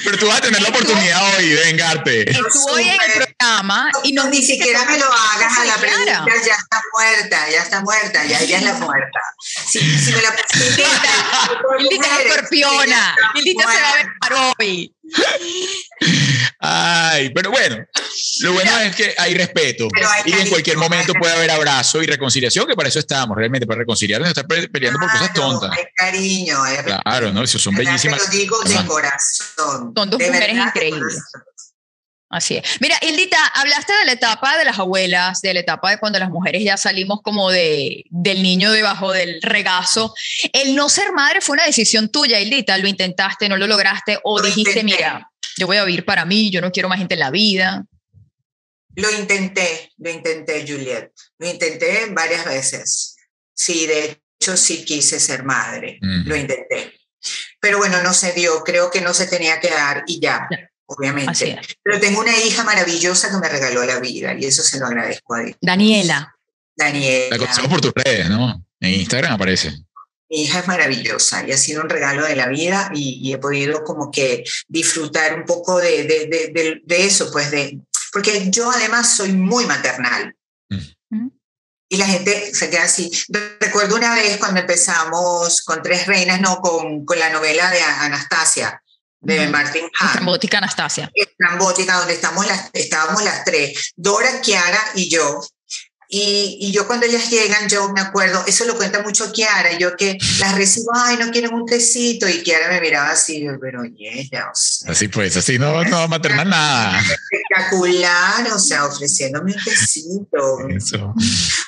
Pero 0.05 0.19
tú 0.19 0.27
vas 0.27 0.39
a 0.39 0.41
tener 0.43 0.61
la 0.61 0.69
oportunidad 0.69 1.37
hoy 1.37 1.49
de 1.49 1.55
vengarte. 1.57 2.31
Estuvo 2.31 2.73
hoy 2.73 2.89
en 2.89 3.01
el 3.01 3.13
programa 3.13 3.91
y 4.03 4.13
no 4.13 4.25
No, 4.25 4.31
ni 4.31 4.43
siquiera 4.43 4.85
me 4.85 4.99
lo 4.99 5.07
hagas 5.07 5.59
a 5.59 5.65
la 5.65 5.77
pregunta, 5.77 6.25
ya 6.27 6.55
está 6.55 6.83
muerta, 6.93 7.51
ya 7.51 7.63
está 7.63 7.81
muerta, 7.81 8.25
ya 8.25 8.41
ella 8.41 8.59
es 8.59 8.65
la 8.65 8.75
muerta. 8.75 9.21
Si, 9.67 9.81
si 9.99 10.13
me 10.13 10.23
la 10.23 10.29
es 10.29 12.27
escorpiona. 12.27 13.17
Hildita 13.35 13.63
se 13.63 13.81
va 13.81 13.91
a 13.91 13.95
vengar 13.97 14.55
hoy. 14.59 14.95
Ay, 16.59 17.31
pero 17.35 17.51
bueno, 17.51 17.77
lo 18.41 18.53
bueno 18.53 18.79
es 18.81 18.95
que 18.97 19.15
hay 19.19 19.35
respeto 19.35 19.89
hay 19.95 20.33
y 20.33 20.33
en 20.33 20.49
cualquier 20.49 20.77
momento 20.77 21.13
puede 21.15 21.33
haber 21.35 21.51
abrazo 21.51 22.03
y 22.03 22.07
reconciliación, 22.07 22.67
que 22.67 22.75
para 22.75 22.89
eso 22.89 22.99
estamos 22.99 23.37
realmente, 23.37 23.67
para 23.67 23.81
reconciliarnos 23.81 24.29
estar 24.29 24.47
pe- 24.47 24.69
peleando 24.69 24.99
por 24.99 25.11
cosas 25.11 25.31
Claro, 25.31 25.59
tontas. 25.61 25.79
Hay 25.79 25.85
cariño, 25.97 26.63
hay 26.63 26.77
respeto. 26.77 27.01
Claro, 27.05 27.33
¿no? 27.33 27.43
Eso 27.43 27.59
son 27.59 27.75
¿Verdad? 27.75 27.91
bellísimas. 27.93 28.19
Te 28.21 28.25
lo 28.27 28.31
digo 28.33 28.61
de 28.63 28.87
corazón. 28.87 29.93
Son 29.97 30.11
dos 30.11 30.19
de 30.19 30.27
mujeres 30.31 30.57
increíbles. 30.57 31.19
Así 32.35 32.57
es. 32.57 32.63
Mira, 32.81 32.97
Hildita, 33.03 33.37
hablaste 33.49 33.93
de 33.93 34.07
la 34.07 34.13
etapa 34.13 34.57
de 34.57 34.65
las 34.65 34.79
abuelas, 34.79 35.43
de 35.43 35.53
la 35.53 35.61
etapa 35.61 35.91
de 35.91 35.99
cuando 35.99 36.19
las 36.19 36.31
mujeres 36.31 36.65
ya 36.65 36.79
salimos 36.79 37.21
como 37.23 37.51
de, 37.51 38.05
del 38.09 38.43
niño 38.43 38.73
debajo 38.73 39.13
del 39.13 39.43
regazo. 39.43 40.15
El 40.55 40.75
no 40.75 40.89
ser 40.89 41.13
madre 41.13 41.43
fue 41.43 41.53
una 41.55 41.67
decisión 41.67 42.09
tuya, 42.11 42.41
Hildita. 42.41 42.79
Lo 42.79 42.89
intentaste, 42.89 43.51
no 43.51 43.59
lo 43.59 43.67
lograste, 43.67 44.19
o 44.25 44.39
Lo 44.39 44.47
dijiste, 44.47 44.81
intenté. 44.81 44.97
mira, 44.97 45.31
yo 45.57 45.67
voy 45.67 45.77
a 45.77 45.85
vivir 45.85 46.05
para 46.05 46.25
mí, 46.25 46.51
yo 46.51 46.61
no 46.61 46.71
quiero 46.71 46.89
más 46.89 46.99
gente 46.99 47.15
en 47.15 47.21
la 47.21 47.31
vida. 47.31 47.85
Lo 48.95 49.11
intenté, 49.11 49.91
lo 49.99 50.11
intenté, 50.11 50.65
Juliet. 50.67 51.13
Lo 51.39 51.49
intenté 51.49 52.07
varias 52.11 52.45
veces. 52.45 53.17
Sí, 53.55 53.87
de 53.87 54.21
hecho, 54.41 54.57
sí 54.57 54.85
quise 54.85 55.19
ser 55.19 55.45
madre. 55.45 55.99
Mm. 56.01 56.29
Lo 56.29 56.37
intenté. 56.37 56.93
Pero 57.61 57.79
bueno, 57.79 58.03
no 58.03 58.13
se 58.13 58.33
dio. 58.33 58.63
Creo 58.65 58.91
que 58.91 59.01
no 59.01 59.15
se 59.15 59.27
tenía 59.27 59.61
que 59.61 59.71
dar 59.71 60.05
y 60.07 60.21
ya, 60.21 60.47
obviamente. 60.87 61.59
Pero 61.83 62.01
tengo 62.01 62.21
una 62.21 62.37
hija 62.39 62.65
maravillosa 62.65 63.31
que 63.31 63.37
me 63.39 63.49
regaló 63.49 63.85
la 63.85 64.01
vida 64.01 64.35
y 64.39 64.45
eso 64.45 64.63
se 64.63 64.79
lo 64.79 64.87
agradezco 64.87 65.35
a 65.35 65.41
Dios. 65.41 65.57
Daniela. 65.61 66.35
Daniela. 66.77 67.37
La 67.37 67.39
conocemos 67.39 67.71
por 67.71 67.81
tus 67.81 67.93
redes, 67.95 68.29
¿no? 68.29 68.65
En 68.81 68.91
Instagram 68.95 69.35
aparece. 69.35 69.73
Mi 70.33 70.45
hija 70.45 70.61
es 70.61 70.67
maravillosa 70.67 71.47
y 71.47 71.53
ha 71.53 71.59
sido 71.59 71.83
un 71.83 71.91
regalo 71.91 72.25
de 72.25 72.35
la 72.35 72.47
vida 72.47 72.91
y, 72.95 73.21
y 73.23 73.35
he 73.35 73.39
podido 73.39 73.85
como 73.85 74.11
que 74.11 74.45
disfrutar 74.67 75.35
un 75.35 75.45
poco 75.45 75.79
de, 75.79 76.05
de, 76.05 76.27
de, 76.27 76.51
de- 76.55 76.81
de 76.83 77.05
eso, 77.05 77.31
pues 77.31 77.51
de, 77.51 77.79
porque 78.13 78.51
yo 78.51 78.71
además 78.71 79.15
soy 79.15 79.33
muy 79.33 79.67
maternal. 79.67 80.35
Mm. 81.11 81.29
Y 81.91 81.97
la 81.99 82.07
gente 82.07 82.55
se 82.55 82.71
queda 82.71 82.85
así. 82.85 83.11
Recuerdo 83.61 83.95
una 83.97 84.15
vez 84.15 84.39
cuando 84.39 84.61
empezamos 84.61 85.61
con 85.61 85.83
Tres 85.83 86.07
Reinas, 86.07 86.41
no, 86.41 86.57
con, 86.63 87.05
con 87.05 87.19
la 87.19 87.29
novela 87.29 87.71
de 87.71 87.83
Anastasia, 87.83 88.83
de 89.21 89.41
Ujú. 89.43 89.51
Martin 89.51 89.91
Hahn, 90.01 90.25
botica 90.25 90.57
Anastasia. 90.57 91.13
Trambótica, 91.37 91.99
donde 91.99 92.15
estamos 92.15 92.47
las, 92.47 92.71
estábamos 92.73 93.23
las 93.23 93.45
tres, 93.45 93.93
Dora, 93.95 94.41
Kiara 94.41 94.81
y 94.95 95.11
yo. 95.11 95.43
Y, 96.15 96.59
y 96.61 96.73
yo 96.73 96.87
cuando 96.87 97.07
ellas 97.07 97.31
llegan, 97.31 97.71
yo 97.71 97.89
me 97.89 98.03
acuerdo, 98.03 98.45
eso 98.47 98.67
lo 98.67 98.77
cuenta 98.77 99.03
mucho 99.03 99.33
Kiara, 99.33 99.79
yo 99.79 99.97
que 99.97 100.19
las 100.41 100.55
recibo, 100.57 100.91
ay, 100.95 101.17
no 101.17 101.31
quieren 101.31 101.55
un 101.55 101.65
tecito, 101.65 102.29
y 102.29 102.43
Kiara 102.43 102.69
me 102.69 102.83
miraba 102.83 103.13
así, 103.13 103.43
yo, 103.43 103.53
pero 103.59 103.81
oye, 103.81 104.21
ella, 104.21 104.51
o 104.53 104.55
sea, 104.55 104.93
Así 104.93 105.09
pues, 105.09 105.35
así 105.39 105.59
no, 105.59 105.83
no 105.83 105.97
va 105.97 106.03
a 106.03 106.09
maternal 106.09 106.51
nada. 106.51 107.01
espectacular, 107.01 108.53
o 108.53 108.59
sea, 108.59 108.85
ofreciéndome 108.85 109.55
un 109.55 109.65
tecito. 109.65 110.69
Eso. 110.69 111.15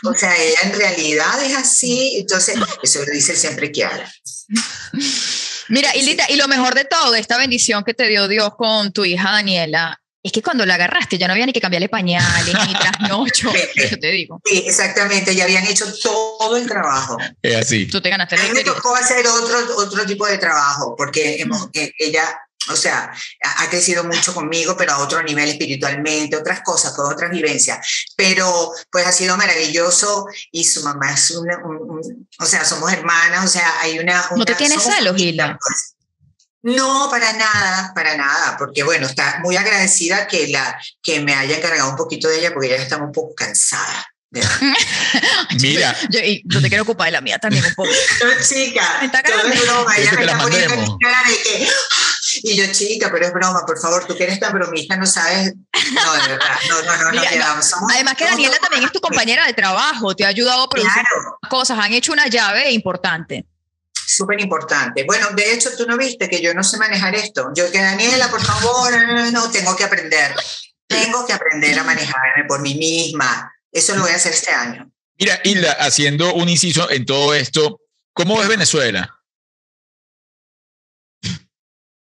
O 0.04 0.12
sea, 0.12 0.36
ella 0.36 0.58
en 0.64 0.74
realidad 0.74 1.42
es 1.42 1.56
así, 1.56 2.18
entonces, 2.18 2.56
eso 2.82 2.98
lo 3.02 3.10
dice 3.10 3.34
siempre 3.34 3.72
Kiara. 3.72 4.12
Mira, 5.70 5.96
Hildita, 5.96 6.26
y 6.28 6.36
lo 6.36 6.48
mejor 6.48 6.74
de 6.74 6.84
todo, 6.84 7.12
de 7.12 7.20
esta 7.20 7.38
bendición 7.38 7.82
que 7.82 7.94
te 7.94 8.08
dio 8.08 8.28
Dios 8.28 8.50
con 8.58 8.92
tu 8.92 9.06
hija 9.06 9.30
Daniela, 9.30 10.02
es 10.24 10.32
que 10.32 10.42
cuando 10.42 10.64
la 10.64 10.74
agarraste 10.74 11.18
ya 11.18 11.26
no 11.28 11.34
había 11.34 11.44
ni 11.46 11.52
que 11.52 11.60
cambiarle 11.60 11.88
pañales, 11.90 12.54
ni 12.66 12.72
trasnocho. 12.72 13.52
Eso 13.76 13.96
te 13.98 14.10
digo. 14.10 14.40
Sí, 14.44 14.64
exactamente, 14.66 15.34
ya 15.36 15.44
habían 15.44 15.66
hecho 15.66 15.84
todo 16.02 16.56
el 16.56 16.66
trabajo. 16.66 17.18
Es 17.42 17.54
así. 17.56 17.86
Tú 17.86 18.00
te 18.00 18.08
ganaste 18.08 18.36
A 18.36 18.42
mí 18.42 18.48
me 18.54 18.64
tocó 18.64 18.96
hacer 18.96 19.24
otro, 19.26 19.58
otro 19.76 20.06
tipo 20.06 20.26
de 20.26 20.38
trabajo, 20.38 20.94
porque 20.96 21.36
hemos, 21.42 21.68
eh, 21.74 21.92
ella, 21.98 22.40
o 22.70 22.74
sea, 22.76 23.12
ha 23.58 23.68
crecido 23.68 24.02
mucho 24.04 24.32
conmigo, 24.32 24.74
pero 24.78 24.92
a 24.92 24.98
otro 24.98 25.22
nivel 25.22 25.50
espiritualmente, 25.50 26.34
otras 26.36 26.62
cosas, 26.62 26.94
con 26.94 27.12
otras 27.12 27.30
vivencias. 27.30 28.06
Pero 28.16 28.72
pues 28.90 29.06
ha 29.06 29.12
sido 29.12 29.36
maravilloso 29.36 30.24
y 30.50 30.64
su 30.64 30.82
mamá 30.82 31.12
es 31.12 31.32
una, 31.32 31.58
un- 31.58 31.90
un- 31.98 32.28
o 32.38 32.46
sea, 32.46 32.64
somos 32.64 32.90
hermanas, 32.90 33.44
o 33.44 33.48
sea, 33.48 33.80
hay 33.82 33.98
una... 33.98 34.24
¿No 34.34 34.46
te 34.46 34.52
una- 34.52 34.56
tienes 34.56 34.82
celos, 34.82 35.20
Hilda? 35.20 35.58
pues. 35.62 35.90
No, 36.64 37.08
para 37.10 37.30
nada, 37.34 37.92
para 37.94 38.16
nada, 38.16 38.56
porque 38.56 38.82
bueno, 38.82 39.06
está 39.06 39.38
muy 39.42 39.54
agradecida 39.54 40.26
que, 40.26 40.48
la, 40.48 40.80
que 41.02 41.20
me 41.20 41.34
haya 41.34 41.58
encargado 41.58 41.90
un 41.90 41.96
poquito 41.96 42.26
de 42.26 42.38
ella, 42.38 42.52
porque 42.54 42.68
ella 42.68 42.82
está 42.82 42.96
un 42.96 43.12
poco 43.12 43.34
cansada. 43.34 44.06
Mira, 45.60 45.94
Yo, 46.10 46.20
y 46.20 46.42
yo 46.46 46.60
te 46.60 46.68
quiero 46.68 46.82
ocupar 46.82 47.06
de 47.06 47.12
la 47.12 47.20
mía 47.20 47.38
también 47.38 47.64
un 47.64 47.74
poco. 47.74 47.90
No, 48.24 48.30
chica, 48.42 48.96
Me 49.00 49.06
está 49.06 49.22
todo 49.22 49.36
es 49.46 49.62
broma, 49.62 49.96
ella 49.96 50.10
¿Quieres 50.10 50.10
que 50.10 50.16
me 50.16 50.24
está 50.24 50.38
poniendo 50.42 50.98
cara 50.98 51.22
de 51.28 51.42
que... 51.42 51.68
Y 52.42 52.56
yo, 52.56 52.72
chica, 52.72 53.10
pero 53.12 53.26
es 53.26 53.32
broma, 53.32 53.64
por 53.64 53.78
favor, 53.78 54.04
tú 54.06 54.16
que 54.16 54.24
eres 54.24 54.40
tan 54.40 54.52
bromista, 54.52 54.96
no 54.96 55.06
sabes... 55.06 55.52
No, 55.92 56.12
de 56.14 56.28
verdad, 56.28 56.56
no, 56.68 56.82
no, 56.82 56.96
no, 56.96 57.04
no, 57.04 57.10
Mira, 57.12 57.28
quedamos. 57.30 57.64
Somos- 57.66 57.92
Además 57.92 58.14
que 58.16 58.24
Daniela 58.24 58.56
también 58.58 58.84
es 58.84 58.90
tu 58.90 59.00
compañera 59.00 59.46
de 59.46 59.52
trabajo, 59.52 60.16
te 60.16 60.24
ha 60.24 60.28
ayudado 60.28 60.64
a 60.64 60.68
producir 60.68 60.92
Claro, 60.94 61.38
cosas, 61.48 61.78
han 61.78 61.92
hecho 61.92 62.10
una 62.12 62.26
llave 62.26 62.72
importante. 62.72 63.44
Súper 64.06 64.40
importante. 64.40 65.04
Bueno, 65.04 65.28
de 65.34 65.52
hecho, 65.52 65.70
tú 65.76 65.86
no 65.86 65.96
viste 65.96 66.28
que 66.28 66.42
yo 66.42 66.54
no 66.54 66.62
sé 66.62 66.76
manejar 66.78 67.14
esto. 67.14 67.50
Yo 67.54 67.70
que 67.70 67.80
Daniela, 67.80 68.30
por 68.30 68.42
favor, 68.42 68.92
no, 68.92 69.14
no, 69.14 69.30
no, 69.30 69.50
tengo 69.50 69.74
que 69.76 69.84
aprender. 69.84 70.34
Tengo 70.86 71.26
que 71.26 71.32
aprender 71.32 71.78
a 71.78 71.84
manejarme 71.84 72.44
por 72.46 72.60
mí 72.60 72.74
misma. 72.74 73.52
Eso 73.72 73.94
lo 73.94 74.02
voy 74.02 74.12
a 74.12 74.16
hacer 74.16 74.32
este 74.32 74.50
año. 74.50 74.90
mira, 75.18 75.40
Hilda, 75.42 75.72
haciendo 75.72 76.34
un 76.34 76.48
inciso 76.48 76.90
en 76.90 77.04
todo 77.06 77.34
esto, 77.34 77.80
¿cómo 78.12 78.38
ves 78.38 78.48
Venezuela? 78.48 79.10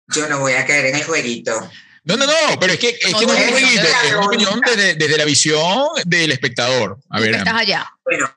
Yo 0.07 0.27
no 0.27 0.39
voy 0.39 0.53
a 0.53 0.65
caer 0.65 0.87
en 0.87 0.95
el 0.95 1.03
jueguito. 1.03 1.69
No, 2.03 2.17
no, 2.17 2.25
no, 2.25 2.59
pero 2.59 2.73
es 2.73 2.79
que, 2.79 2.89
es 2.89 3.11
No, 3.11 3.19
que 3.19 3.25
no 3.27 3.33
es 3.33 3.39
un 3.39 3.45
no, 3.45 3.51
jueguito, 3.51 3.83
no, 3.83 4.01
es 4.07 4.13
una 4.13 4.25
opinión 4.25 4.61
desde, 4.65 4.95
desde 4.95 5.17
la 5.17 5.25
visión 5.25 5.87
del 6.05 6.31
espectador. 6.31 6.99
A 7.09 7.19
ver, 7.19 7.35
estás 7.35 7.53
allá. 7.53 7.91
Bueno, 8.03 8.35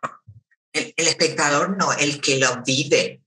el, 0.72 0.92
el 0.96 1.08
espectador 1.08 1.76
no, 1.76 1.92
el 1.94 2.20
que 2.20 2.38
lo 2.38 2.62
vive. 2.62 3.23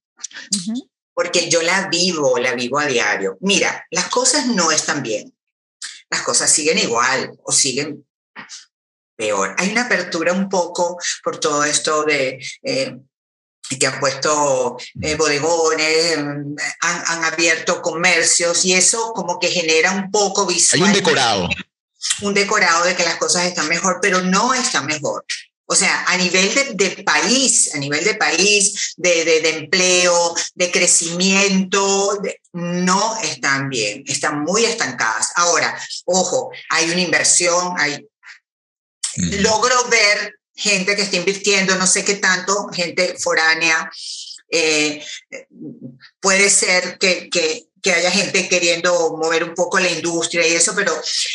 Porque 1.13 1.49
yo 1.49 1.61
la 1.61 1.87
vivo, 1.87 2.37
la 2.37 2.53
vivo 2.53 2.79
a 2.79 2.85
diario. 2.85 3.37
Mira, 3.41 3.85
las 3.91 4.07
cosas 4.09 4.47
no 4.47 4.71
están 4.71 5.01
bien. 5.01 5.35
Las 6.09 6.21
cosas 6.21 6.49
siguen 6.51 6.77
igual 6.77 7.31
o 7.43 7.51
siguen 7.51 8.05
peor. 9.15 9.55
Hay 9.57 9.71
una 9.71 9.85
apertura 9.85 10.31
un 10.31 10.47
poco 10.47 10.97
por 11.23 11.39
todo 11.39 11.63
esto 11.63 12.03
de 12.03 12.39
eh, 12.63 12.97
que 13.75 13.87
han 13.87 13.99
puesto 13.99 14.77
eh, 15.01 15.15
bodegones, 15.15 16.17
mm, 16.17 16.55
han, 16.81 17.03
han 17.07 17.23
abierto 17.25 17.81
comercios 17.81 18.63
y 18.63 18.73
eso 18.73 19.11
como 19.13 19.39
que 19.39 19.49
genera 19.49 19.91
un 19.91 20.09
poco 20.11 20.47
hay 20.47 20.53
visual. 20.53 20.83
un 20.83 20.93
decorado. 20.93 21.49
Un 22.21 22.33
decorado 22.33 22.85
de 22.85 22.95
que 22.95 23.03
las 23.03 23.17
cosas 23.17 23.45
están 23.45 23.67
mejor, 23.67 23.99
pero 24.01 24.21
no 24.21 24.53
están 24.53 24.85
mejor. 24.85 25.25
O 25.69 25.75
sea, 25.75 26.05
a 26.07 26.17
nivel 26.17 26.77
de, 26.77 27.03
país, 27.03 27.75
a 27.75 27.77
nivel 27.77 28.03
de 28.03 28.15
país, 28.15 28.93
de, 28.95 29.25
de, 29.25 29.49
empleo, 29.49 30.33
de 30.55 30.71
crecimiento, 30.71 32.21
no 32.53 33.17
están 33.21 33.69
bien, 33.69 34.03
están 34.07 34.43
muy 34.43 34.63
estancadas. 34.63 35.31
Ahora, 35.35 35.77
ojo, 36.05 36.51
hay 36.69 36.89
una 36.89 37.01
inversión, 37.01 37.73
hay... 37.77 38.07
Logro 39.17 39.87
ver 39.89 40.39
gente 40.55 40.95
que 40.95 41.01
está 41.01 41.17
invirtiendo, 41.17 41.75
no 41.75 41.85
sé 41.85 42.05
qué 42.05 42.15
tanto, 42.15 42.69
gente 42.73 43.15
foránea. 43.19 43.91
Eh, 44.49 45.03
puede 46.21 46.49
ser 46.49 46.97
que, 46.97 47.29
que, 47.29 47.66
que 47.81 47.91
haya 47.91 48.11
gente 48.11 48.47
queriendo 48.47 49.15
mover 49.17 49.43
un 49.43 49.53
poco 49.53 49.79
la 49.79 49.89
industria 49.89 50.47
y 50.47 50.53
eso, 50.53 50.73
pero 50.75 50.93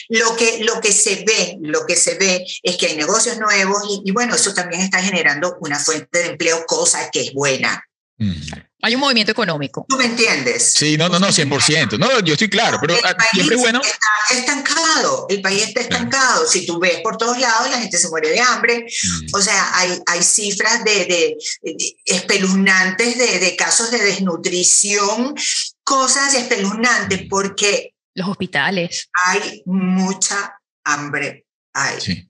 lo 0.08 0.36
que, 0.36 0.64
lo 0.64 0.80
que 0.80 0.92
se 0.92 1.24
ve, 1.26 1.56
lo 1.60 1.86
que 1.86 1.96
se 1.96 2.14
ve 2.14 2.44
es 2.62 2.76
que 2.76 2.86
hay 2.86 2.96
negocios 2.96 3.38
nuevos 3.38 3.82
y, 4.04 4.10
bueno, 4.12 4.34
eso 4.34 4.54
también 4.54 4.82
está 4.82 5.02
generando 5.02 5.56
una 5.60 5.78
fuente 5.78 6.18
de 6.18 6.26
empleo, 6.30 6.64
cosa 6.66 7.10
que 7.10 7.22
es 7.22 7.32
buena. 7.32 7.84
Mm. 8.18 8.32
Hay 8.84 8.96
un 8.96 9.00
movimiento 9.00 9.30
económico. 9.30 9.86
¿Tú 9.88 9.96
me 9.96 10.06
entiendes? 10.06 10.72
Sí, 10.74 10.96
no, 10.96 11.08
no, 11.08 11.20
no, 11.20 11.28
100%. 11.28 11.98
No, 12.00 12.18
yo 12.18 12.32
estoy 12.32 12.50
claro, 12.50 12.78
pero 12.80 12.94
el 12.94 13.00
siempre 13.32 13.56
bueno. 13.56 13.80
Está 13.80 14.40
estancado, 14.40 15.26
el 15.28 15.40
país 15.40 15.62
está 15.62 15.82
estancado. 15.82 16.48
Si 16.48 16.66
tú 16.66 16.80
ves 16.80 17.00
por 17.00 17.16
todos 17.16 17.38
lados, 17.38 17.70
la 17.70 17.78
gente 17.78 17.96
se 17.96 18.08
muere 18.08 18.30
de 18.30 18.40
hambre. 18.40 18.84
Mm. 18.84 19.36
O 19.36 19.40
sea, 19.40 19.70
hay, 19.78 20.00
hay 20.06 20.22
cifras 20.24 20.82
de, 20.82 21.04
de, 21.04 21.38
espeluznantes 22.06 23.18
de, 23.18 23.38
de, 23.38 23.54
casos 23.54 23.92
de 23.92 23.98
desnutrición, 23.98 25.36
cosas 25.92 26.34
espeluznantes, 26.34 27.26
porque... 27.28 27.92
Los 28.14 28.26
hospitales. 28.26 29.10
Hay 29.26 29.62
mucha 29.66 30.58
hambre. 30.84 31.44
Hay. 31.74 32.00
Sí. 32.00 32.28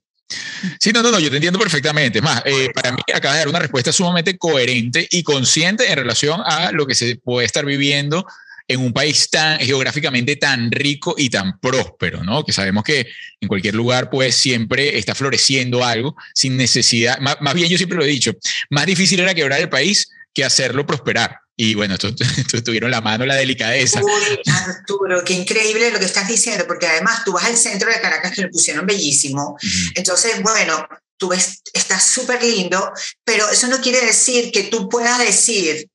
Sí, 0.81 0.91
no, 0.91 1.01
no, 1.01 1.11
no, 1.11 1.19
yo 1.19 1.29
te 1.29 1.37
entiendo 1.37 1.59
perfectamente. 1.59 2.19
Es 2.19 2.23
más, 2.23 2.41
eh, 2.45 2.71
para 2.73 2.91
mí 2.91 3.01
acaba 3.13 3.35
de 3.35 3.39
dar 3.39 3.47
una 3.47 3.59
respuesta 3.59 3.93
sumamente 3.93 4.37
coherente 4.37 5.07
y 5.09 5.23
consciente 5.23 5.89
en 5.89 5.95
relación 5.95 6.41
a 6.43 6.73
lo 6.73 6.85
que 6.85 6.93
se 6.93 7.15
puede 7.15 7.45
estar 7.45 7.63
viviendo 7.63 8.25
en 8.67 8.81
un 8.81 8.91
país 8.91 9.29
tan 9.29 9.59
geográficamente 9.59 10.35
tan 10.35 10.69
rico 10.69 11.15
y 11.17 11.29
tan 11.29 11.57
próspero, 11.61 12.21
¿no? 12.21 12.43
Que 12.43 12.51
sabemos 12.51 12.83
que 12.83 13.07
en 13.39 13.47
cualquier 13.47 13.75
lugar 13.75 14.09
pues 14.09 14.35
siempre 14.35 14.97
está 14.97 15.15
floreciendo 15.15 15.85
algo 15.85 16.17
sin 16.33 16.57
necesidad, 16.57 17.17
más, 17.19 17.37
más 17.39 17.53
bien 17.53 17.69
yo 17.69 17.77
siempre 17.77 17.97
lo 17.97 18.03
he 18.03 18.07
dicho, 18.07 18.33
más 18.69 18.85
difícil 18.85 19.19
era 19.19 19.33
quebrar 19.33 19.59
el 19.59 19.69
país 19.69 20.09
que 20.33 20.45
hacerlo 20.45 20.85
prosperar. 20.85 21.42
Y 21.55 21.75
bueno, 21.75 21.97
tuvieron 22.65 22.89
la 22.89 23.01
mano, 23.01 23.25
la 23.25 23.35
delicadeza. 23.35 24.01
Uy, 24.03 24.39
Arturo, 24.51 25.23
qué 25.23 25.33
increíble 25.33 25.91
lo 25.91 25.99
que 25.99 26.05
estás 26.05 26.27
diciendo, 26.27 26.65
porque 26.67 26.87
además 26.87 27.23
tú 27.23 27.33
vas 27.33 27.45
al 27.45 27.57
centro 27.57 27.91
de 27.91 28.01
Caracas 28.01 28.33
que 28.33 28.41
lo 28.41 28.49
pusieron 28.49 28.85
bellísimo. 28.85 29.57
Entonces, 29.95 30.41
bueno, 30.41 30.87
tú 31.17 31.29
ves, 31.29 31.61
está 31.71 31.99
súper 31.99 32.43
lindo, 32.43 32.91
pero 33.23 33.47
eso 33.49 33.67
no 33.67 33.79
quiere 33.81 34.03
decir 34.05 34.51
que 34.51 34.63
tú 34.63 34.89
puedas 34.89 35.19
decir, 35.19 35.87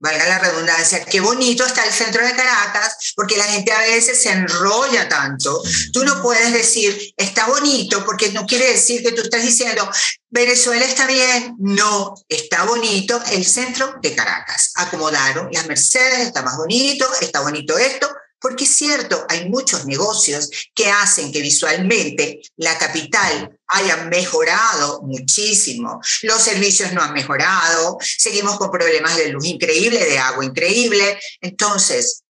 valga 0.00 0.26
la 0.26 0.38
redundancia, 0.38 1.04
qué 1.04 1.20
bonito 1.20 1.64
está 1.64 1.84
el 1.84 1.92
centro 1.92 2.24
de 2.24 2.34
Caracas, 2.34 3.12
porque 3.16 3.36
la 3.36 3.44
gente 3.44 3.72
a 3.72 3.80
veces 3.80 4.22
se 4.22 4.30
enrolla 4.30 5.08
tanto. 5.08 5.62
Tú 5.92 6.04
no 6.04 6.22
puedes 6.22 6.52
decir, 6.52 7.12
está 7.16 7.46
bonito, 7.46 8.04
porque 8.04 8.30
no 8.32 8.46
quiere 8.46 8.72
decir 8.72 9.02
que 9.02 9.12
tú 9.12 9.22
estás 9.22 9.42
diciendo, 9.42 9.90
Venezuela 10.30 10.84
está 10.84 11.06
bien. 11.06 11.56
No, 11.58 12.14
está 12.28 12.64
bonito 12.64 13.20
el 13.32 13.44
centro 13.44 13.94
de 14.00 14.14
Caracas. 14.14 14.72
Acomodaron 14.76 15.48
las 15.52 15.66
Mercedes, 15.66 16.28
está 16.28 16.42
más 16.42 16.56
bonito, 16.56 17.06
está 17.20 17.40
bonito 17.40 17.76
esto, 17.78 18.08
porque 18.40 18.64
es 18.64 18.76
cierto, 18.76 19.26
hay 19.28 19.48
muchos 19.48 19.84
negocios 19.86 20.48
que 20.74 20.90
hacen 20.90 21.32
que 21.32 21.42
visualmente 21.42 22.40
la 22.56 22.78
capital 22.78 23.57
haya 23.68 24.04
mejorado 24.04 25.02
muchísimo. 25.02 26.00
Los 26.22 26.42
servicios 26.42 26.92
no 26.92 27.02
han 27.02 27.12
mejorado, 27.12 27.98
seguimos 28.00 28.56
con 28.56 28.70
problemas 28.70 29.16
de 29.16 29.28
luz 29.30 29.44
increíble, 29.44 30.04
de 30.04 30.18
agua 30.18 30.44
increíble. 30.44 31.18
Entonces, 31.40 32.22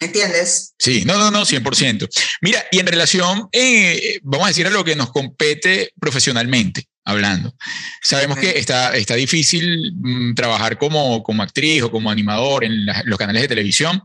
¿Entiendes? 0.00 0.74
Sí, 0.78 1.02
no, 1.04 1.18
no, 1.18 1.30
no, 1.30 1.44
100%. 1.44 2.08
Mira, 2.40 2.64
y 2.70 2.78
en 2.78 2.86
relación, 2.86 3.48
eh, 3.50 4.20
vamos 4.22 4.46
a 4.46 4.48
decir 4.48 4.66
a 4.66 4.70
lo 4.70 4.84
que 4.84 4.94
nos 4.94 5.10
compete 5.10 5.92
profesionalmente, 6.00 6.84
hablando. 7.04 7.52
Sabemos 8.00 8.38
que 8.38 8.58
está, 8.58 8.94
está 8.96 9.16
difícil 9.16 9.92
mm, 9.96 10.34
trabajar 10.34 10.78
como, 10.78 11.22
como 11.24 11.42
actriz 11.42 11.82
o 11.82 11.90
como 11.90 12.12
animador 12.12 12.64
en 12.64 12.86
los 13.06 13.18
canales 13.18 13.42
de 13.42 13.48
televisión. 13.48 14.00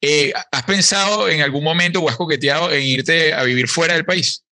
Eh, 0.00 0.32
¿Has 0.50 0.62
pensado 0.62 1.28
en 1.28 1.42
algún 1.42 1.62
momento 1.62 2.00
o 2.00 2.08
has 2.08 2.16
coqueteado 2.16 2.72
en 2.72 2.82
irte 2.82 3.34
a 3.34 3.42
vivir 3.42 3.68
fuera 3.68 3.94
del 3.94 4.06
país? 4.06 4.43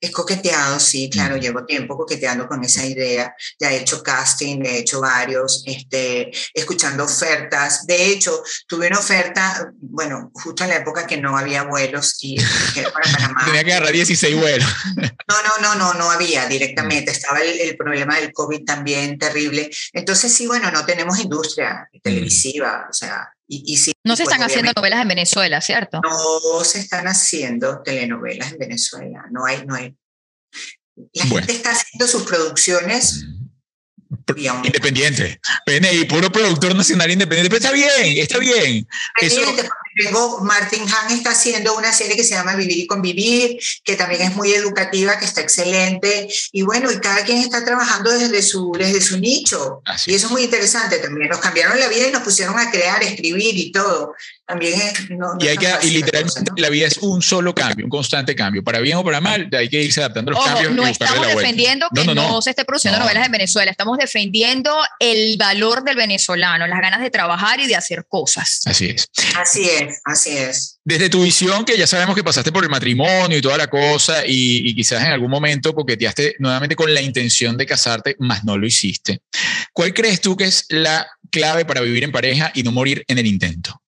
Es 0.00 0.10
coqueteado, 0.10 0.78
sí, 0.80 1.10
claro, 1.10 1.36
llevo 1.36 1.64
tiempo 1.64 1.96
coqueteando 1.96 2.46
con 2.46 2.62
esa 2.64 2.84
idea. 2.86 3.34
Ya 3.58 3.72
he 3.72 3.78
hecho 3.78 4.02
casting, 4.02 4.62
he 4.64 4.78
hecho 4.78 5.00
varios, 5.00 5.62
este, 5.66 6.30
escuchando 6.52 7.04
ofertas. 7.04 7.86
De 7.86 8.06
hecho, 8.10 8.42
tuve 8.66 8.88
una 8.88 8.98
oferta, 8.98 9.72
bueno, 9.80 10.30
justo 10.34 10.64
en 10.64 10.70
la 10.70 10.76
época 10.76 11.06
que 11.06 11.16
no 11.16 11.36
había 11.36 11.64
vuelos 11.64 12.16
y 12.22 12.36
para 12.74 12.90
Panamá. 12.92 13.42
Tenía 13.44 13.64
que 13.64 13.72
agarrar 13.72 13.92
16 13.92 14.36
vuelos. 14.36 14.68
No, 15.26 15.36
no, 15.42 15.74
no, 15.74 15.74
no, 15.76 15.94
no 15.94 16.10
había 16.10 16.46
directamente. 16.46 17.10
Estaba 17.10 17.40
el, 17.40 17.76
problema 17.76 18.20
del 18.20 18.32
COVID 18.32 18.64
también 18.64 19.18
terrible. 19.18 19.70
Entonces, 19.92 20.32
sí, 20.32 20.46
bueno, 20.46 20.70
no 20.70 20.84
tenemos 20.84 21.18
industria 21.18 21.88
televisiva, 22.02 22.86
o 22.90 22.92
sea, 22.92 23.34
y, 23.46 23.94
no 24.04 24.16
se 24.16 24.22
están 24.22 24.42
haciendo 24.42 24.72
novelas 24.74 25.02
en 25.02 25.08
Venezuela, 25.08 25.60
¿cierto? 25.60 26.00
No 26.02 26.64
se 26.64 26.80
están 26.80 27.06
haciendo 27.06 27.82
telenovelas 27.82 28.52
en 28.52 28.58
Venezuela. 28.58 29.24
No 29.30 29.44
hay, 29.44 29.66
no 29.66 29.74
hay. 29.74 29.94
La 31.12 31.24
gente 31.24 31.52
está 31.52 31.72
haciendo 31.72 32.06
sus 32.06 32.22
producciones. 32.22 33.26
Independiente. 34.64 35.40
PNI, 35.66 36.04
puro 36.04 36.30
productor 36.30 36.74
nacional 36.74 37.10
independiente. 37.10 37.50
Pero 37.50 37.64
está 37.64 37.72
bien, 37.72 38.18
está 38.18 38.38
bien. 38.38 38.86
Eso, 39.20 39.42
Tengo, 39.94 40.40
Martin 40.40 40.82
Han 40.82 41.12
está 41.12 41.30
haciendo 41.30 41.76
una 41.76 41.92
serie 41.92 42.16
que 42.16 42.24
se 42.24 42.34
llama 42.34 42.56
Vivir 42.56 42.78
y 42.78 42.86
Convivir, 42.86 43.58
que 43.84 43.96
también 43.96 44.22
es 44.22 44.34
muy 44.34 44.52
educativa, 44.52 45.18
que 45.18 45.24
está 45.24 45.40
excelente. 45.40 46.28
Y 46.52 46.62
bueno, 46.62 46.90
y 46.90 46.98
cada 46.98 47.24
quien 47.24 47.38
está 47.38 47.64
trabajando 47.64 48.10
desde 48.10 48.42
su, 48.42 48.72
desde 48.76 49.00
su 49.00 49.18
nicho. 49.18 49.82
y 50.06 50.14
eso 50.14 50.26
es 50.26 50.32
muy 50.32 50.42
interesante 50.42 50.98
también. 50.98 51.28
Nos 51.28 51.38
cambiaron 51.38 51.78
la 51.78 51.88
vida 51.88 52.08
y 52.08 52.12
nos 52.12 52.22
pusieron 52.22 52.58
a 52.58 52.70
crear, 52.70 53.02
escribir 53.02 53.56
y 53.56 53.70
todo. 53.70 54.14
También 54.46 54.78
es, 54.78 55.10
no, 55.10 55.38
y, 55.40 55.48
hay 55.48 55.56
que, 55.56 55.72
y 55.84 55.90
literalmente 55.90 56.52
la, 56.56 56.68
vida 56.68 56.86
es 56.86 56.98
un 56.98 57.22
solo 57.22 57.54
cambio, 57.54 57.86
un 57.86 57.90
constante 57.90 58.36
cambio. 58.36 58.62
Para 58.62 58.80
bien 58.80 58.98
o 58.98 59.04
para 59.04 59.20
mal, 59.20 59.48
hay 59.56 59.70
que 59.70 59.82
irse 59.82 60.00
adaptando 60.00 60.32
a 60.32 60.34
los 60.34 60.44
cambios. 60.44 60.72
No 60.72 60.86
estamos 60.86 61.26
defendiendo 61.26 61.86
que 61.94 62.04
no, 62.14 62.42
se 62.42 62.50
esté 62.50 62.64
produciendo 62.64 63.00
novelas 63.00 63.24
en 63.24 63.32
Venezuela, 63.32 63.70
estamos 63.70 63.96
defendiendo 63.96 64.76
el 64.98 65.36
valor 65.38 65.82
del 65.82 65.96
venezolano, 65.96 66.66
las 66.66 66.80
ganas 66.80 67.00
de 67.00 67.10
trabajar 67.10 67.60
y 67.60 67.66
de 67.66 67.76
hacer 67.76 68.04
cosas. 68.06 68.60
Así 68.66 68.90
es. 68.90 69.08
Así 69.34 69.68
es 69.70 69.83
así 70.04 70.36
es. 70.36 70.78
Desde 70.84 71.08
tu 71.08 71.22
visión, 71.22 71.64
que 71.64 71.78
ya 71.78 71.86
sabemos 71.86 72.14
que 72.14 72.24
pasaste 72.24 72.52
por 72.52 72.64
el 72.64 72.70
matrimonio 72.70 73.38
y 73.38 73.42
toda 73.42 73.56
la 73.56 73.68
cosa, 73.68 74.22
y, 74.26 74.74
quizás 74.74 75.02
en 75.02 75.12
algún 75.12 75.30
momento 75.30 75.74
coqueteaste 75.74 76.36
nuevamente 76.38 76.76
con 76.76 76.92
la 76.92 77.00
intención 77.00 77.56
de 77.56 77.66
casarte, 77.66 78.16
mas 78.18 78.44
no 78.44 78.58
lo 78.58 78.66
hiciste. 78.66 79.20
¿Cuál 79.72 79.94
crees 79.94 80.20
tú 80.20 80.36
que 80.36 80.44
es 80.44 80.66
la 80.68 81.06
clave 81.30 81.64
para 81.64 81.80
vivir 81.80 82.04
en 82.04 82.12
pareja 82.12 82.50
y 82.54 82.62
no 82.62 82.72
morir 82.72 83.04
en 83.08 83.18
el 83.18 83.26
intento? 83.26 83.80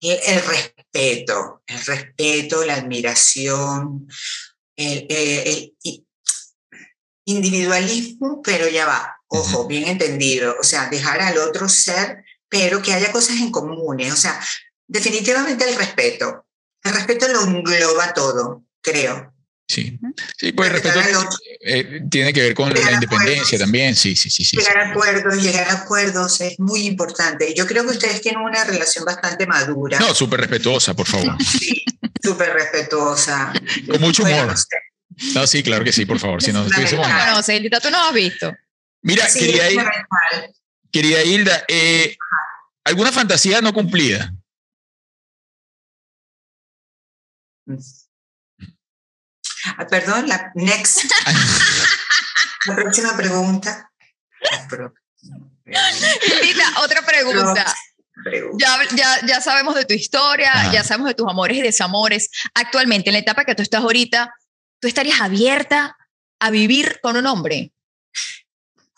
El, 0.00 0.42
respeto, 0.42 1.62
el 1.66 1.84
respeto, 1.84 2.64
la 2.64 2.74
admiración, 2.74 4.06
el, 4.76 5.72
individualismo, 7.24 8.40
pero 8.42 8.68
ya 8.68 8.86
va, 8.86 9.16
ojo, 9.28 9.66
bien 9.66 9.88
entendido, 9.88 10.54
o 10.60 10.62
sea, 10.62 10.88
dejar 10.88 11.20
al 11.20 11.38
otro 11.38 11.68
ser, 11.68 12.24
pero 12.48 12.82
que 12.82 12.92
haya 12.92 13.10
cosas 13.10 13.36
en 13.36 13.50
comunes, 13.50 14.12
o 14.12 14.16
sea, 14.16 14.40
Definitivamente 14.86 15.68
el 15.68 15.76
respeto. 15.76 16.46
El 16.82 16.92
respeto 16.92 17.28
lo 17.28 17.42
engloba 17.42 18.12
todo, 18.14 18.64
creo. 18.80 19.32
Sí, 19.68 19.98
sí 20.38 20.52
pues 20.52 20.70
el 20.70 20.80
respeto 20.80 21.28
eh, 21.60 22.02
tiene 22.08 22.32
que 22.32 22.40
ver 22.40 22.54
con 22.54 22.72
la 22.72 22.92
independencia 22.92 23.58
también, 23.58 23.96
sí, 23.96 24.14
sí, 24.14 24.30
sí. 24.30 24.44
sí 24.44 24.56
llegar 24.56 24.78
a 24.78 24.90
acuerdos, 24.90 25.42
llegar 25.42 25.68
a 25.68 25.72
acuerdos 25.72 26.40
es 26.40 26.60
muy 26.60 26.86
importante. 26.86 27.52
Yo 27.52 27.66
creo 27.66 27.82
que 27.82 27.90
ustedes 27.90 28.20
tienen 28.20 28.42
una 28.42 28.62
relación 28.62 29.04
bastante 29.04 29.44
madura. 29.46 29.98
No, 29.98 30.14
súper 30.14 30.40
respetuosa, 30.40 30.94
por 30.94 31.06
favor. 31.06 31.36
Sí, 31.46 31.84
súper 32.22 32.52
respetuosa. 32.52 33.52
Con 33.90 34.00
mucho 34.00 34.22
humor. 34.22 34.54
No, 35.34 35.46
sí, 35.46 35.62
claro 35.62 35.84
que 35.84 35.92
sí, 35.92 36.04
por 36.04 36.18
favor. 36.18 36.42
Si 36.42 36.52
no, 36.52 36.64
no, 36.64 37.42
Celita, 37.42 37.80
tú 37.80 37.90
no 37.90 38.04
has 38.04 38.14
visto. 38.14 38.54
Mira, 39.02 39.26
querida, 39.32 39.64
querida, 40.90 41.22
Hilda, 41.22 41.64
eh, 41.68 42.16
¿alguna 42.84 43.12
fantasía 43.12 43.60
no 43.60 43.72
cumplida? 43.72 44.32
Ah, 49.76 49.86
perdón, 49.88 50.28
la 50.28 50.52
next. 50.54 51.04
la 52.66 52.76
próxima 52.76 53.16
pregunta. 53.16 53.90
Lita, 55.64 56.80
otra 56.82 57.02
pregunta. 57.02 57.74
Ya, 58.58 58.78
ya, 58.94 59.26
ya, 59.26 59.40
sabemos 59.40 59.74
de 59.74 59.84
tu 59.84 59.94
historia, 59.94 60.72
ya 60.72 60.82
sabemos 60.82 61.08
de 61.08 61.14
tus 61.14 61.28
amores 61.28 61.58
y 61.58 61.62
desamores. 61.62 62.30
Actualmente, 62.54 63.10
en 63.10 63.14
la 63.14 63.18
etapa 63.20 63.44
que 63.44 63.54
tú 63.54 63.62
estás 63.62 63.82
ahorita, 63.82 64.34
¿tú 64.80 64.88
estarías 64.88 65.20
abierta 65.20 65.96
a 66.40 66.50
vivir 66.50 66.98
con 67.02 67.16
un 67.16 67.26
hombre? 67.26 67.72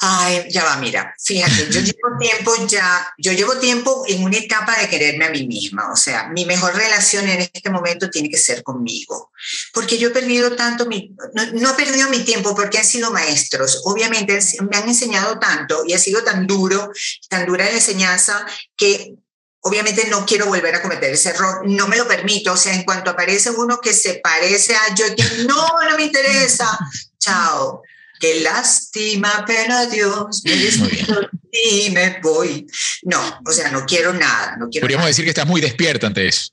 Ay, 0.00 0.46
ya 0.50 0.62
va, 0.62 0.76
mira, 0.76 1.12
fíjate, 1.20 1.68
yo 1.70 1.80
llevo 1.80 2.18
tiempo 2.20 2.54
ya, 2.68 3.12
yo 3.18 3.32
llevo 3.32 3.56
tiempo 3.56 4.04
en 4.06 4.22
una 4.22 4.36
etapa 4.36 4.78
de 4.78 4.88
quererme 4.88 5.24
a 5.24 5.30
mí 5.30 5.44
misma, 5.44 5.90
o 5.90 5.96
sea, 5.96 6.28
mi 6.28 6.44
mejor 6.44 6.76
relación 6.76 7.28
en 7.28 7.40
este 7.40 7.68
momento 7.68 8.08
tiene 8.08 8.30
que 8.30 8.38
ser 8.38 8.62
conmigo, 8.62 9.32
porque 9.72 9.98
yo 9.98 10.08
he 10.08 10.12
perdido 10.12 10.54
tanto, 10.54 10.86
mi, 10.86 11.16
no, 11.34 11.46
no 11.52 11.70
he 11.70 11.74
perdido 11.74 12.08
mi 12.10 12.20
tiempo 12.20 12.54
porque 12.54 12.78
han 12.78 12.84
sido 12.84 13.10
maestros, 13.10 13.82
obviamente 13.84 14.38
me 14.70 14.76
han 14.76 14.88
enseñado 14.88 15.40
tanto 15.40 15.82
y 15.84 15.94
ha 15.94 15.98
sido 15.98 16.22
tan 16.22 16.46
duro, 16.46 16.92
tan 17.28 17.44
dura 17.44 17.64
la 17.64 17.72
enseñanza 17.72 18.46
que 18.76 19.16
obviamente 19.62 20.06
no 20.08 20.24
quiero 20.24 20.46
volver 20.46 20.76
a 20.76 20.82
cometer 20.82 21.12
ese 21.12 21.30
error, 21.30 21.62
no 21.66 21.88
me 21.88 21.96
lo 21.96 22.06
permito, 22.06 22.52
o 22.52 22.56
sea, 22.56 22.72
en 22.72 22.84
cuanto 22.84 23.10
aparece 23.10 23.50
uno 23.50 23.80
que 23.80 23.92
se 23.92 24.20
parece 24.22 24.76
a 24.76 24.94
yo, 24.94 25.06
no, 25.48 25.90
no 25.90 25.96
me 25.96 26.04
interesa, 26.04 26.78
chao. 27.18 27.82
Qué 28.20 28.40
lástima, 28.40 29.44
pero 29.46 29.74
adiós, 29.74 30.42
me 30.44 30.56
despido 30.56 31.28
y 31.52 31.90
me 31.90 32.20
voy. 32.20 32.66
No, 33.02 33.40
o 33.46 33.52
sea, 33.52 33.70
no 33.70 33.84
quiero 33.86 34.12
nada. 34.12 34.56
No 34.56 34.68
quiero 34.68 34.84
Podríamos 34.84 35.02
nada. 35.02 35.08
decir 35.08 35.24
que 35.24 35.30
estás 35.30 35.46
muy 35.46 35.60
despierta 35.60 36.06
ante 36.06 36.26
eso. 36.26 36.50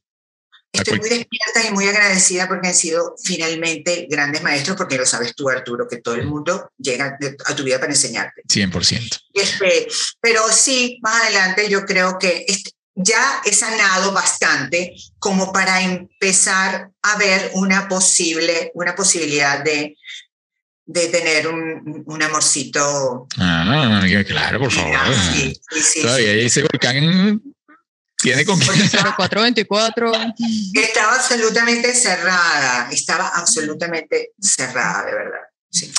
Estoy 0.72 1.00
muy 1.00 1.10
despierta 1.10 1.66
y 1.68 1.72
muy 1.72 1.88
agradecida 1.88 2.48
porque 2.48 2.68
han 2.68 2.76
sido 2.76 3.16
finalmente 3.24 4.08
grandes 4.10 4.44
maestros, 4.44 4.76
porque 4.76 4.98
lo 4.98 5.06
sabes 5.06 5.34
tú, 5.34 5.50
Arturo, 5.50 5.88
que 5.88 5.98
todo 5.98 6.16
el 6.16 6.26
mundo 6.26 6.70
llega 6.78 7.18
a 7.46 7.56
tu 7.56 7.64
vida 7.64 7.80
para 7.80 7.94
enseñarte. 7.94 8.42
100%. 8.44 9.20
Este, 9.34 9.88
pero 10.20 10.42
sí, 10.52 11.00
más 11.02 11.24
adelante 11.24 11.70
yo 11.70 11.86
creo 11.86 12.20
que 12.20 12.46
este, 12.48 12.72
ya 12.96 13.42
he 13.46 13.54
sanado 13.54 14.12
bastante 14.12 14.96
como 15.20 15.52
para 15.52 15.82
empezar 15.82 16.90
a 17.02 17.18
ver 17.18 17.52
una 17.54 17.88
posible, 17.88 18.72
una 18.74 18.96
posibilidad 18.96 19.64
de, 19.64 19.98
de 20.86 21.08
tener 21.08 21.48
un, 21.48 22.04
un 22.06 22.24
amorcito. 22.24 23.28
Ah, 23.38 24.04
claro, 24.26 24.60
por 24.60 24.72
favor. 24.72 24.98
Sí, 25.34 25.54
sí, 25.72 25.82
sí, 25.82 26.02
Todavía 26.02 26.34
sí. 26.34 26.40
ese 26.42 26.62
volcán 26.62 27.42
tiene 28.22 28.46
con 28.46 28.60
0424. 28.60 30.12
Estaba 30.74 31.16
absolutamente 31.16 31.94
cerrada, 31.94 32.90
estaba 32.92 33.30
absolutamente 33.30 34.32
cerrada, 34.40 35.06
de 35.06 35.14
verdad. 35.14 35.40
Sí. 35.70 35.92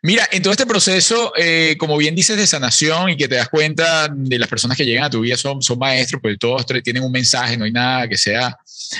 Mira, 0.00 0.28
en 0.30 0.42
todo 0.42 0.52
este 0.52 0.66
proceso, 0.66 1.32
eh, 1.36 1.76
como 1.76 1.96
bien 1.96 2.14
dices, 2.14 2.36
de 2.36 2.46
sanación 2.46 3.10
y 3.10 3.16
que 3.16 3.26
te 3.26 3.34
das 3.34 3.48
cuenta 3.48 4.08
de 4.08 4.38
las 4.38 4.48
personas 4.48 4.76
que 4.76 4.84
llegan 4.84 5.04
a 5.04 5.10
tu 5.10 5.20
vida 5.20 5.36
son, 5.36 5.60
son 5.60 5.78
maestros, 5.78 6.22
pues 6.22 6.38
todos 6.38 6.64
tienen 6.84 7.02
un 7.02 7.10
mensaje, 7.10 7.56
no 7.56 7.64
hay 7.64 7.72
nada 7.72 8.08
que 8.08 8.16
sea 8.16 8.56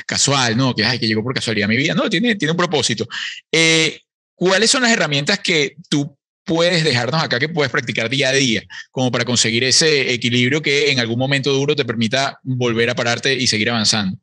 casual, 0.06 0.56
¿no? 0.56 0.74
Que, 0.74 0.84
ay, 0.84 0.98
que 0.98 1.06
llegó 1.06 1.22
por 1.22 1.32
casualidad 1.32 1.66
a 1.66 1.68
mi 1.68 1.76
vida, 1.76 1.94
no, 1.94 2.10
tiene, 2.10 2.34
tiene 2.34 2.50
un 2.50 2.56
propósito. 2.56 3.06
Eh, 3.52 4.00
¿Cuáles 4.38 4.70
son 4.70 4.82
las 4.82 4.92
herramientas 4.92 5.40
que 5.40 5.74
tú 5.88 6.16
puedes 6.44 6.84
dejarnos 6.84 7.20
acá, 7.20 7.40
que 7.40 7.48
puedes 7.48 7.72
practicar 7.72 8.08
día 8.08 8.28
a 8.28 8.32
día, 8.32 8.62
como 8.92 9.10
para 9.10 9.24
conseguir 9.24 9.64
ese 9.64 10.12
equilibrio 10.12 10.62
que 10.62 10.92
en 10.92 11.00
algún 11.00 11.18
momento 11.18 11.52
duro 11.52 11.74
te 11.74 11.84
permita 11.84 12.38
volver 12.44 12.88
a 12.88 12.94
pararte 12.94 13.34
y 13.34 13.48
seguir 13.48 13.68
avanzando? 13.68 14.16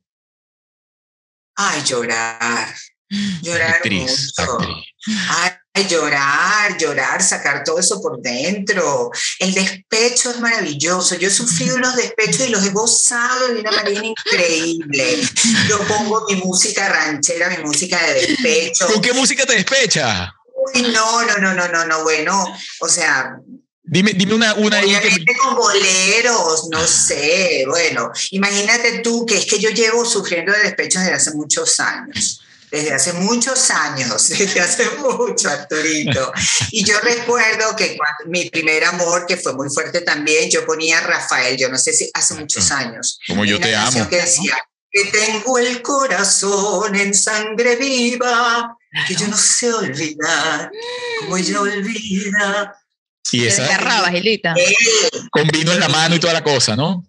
Ay, 1.58 1.82
llorar. 1.86 2.74
Llorar 3.42 3.76
Actriz, 3.76 4.34
mucho. 4.38 4.52
actriz. 4.54 4.86
Ay, 5.30 5.52
llorar, 5.84 6.78
llorar, 6.78 7.22
sacar 7.22 7.64
todo 7.64 7.80
eso 7.80 8.02
por 8.02 8.22
dentro. 8.22 9.12
El 9.40 9.54
despecho 9.54 10.32
es 10.32 10.40
maravilloso. 10.40 11.16
Yo 11.16 11.28
he 11.28 11.32
sufrido 11.32 11.76
unos 11.76 11.96
despechos 11.96 12.48
y 12.48 12.50
los 12.50 12.66
he 12.66 12.70
gozado 12.70 13.50
de 13.50 13.60
una 13.60 13.72
manera 13.72 14.06
increíble. 14.06 15.22
Yo 15.68 15.80
pongo 15.88 16.26
mi 16.30 16.36
música 16.38 16.88
ranchera, 16.90 17.50
mi 17.50 17.64
música 17.64 18.02
de 18.08 18.14
despecho. 18.14 18.88
¿Con 18.88 19.02
qué 19.02 19.14
música 19.14 19.46
te 19.46 19.54
despecha? 19.54 20.34
Uy, 20.74 20.82
no, 20.84 21.24
no, 21.26 21.38
no, 21.38 21.54
no, 21.54 21.68
no, 21.68 21.86
no, 21.86 22.04
bueno, 22.04 22.58
o 22.80 22.88
sea, 22.88 23.38
Dime, 23.88 24.14
dime 24.14 24.34
una, 24.34 24.56
una 24.56 24.78
ahí 24.78 24.90
que... 24.90 24.98
obviamente 24.98 25.38
con 25.38 25.56
boleros, 25.56 26.70
no 26.72 26.88
sé, 26.88 27.66
bueno, 27.68 28.12
imagínate 28.32 29.00
tú 29.00 29.28
que 29.28 29.38
es 29.38 29.46
que 29.46 29.60
yo 29.60 29.70
llevo 29.70 30.04
sufriendo 30.04 30.52
de 30.52 30.64
despechos 30.64 31.04
desde 31.04 31.16
hace 31.16 31.32
muchos 31.34 31.80
años. 31.80 32.42
Desde 32.76 32.94
hace 32.94 33.14
muchos 33.14 33.72
años, 33.72 34.28
desde 34.38 34.60
hace 34.60 34.86
mucho, 34.98 35.50
Arturito. 35.50 36.34
Y 36.72 36.84
yo 36.84 37.00
recuerdo 37.00 37.74
que 37.78 37.96
cuando, 37.96 38.26
mi 38.28 38.50
primer 38.50 38.84
amor, 38.84 39.26
que 39.26 39.38
fue 39.38 39.54
muy 39.54 39.70
fuerte 39.70 40.02
también, 40.02 40.50
yo 40.50 40.66
ponía 40.66 40.98
a 40.98 41.02
Rafael, 41.02 41.56
yo 41.56 41.70
no 41.70 41.78
sé 41.78 41.94
si 41.94 42.10
hace 42.14 42.34
muchos 42.34 42.72
años. 42.72 43.18
Como 43.28 43.46
yo 43.46 43.62
te 43.62 43.74
amo. 43.74 44.10
que 44.10 44.18
decía 44.18 44.58
que 44.92 45.06
tengo 45.06 45.58
el 45.58 45.82
corazón 45.82 46.96
en 46.96 47.14
sangre 47.14 47.78
viva, 47.78 48.78
que 49.08 49.16
yo 49.16 49.28
no 49.30 49.38
sé 49.38 49.74
olvidar, 49.74 50.70
como 51.22 51.38
ella 51.38 51.62
olvida. 51.62 52.76
Y 53.32 53.42
Te 53.42 53.48
esa 53.48 53.68
con 55.32 55.48
vino 55.48 55.72
en 55.72 55.80
la 55.80 55.90
mano 55.90 56.16
y 56.16 56.20
toda 56.20 56.34
la 56.34 56.44
cosa, 56.44 56.76
¿no? 56.76 57.06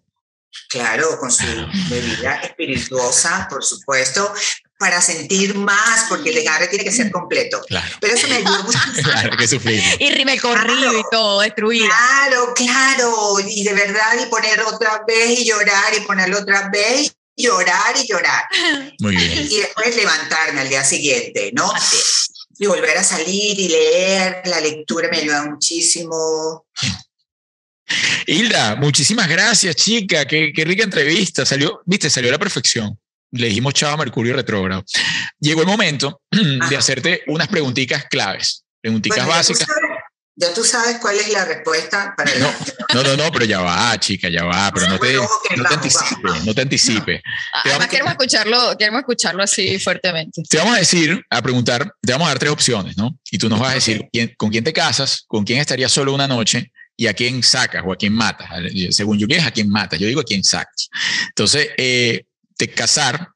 Claro, 0.68 1.18
con 1.18 1.30
su 1.30 1.46
bebida 1.88 2.40
espirituosa, 2.42 3.46
por 3.50 3.64
supuesto, 3.64 4.32
para 4.78 5.00
sentir 5.00 5.54
más, 5.54 6.04
porque 6.08 6.28
el 6.30 6.34
desgarre 6.36 6.68
tiene 6.68 6.84
que 6.84 6.92
ser 6.92 7.10
completo. 7.10 7.62
Claro, 7.66 7.96
Pero 8.00 8.14
eso 8.14 8.28
me 8.28 8.36
ayudó 8.36 8.62
mucho. 8.64 8.78
claro 9.02 9.36
que. 9.36 9.96
Y 10.00 10.10
rime 10.10 10.38
corrido 10.38 10.98
y 10.98 11.02
todo, 11.10 11.40
destruida. 11.40 11.86
Claro, 11.86 12.52
claro, 12.54 13.36
y 13.46 13.64
de 13.64 13.72
verdad, 13.72 14.14
y 14.22 14.26
poner 14.26 14.60
otra 14.62 15.02
vez 15.06 15.40
y 15.40 15.44
llorar, 15.46 15.94
y 15.96 16.00
ponerlo 16.00 16.38
otra 16.40 16.68
vez, 16.68 17.16
y 17.36 17.44
llorar 17.44 17.94
y 18.02 18.06
llorar. 18.06 18.44
Muy 19.00 19.16
bien. 19.16 19.46
Y 19.50 19.58
después 19.58 19.96
levantarme 19.96 20.60
al 20.62 20.68
día 20.68 20.84
siguiente, 20.84 21.50
¿no? 21.54 21.72
Y 22.58 22.66
volver 22.66 22.98
a 22.98 23.04
salir 23.04 23.58
y 23.58 23.68
leer, 23.68 24.42
la 24.46 24.60
lectura 24.60 25.08
me 25.10 25.18
ayuda 25.18 25.44
muchísimo. 25.44 26.66
Hilda, 28.26 28.76
muchísimas 28.76 29.28
gracias, 29.28 29.76
chica. 29.76 30.24
Qué, 30.26 30.52
qué 30.54 30.64
rica 30.64 30.84
entrevista. 30.84 31.44
Salió, 31.46 31.80
viste, 31.86 32.10
salió 32.10 32.30
a 32.30 32.32
la 32.32 32.38
perfección. 32.38 32.98
Le 33.32 33.48
dijimos 33.48 33.74
chao 33.74 33.92
a 33.92 33.96
Mercurio 33.96 34.34
retrógrado. 34.34 34.84
Llegó 35.40 35.60
el 35.62 35.66
momento 35.66 36.20
de 36.30 36.76
hacerte 36.76 37.22
unas 37.26 37.48
preguntitas 37.48 38.04
claves, 38.08 38.64
preguntitas 38.80 39.18
Bueno, 39.18 39.32
básicas. 39.32 39.66
Ya 40.38 40.52
tú 40.52 40.62
sabes 40.64 40.98
cuál 41.00 41.16
es 41.16 41.30
la 41.32 41.46
respuesta 41.46 42.12
para 42.14 42.30
No, 42.38 42.52
no, 42.92 43.02
no, 43.02 43.16
no, 43.16 43.32
pero 43.32 43.46
ya 43.46 43.60
va, 43.60 43.98
chica, 43.98 44.28
ya 44.28 44.44
va, 44.44 44.70
pero 44.70 44.86
no 44.86 44.98
te, 44.98 45.14
no 45.14 45.22
te 45.22 45.56
vamos, 45.62 45.72
anticipe, 45.72 46.20
vamos. 46.24 46.44
no 46.44 46.54
te 46.54 46.60
anticipe. 46.60 47.14
Te 47.16 47.22
Además, 47.54 47.78
vamos, 47.78 47.86
queremos 47.88 48.10
escucharlo, 48.12 48.76
queremos 48.78 48.98
escucharlo 49.00 49.42
así 49.42 49.78
fuertemente. 49.78 50.42
te 50.46 50.58
vamos 50.58 50.74
a 50.76 50.78
decir, 50.78 51.24
a 51.30 51.40
preguntar, 51.40 51.90
te 52.02 52.12
vamos 52.12 52.26
a 52.26 52.30
dar 52.32 52.38
tres 52.38 52.52
opciones, 52.52 52.98
¿no? 52.98 53.18
Y 53.30 53.38
tú 53.38 53.48
nos 53.48 53.58
vas 53.58 53.70
a 53.70 53.74
decir 53.76 54.06
quién- 54.12 54.34
con 54.36 54.50
quién 54.50 54.62
te 54.62 54.74
casas, 54.74 55.24
con 55.26 55.42
quién 55.44 55.58
estarías 55.58 55.90
solo 55.90 56.12
una 56.12 56.28
noche 56.28 56.70
y 56.96 57.06
a 57.08 57.14
quién 57.14 57.42
sacas 57.42 57.82
o 57.86 57.92
a 57.92 57.96
quién 57.96 58.12
matas. 58.12 58.48
Según 58.90 59.18
Julián, 59.20 59.40
es 59.40 59.46
a 59.46 59.50
quién 59.50 59.68
matas. 59.68 59.98
Yo 59.98 60.06
digo 60.06 60.20
a 60.20 60.24
quién 60.24 60.42
sacas. 60.42 60.88
Entonces, 61.28 61.68
eh, 61.76 62.24
te 62.56 62.70
casar 62.70 63.28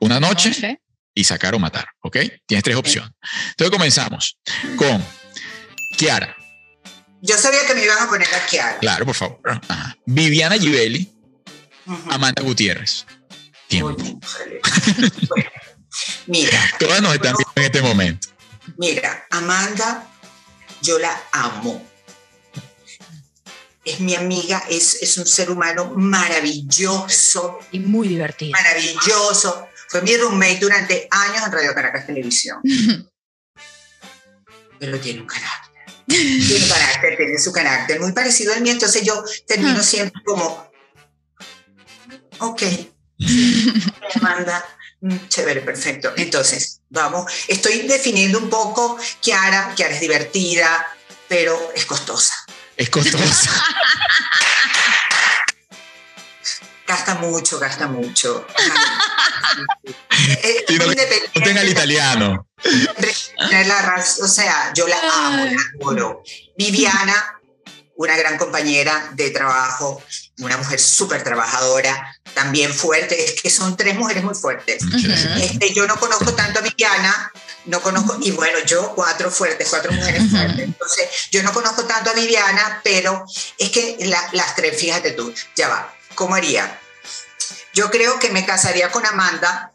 una 0.00 0.20
noche 0.20 0.50
Noche. 0.50 0.82
y 1.14 1.24
sacar 1.24 1.54
o 1.54 1.58
matar, 1.58 1.86
¿ok? 2.02 2.18
Tienes 2.46 2.62
tres 2.62 2.76
opciones. 2.76 3.10
Entonces 3.50 3.70
comenzamos 3.70 4.38
con 4.76 5.02
Kiara, 5.96 6.36
Yo 7.22 7.38
sabía 7.38 7.66
que 7.66 7.74
me 7.74 7.82
iban 7.84 7.98
a 7.98 8.08
poner 8.08 8.28
a 8.34 8.46
Kiara. 8.46 8.78
claro, 8.80 9.06
por 9.06 9.14
favor. 9.14 9.40
Ajá. 9.68 9.96
Viviana 10.04 10.58
Givelli. 10.58 11.10
Amanda 12.10 12.42
Gutiérrez. 12.42 13.06
Tiempo. 13.68 13.94
Bueno, 13.96 14.20
mira, 16.26 16.60
Todas 16.78 17.00
nos 17.00 17.14
están 17.14 17.34
viendo 17.36 17.52
en 17.56 17.62
este 17.64 17.80
momento. 17.82 18.28
mira, 18.76 19.24
Amanda, 19.30 20.06
yo 20.82 20.98
la 20.98 21.18
amo. 21.32 21.82
Es 23.86 24.00
mi 24.00 24.14
amiga, 24.16 24.64
es, 24.68 24.98
es 25.00 25.16
un 25.16 25.26
ser 25.26 25.48
humano 25.50 25.92
maravilloso, 25.96 27.60
Y 27.70 27.78
muy 27.78 28.08
divertido. 28.08 28.50
maravilloso. 28.52 29.68
Fue 29.88 30.02
mi 30.02 30.16
roommate 30.16 30.58
durante 30.60 31.06
años 31.10 31.44
en 31.46 31.52
Radio 31.52 31.72
Caracas 31.72 32.04
Televisión. 32.06 32.58
Pero 34.78 34.98
tiene 35.00 35.20
un 35.20 35.26
carácter. 35.26 35.84
Tiene 36.06 36.64
un 36.64 36.68
carácter, 36.68 37.16
tiene 37.16 37.38
su 37.38 37.52
carácter 37.52 38.00
muy 38.00 38.12
parecido 38.12 38.52
al 38.52 38.60
mío. 38.60 38.72
Entonces 38.72 39.02
yo 39.02 39.22
termino 39.46 39.78
Ah. 39.80 39.84
siempre 39.84 40.20
como, 40.24 40.68
ok, 42.40 42.62
Amanda, 44.16 44.64
mm, 45.00 45.16
chévere, 45.28 45.60
perfecto. 45.62 46.12
Entonces, 46.16 46.80
vamos, 46.90 47.30
estoy 47.48 47.82
definiendo 47.86 48.38
un 48.38 48.50
poco 48.50 48.98
Kiara. 49.20 49.72
Kiara 49.76 49.94
es 49.94 50.00
divertida, 50.00 50.86
pero 51.28 51.56
es 51.74 51.84
costosa. 51.86 52.34
Es 52.76 52.90
costoso. 52.90 53.50
Gasta 56.86 57.14
mucho, 57.16 57.58
gasta 57.58 57.88
mucho. 57.88 58.46
Eh, 60.42 60.64
no- 60.78 60.86
No 60.86 61.42
tenga 61.42 61.62
el 61.62 61.68
italiano. 61.70 62.46
o 64.22 64.28
sea, 64.28 64.72
yo 64.74 64.86
la 64.88 64.96
amo, 65.26 65.44
la 65.44 65.56
adoro. 65.80 66.22
Viviana, 66.58 67.38
una 67.96 68.16
gran 68.16 68.36
compañera 68.36 69.10
de 69.14 69.30
trabajo, 69.30 70.02
una 70.38 70.56
mujer 70.58 70.78
súper 70.80 71.22
trabajadora, 71.22 72.14
también 72.34 72.72
fuerte, 72.74 73.24
es 73.24 73.40
que 73.40 73.50
son 73.50 73.76
tres 73.76 73.94
mujeres 73.96 74.24
muy 74.24 74.34
fuertes. 74.34 74.82
Este, 75.40 75.72
yo 75.72 75.86
no 75.86 75.96
conozco 75.98 76.34
tanto 76.34 76.58
a 76.58 76.62
Viviana, 76.62 77.30
no 77.66 77.80
conozco, 77.82 78.18
y 78.22 78.30
bueno, 78.30 78.58
yo 78.64 78.94
cuatro 78.94 79.30
fuertes, 79.30 79.68
cuatro 79.68 79.92
mujeres 79.92 80.30
fuertes, 80.30 80.60
entonces 80.60 81.08
yo 81.30 81.42
no 81.42 81.52
conozco 81.52 81.84
tanto 81.84 82.10
a 82.10 82.14
Viviana, 82.14 82.80
pero 82.82 83.24
es 83.58 83.70
que 83.70 83.98
las 84.32 84.54
tres, 84.54 84.80
fíjate 84.80 85.12
tú, 85.12 85.32
ya 85.54 85.68
va, 85.68 85.94
¿cómo 86.14 86.34
haría? 86.34 86.80
Yo 87.74 87.90
creo 87.90 88.18
que 88.18 88.30
me 88.30 88.46
casaría 88.46 88.90
con 88.90 89.04
Amanda, 89.04 89.72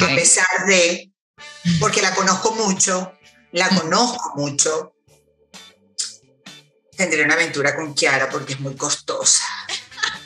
a 0.00 0.06
pesar 0.14 0.66
de, 0.66 1.12
porque 1.78 2.02
la 2.02 2.14
conozco 2.14 2.52
mucho, 2.52 3.12
la 3.52 3.68
conozco 3.68 4.32
mucho, 4.36 4.94
tendré 6.96 7.24
una 7.24 7.34
aventura 7.34 7.74
con 7.76 7.94
Kiara 7.94 8.28
porque 8.28 8.54
es 8.54 8.60
muy 8.60 8.74
costosa. 8.76 9.44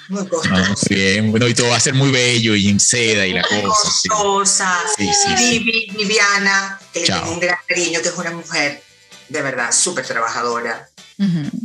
Muy 0.09 0.26
costosa. 0.26 0.74
bien, 0.88 1.30
bueno, 1.30 1.46
y 1.48 1.54
todo 1.54 1.68
va 1.68 1.76
a 1.76 1.80
ser 1.80 1.94
muy 1.94 2.11
bello 2.11 2.54
y 2.54 2.68
en 2.68 2.80
seda 2.80 3.26
y 3.26 3.32
la 3.32 3.42
cosa. 3.42 3.90
Costosa. 4.09 4.80
Sí, 4.96 5.11
sí, 5.12 5.59
Viviana, 5.96 6.80
que 6.92 7.00
le 7.00 7.06
tengo 7.06 7.32
un 7.32 7.40
gran 7.40 7.59
cariño, 7.66 8.00
que 8.00 8.09
es 8.09 8.16
una 8.16 8.30
mujer 8.30 8.82
de 9.28 9.42
verdad 9.42 9.72
súper 9.72 10.06
trabajadora. 10.06 10.88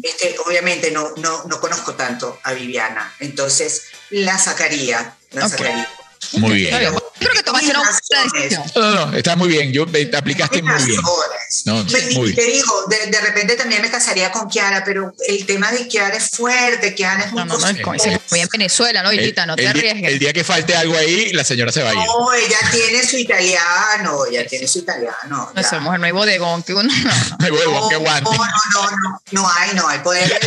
este, 0.01 0.35
obviamente 0.45 0.91
no, 0.91 1.13
no, 1.17 1.43
no 1.45 1.59
conozco 1.59 1.93
tanto 1.93 2.39
a 2.43 2.53
Viviana, 2.53 3.13
entonces 3.19 3.83
la 4.09 4.37
sacaría, 4.37 5.15
la 5.31 5.47
sacaría. 5.47 5.87
Muy 6.33 6.55
bien. 6.55 6.93
Creo 7.23 7.33
que 7.33 7.43
tomaste 7.43 7.69
una 7.69 7.83
decisión. 8.33 8.63
No, 8.75 9.05
no, 9.07 9.17
está 9.17 9.35
muy 9.35 9.47
bien. 9.47 9.71
Yo, 9.71 9.85
te 9.85 10.15
aplicaste 10.15 10.61
muy 10.61 10.83
bien. 10.83 11.01
No, 11.65 11.83
muy 12.13 12.33
te 12.33 12.45
digo, 12.45 12.85
de, 12.87 13.07
de, 13.07 13.21
repente 13.21 13.55
también 13.55 13.81
me 13.81 13.89
casaría 13.89 14.31
con 14.31 14.49
Kiara, 14.49 14.83
pero 14.83 15.13
el 15.27 15.45
tema 15.45 15.71
de 15.71 15.87
Kiara 15.87 16.15
es 16.17 16.31
fuerte. 16.31 16.93
Kiara 16.95 17.25
es 17.25 17.31
muy 17.31 17.45
No, 17.45 17.45
no, 17.45 17.59
no, 17.59 17.67
es 17.67 18.31
muy 18.31 18.39
en 18.39 18.47
Venezuela, 18.51 19.03
¿no, 19.03 19.13
Hilita? 19.13 19.45
No 19.45 19.55
te 19.55 19.67
arriesgues. 19.67 20.11
El 20.11 20.19
día 20.19 20.33
que 20.33 20.43
falte 20.43 20.75
algo 20.75 20.97
ahí, 20.97 21.31
la 21.33 21.43
señora 21.43 21.71
se 21.71 21.83
va 21.83 21.91
a 21.91 21.93
ir. 21.93 21.99
No, 21.99 22.33
ella 22.33 22.57
tiene 22.71 23.05
su 23.05 23.17
italiano, 23.17 24.25
ella 24.25 24.45
tiene 24.47 24.67
su 24.67 24.79
italiano. 24.79 25.51
No, 25.53 25.61
esa 25.61 25.79
mujer 25.79 25.99
no 25.99 26.05
hay 26.05 26.11
bodegón 26.11 26.63
que 26.63 26.73
uno. 26.73 26.91
No, 26.93 27.45
hay 27.45 27.51
bodegón 27.51 27.89
que 27.89 27.95
aguante. 27.95 28.29
No, 28.29 28.37
no, 28.37 28.51
no, 28.73 28.91
no, 28.91 29.21
no 29.31 29.49
hay, 29.49 29.73
no 29.75 29.87
hay 29.87 29.99
poder. 29.99 30.39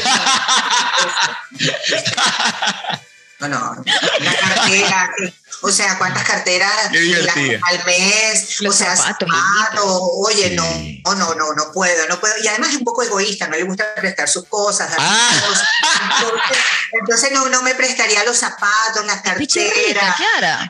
No, 3.38 3.48
no, 3.48 3.84
la 4.20 4.34
cartera, 4.34 5.10
o 5.62 5.70
sea, 5.70 5.96
¿cuántas 5.98 6.24
carteras 6.24 6.70
al 6.86 7.84
mes? 7.84 8.60
o 8.66 8.72
sea, 8.72 8.96
zapatos, 8.96 9.84
oye, 9.84 10.50
no, 10.50 10.64
no, 11.16 11.34
no, 11.34 11.54
no 11.54 11.72
puedo, 11.72 12.06
no 12.08 12.20
puedo. 12.20 12.34
Y 12.42 12.46
además 12.48 12.70
es 12.70 12.76
un 12.76 12.84
poco 12.84 13.02
egoísta, 13.02 13.48
no 13.48 13.56
le 13.56 13.64
gusta 13.64 13.94
prestar 13.94 14.28
sus 14.28 14.46
cosas, 14.46 14.90
ah. 14.98 15.30
Entonces, 16.92 17.32
no, 17.32 17.48
no 17.48 17.62
me 17.62 17.74
prestaría 17.74 18.24
los 18.24 18.38
zapatos, 18.38 19.04
las 19.06 19.22
carteras. 19.22 20.16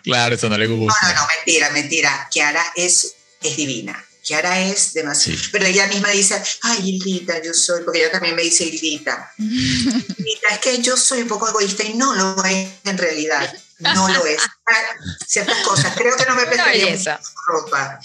Claro, 0.02 0.34
eso 0.34 0.48
no 0.48 0.58
le 0.58 0.66
gusta. 0.66 0.94
No, 1.02 1.08
no, 1.08 1.20
no, 1.20 1.26
mentira, 1.36 1.70
mentira. 1.70 2.28
Kiara 2.30 2.64
es, 2.74 3.14
es 3.42 3.56
divina. 3.56 4.02
Kiara 4.22 4.60
es 4.60 4.92
demasiado. 4.92 5.40
Pero 5.52 5.66
ella 5.66 5.86
misma 5.86 6.10
dice, 6.10 6.42
ay, 6.62 6.80
Hilita, 6.88 7.40
yo 7.42 7.54
soy, 7.54 7.84
porque 7.84 8.00
ella 8.00 8.10
también 8.10 8.34
me 8.34 8.42
dice 8.42 8.64
Hilita. 8.64 9.32
Hilita, 9.38 10.48
es 10.50 10.58
que 10.58 10.82
yo 10.82 10.96
soy 10.96 11.22
un 11.22 11.28
poco 11.28 11.48
egoísta 11.48 11.84
y 11.84 11.94
no 11.94 12.14
lo 12.14 12.44
es 12.44 12.68
en 12.84 12.98
realidad. 12.98 13.56
No 13.78 14.08
lo 14.08 14.24
es. 14.26 14.40
Ciertas 15.26 15.58
cosas. 15.58 15.94
Creo 15.96 16.16
que 16.16 16.24
no 16.26 16.34
me 16.34 16.46
prestaría 16.46 17.20
ropa. 17.46 17.98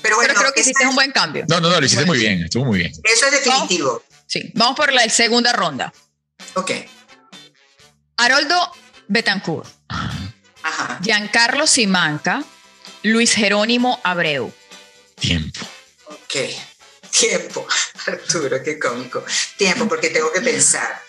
Pero 0.00 0.16
bueno, 0.16 0.28
Pero 0.28 0.40
creo 0.40 0.52
que 0.52 0.60
hiciste 0.60 0.86
un 0.86 0.94
buen 0.94 1.12
cambio. 1.12 1.44
No, 1.48 1.60
no, 1.60 1.70
no, 1.70 1.78
lo 1.78 1.86
hiciste 1.86 2.04
muy 2.06 2.18
bien. 2.18 2.42
Estuvo 2.42 2.64
muy 2.64 2.78
bien. 2.78 2.92
Eso 3.04 3.26
es 3.26 3.32
definitivo. 3.32 4.02
sí. 4.26 4.50
Vamos 4.54 4.76
por 4.76 4.92
la 4.92 5.08
segunda 5.08 5.52
ronda. 5.52 5.92
Ok. 6.54 6.70
Haroldo 8.16 8.72
Betancourt. 9.08 9.68
Ajá. 9.88 10.98
Giancarlo 11.02 11.66
Simanca. 11.66 12.42
Luis 13.02 13.34
Jerónimo 13.34 14.00
Abreu. 14.04 14.52
Tiempo. 15.18 15.60
Ok, 16.06 16.36
tiempo. 17.10 17.66
Arturo, 18.06 18.62
qué 18.62 18.78
cómico. 18.78 19.24
Tiempo, 19.56 19.88
porque 19.88 20.10
tengo 20.10 20.32
que 20.32 20.40
pensar. 20.40 21.02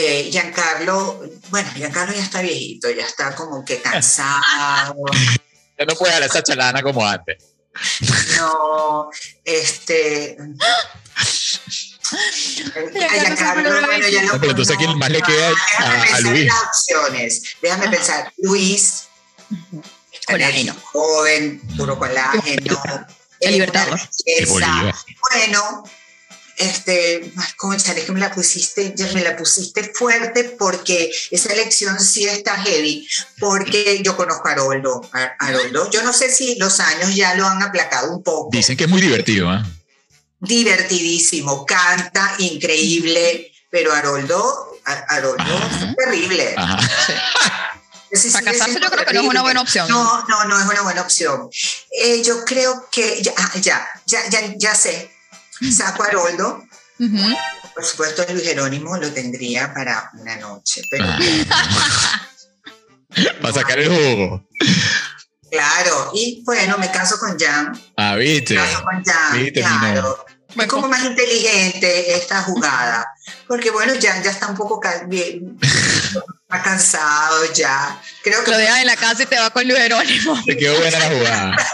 Eh, 0.00 0.28
Giancarlo, 0.30 1.20
bueno, 1.50 1.68
Giancarlo 1.74 2.14
ya 2.14 2.22
está 2.22 2.40
viejito, 2.40 2.88
ya 2.88 3.04
está 3.04 3.34
como 3.34 3.64
que 3.64 3.80
cansado. 3.82 4.94
ya 5.76 5.84
no 5.84 5.94
puede 5.96 6.12
dar 6.12 6.22
esa 6.22 6.40
chalana 6.40 6.82
como 6.82 7.04
antes. 7.04 7.42
No, 8.36 9.10
este. 9.44 10.36
Giancarlo, 12.94 13.86
bueno, 13.86 14.08
ya 14.08 14.22
no. 14.22 14.32
pero 14.38 14.50
entonces, 14.50 14.76
¿quién 14.76 14.96
más 14.98 15.10
le 15.10 15.20
queda 15.20 15.50
a, 15.78 16.02
a 16.14 16.20
Luis? 16.20 16.52
opciones. 16.68 17.42
Déjame 17.60 17.88
pensar. 17.88 18.32
Luis 18.36 19.08
colágeno. 20.28 20.76
Joven, 20.92 21.60
puro 21.76 21.98
colágeno. 21.98 22.80
El 23.40 23.52
libertad. 23.52 23.88
Bueno, 24.48 25.84
este, 26.58 27.32
¿cómo 27.56 27.78
sabes 27.78 28.04
que 28.04 28.12
me 28.12 28.20
la 28.20 28.32
pusiste? 28.32 28.92
Ya 28.96 29.10
me 29.12 29.22
la 29.22 29.36
pusiste 29.36 29.92
fuerte 29.94 30.44
porque 30.58 31.10
esa 31.30 31.52
elección 31.52 31.98
sí 32.00 32.26
está 32.26 32.56
heavy, 32.62 33.08
porque 33.38 34.00
yo 34.02 34.16
conozco 34.16 34.48
a 34.48 34.52
Haroldo. 34.52 35.00
Haroldo, 35.38 35.90
yo 35.90 36.02
no 36.02 36.12
sé 36.12 36.30
si 36.30 36.56
los 36.56 36.80
años 36.80 37.14
ya 37.14 37.34
lo 37.34 37.46
han 37.46 37.62
aplacado 37.62 38.12
un 38.12 38.22
poco. 38.22 38.50
Dicen 38.52 38.76
que 38.76 38.84
es 38.84 38.90
muy 38.90 39.00
divertido, 39.00 39.52
¿eh? 39.52 39.62
Divertidísimo, 40.40 41.66
canta 41.66 42.34
increíble, 42.38 43.52
pero 43.70 43.92
Haroldo, 43.92 44.80
Haroldo 44.84 45.60
es 45.70 45.96
terrible. 45.96 46.54
Ajá. 46.56 46.78
Para 48.32 48.44
casarse 48.52 48.80
yo 48.80 48.90
creo 48.90 49.04
que 49.04 49.14
no 49.14 49.20
es 49.20 49.28
una 49.28 49.42
buena 49.42 49.60
opción. 49.60 49.88
No, 49.88 50.24
no, 50.28 50.44
no 50.44 50.58
es 50.58 50.66
una 50.66 50.82
buena 50.82 51.02
opción. 51.02 51.50
Eh, 51.90 52.22
yo 52.22 52.44
creo 52.44 52.88
que 52.90 53.22
ya, 53.22 53.32
ah, 53.36 53.52
ya, 53.60 53.86
ya, 54.06 54.28
ya, 54.30 54.54
ya 54.56 54.74
sé. 54.74 55.17
Saco 55.72 56.02
a 56.02 56.06
Haroldo. 56.06 56.64
Por 57.74 57.84
supuesto, 57.84 58.24
Luis 58.30 58.44
Jerónimo 58.44 58.96
lo 58.96 59.12
tendría 59.12 59.72
para 59.72 60.10
una 60.14 60.36
noche. 60.36 60.82
Pero 60.90 61.04
ah. 61.06 61.18
para 63.40 63.54
sacar 63.54 63.78
el 63.78 63.88
jugo. 63.88 64.48
Claro, 65.50 66.10
y 66.14 66.42
bueno, 66.44 66.76
me 66.78 66.90
caso 66.90 67.18
con 67.18 67.38
Jan. 67.38 67.72
Ah, 67.96 68.16
viste. 68.16 68.54
Me 68.54 68.60
caso 68.60 68.82
con 68.82 69.04
Jan, 69.04 69.50
claro. 69.52 70.26
Es 70.56 70.66
como 70.66 70.88
más 70.88 71.04
inteligente 71.04 72.16
esta 72.16 72.42
jugada. 72.42 73.06
Porque 73.46 73.70
bueno, 73.70 73.92
Jan 74.00 74.22
ya 74.22 74.30
está 74.30 74.48
un 74.48 74.56
poco 74.56 74.80
bien, 75.06 75.58
Está 75.62 76.62
cansado 76.62 77.52
ya. 77.52 78.00
Creo 78.22 78.42
que 78.42 78.50
lo 78.50 78.56
dejas 78.56 78.80
en 78.80 78.86
la 78.86 78.96
casa 78.96 79.22
y 79.22 79.26
te 79.26 79.38
va 79.38 79.50
con 79.50 79.68
Luis 79.68 79.78
Jerónimo. 79.78 80.42
Te 80.46 80.56
quedó 80.56 80.78
buena 80.78 80.98
la 80.98 81.08
jugada. 81.10 81.56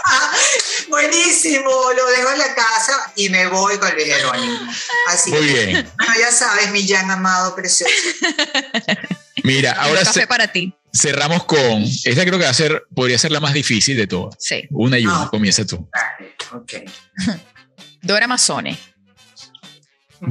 Buenísimo, 0.95 1.69
lo 1.93 2.05
dejo 2.07 2.31
en 2.31 2.37
la 2.37 2.55
casa 2.55 3.11
y 3.17 3.27
me 3.27 3.47
voy 3.47 3.77
con 3.77 3.93
Luis 3.95 4.05
Jerónimo. 4.05 4.71
Así 5.09 5.29
Muy 5.29 5.45
bien. 5.45 5.91
ya 6.17 6.31
sabes, 6.31 6.71
mi 6.71 6.87
Jan 6.87 7.11
amado 7.11 7.53
precioso. 7.53 7.91
Mira, 9.43 9.73
ahora 9.73 10.05
café 10.05 10.25
para 10.25 10.47
ti. 10.47 10.73
cerramos 10.93 11.43
con. 11.43 11.83
Esta 11.83 12.23
creo 12.23 12.39
que 12.39 12.45
va 12.45 12.49
a 12.49 12.53
ser, 12.53 12.85
podría 12.95 13.17
ser 13.17 13.33
la 13.33 13.41
más 13.41 13.53
difícil 13.53 13.97
de 13.97 14.07
todas. 14.07 14.37
Sí. 14.39 14.67
Una 14.69 14.97
y 14.97 15.05
una, 15.05 15.23
ah. 15.23 15.29
comienza 15.29 15.65
tú. 15.65 15.85
Ok. 16.53 16.73
Dora 18.01 18.27
Mazzone. 18.27 18.79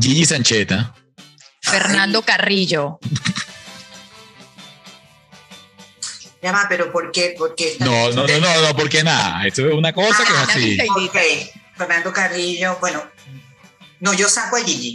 Gigi 0.01 0.25
Sancheta. 0.25 0.95
Fernando 1.61 2.23
Carrillo. 2.23 3.01
Llama, 6.45 6.67
pero 6.69 6.93
¿por 6.93 7.11
qué? 7.11 7.35
¿Por 7.37 7.55
qué 7.55 7.77
no, 7.81 8.11
no, 8.13 8.27
no, 8.27 8.39
no, 8.39 8.63
no, 8.63 8.77
porque 8.77 9.03
nada. 9.03 9.47
Esto 9.47 9.67
es 9.67 9.75
una 9.75 9.93
cosa 9.93 10.25
que 10.25 10.33
es 10.33 10.39
ah, 10.39 10.47
así. 10.49 10.79
Ok, 11.07 11.17
Fernando 11.77 12.13
Carrillo, 12.13 12.77
bueno, 12.81 13.03
no, 14.01 14.13
yo 14.13 14.29
saco 14.29 14.57
a 14.57 14.61
Gigi. 14.61 14.95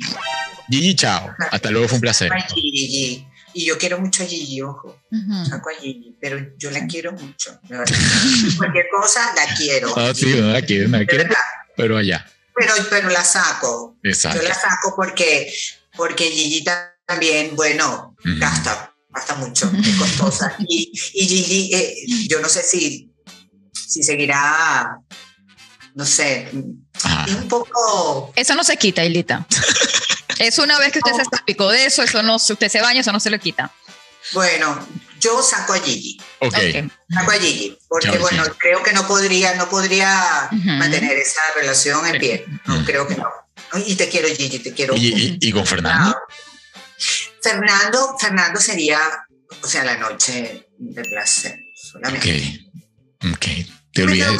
Gigi, 0.70 0.95
chao. 0.95 1.36
Hasta 1.52 1.72
luego, 1.72 1.88
fue 1.88 1.95
un 1.95 2.02
placer. 2.02 2.32
Gigi. 2.54 3.26
Y 3.54 3.66
yo 3.66 3.78
quiero 3.80 4.00
mucho 4.00 4.22
a 4.24 4.28
Gigi, 4.28 4.62
ojo. 4.62 5.02
Saco 5.50 5.70
a 5.70 5.82
Gigi, 5.82 6.16
pero 6.22 6.39
yo 6.58 6.70
la 6.70 6.86
quiero 6.86 7.12
mucho. 7.14 7.60
Cualquier 8.58 8.86
cosa 8.91 9.34
la 9.36 9.56
quiero. 9.56 9.97
Ah, 9.97 10.14
sí, 10.14 10.28
no 10.39 10.54
la 10.54 10.62
quiero, 10.62 10.89
no 10.89 11.00
la 11.00 11.06
quiero, 11.06 11.36
pero 11.76 11.97
allá. 11.97 12.26
Pero, 12.56 12.74
pero 12.89 13.10
la 13.10 13.24
saco. 13.24 13.97
Exacto. 14.04 14.41
Yo 14.41 14.47
la 14.47 14.54
saco 14.54 14.93
porque, 14.95 15.52
porque 15.95 16.26
Gigi 16.26 16.64
también, 17.08 17.56
bueno, 17.56 18.16
gasta 18.24 18.93
hasta 19.14 19.36
mucho, 19.36 19.72
es 19.84 19.95
costosa. 19.95 20.55
y, 20.68 20.91
y 21.14 21.28
Gigi, 21.28 21.74
eh, 21.74 21.95
yo 22.28 22.39
no 22.41 22.49
sé 22.49 22.64
si, 22.64 23.12
si 23.74 24.03
seguirá, 24.03 24.99
no 25.95 26.05
sé, 26.05 26.49
es 27.28 27.34
un 27.36 27.47
poco... 27.47 28.32
Eso 28.36 28.55
no 28.55 28.64
se 28.64 28.78
quita, 28.78 29.03
Ilita. 29.03 29.45
es 30.39 30.60
una 30.60 30.80
vez 30.80 30.91
que 30.91 30.99
usted 30.99 31.14
se 31.14 31.22
explicó 31.22 31.70
de 31.70 31.86
eso, 31.86 32.03
eso 32.03 32.24
no, 32.24 32.36
usted 32.36 32.70
se 32.70 32.82
baña, 32.82 33.01
eso 33.01 33.12
no 33.12 33.20
se 33.20 33.30
le 33.30 33.39
quita. 33.39 33.72
Bueno, 34.34 34.88
yo 35.20 35.41
saco 35.41 35.74
a 35.74 35.80
Gigi. 35.80 36.22
Okay. 36.39 36.89
Saco 37.10 37.32
a 37.32 37.36
Gigi, 37.36 37.78
porque 37.88 38.18
bueno, 38.18 38.43
creo 38.57 38.84
que 38.84 38.93
no 38.93 39.07
podría, 39.07 39.55
no 39.55 39.70
podría 39.70 40.49
mantener 40.51 41.18
esa 41.18 41.41
relación 41.55 42.05
en 42.05 42.20
pie. 42.20 42.45
No, 42.66 42.84
creo 42.86 43.07
que 43.07 43.16
no. 43.16 43.28
Y 43.86 43.95
te 43.95 44.10
quiero, 44.10 44.28
Gigi, 44.28 44.60
te 44.60 44.74
quiero. 44.74 44.95
¿Y, 44.95 45.38
y, 45.39 45.51
con 45.51 45.66
Fernando? 45.66 46.16
Fernando, 47.42 48.18
Fernando 48.20 48.60
sería, 48.60 49.00
o 49.62 49.68
sea, 49.68 49.84
la 49.84 49.98
noche 49.98 50.68
de 50.78 51.04
placer. 51.04 51.60
Solamente. 51.76 52.70
Ok, 53.22 53.34
ok. 53.34 53.46
Te 53.94 54.04
olvidas. 54.04 54.38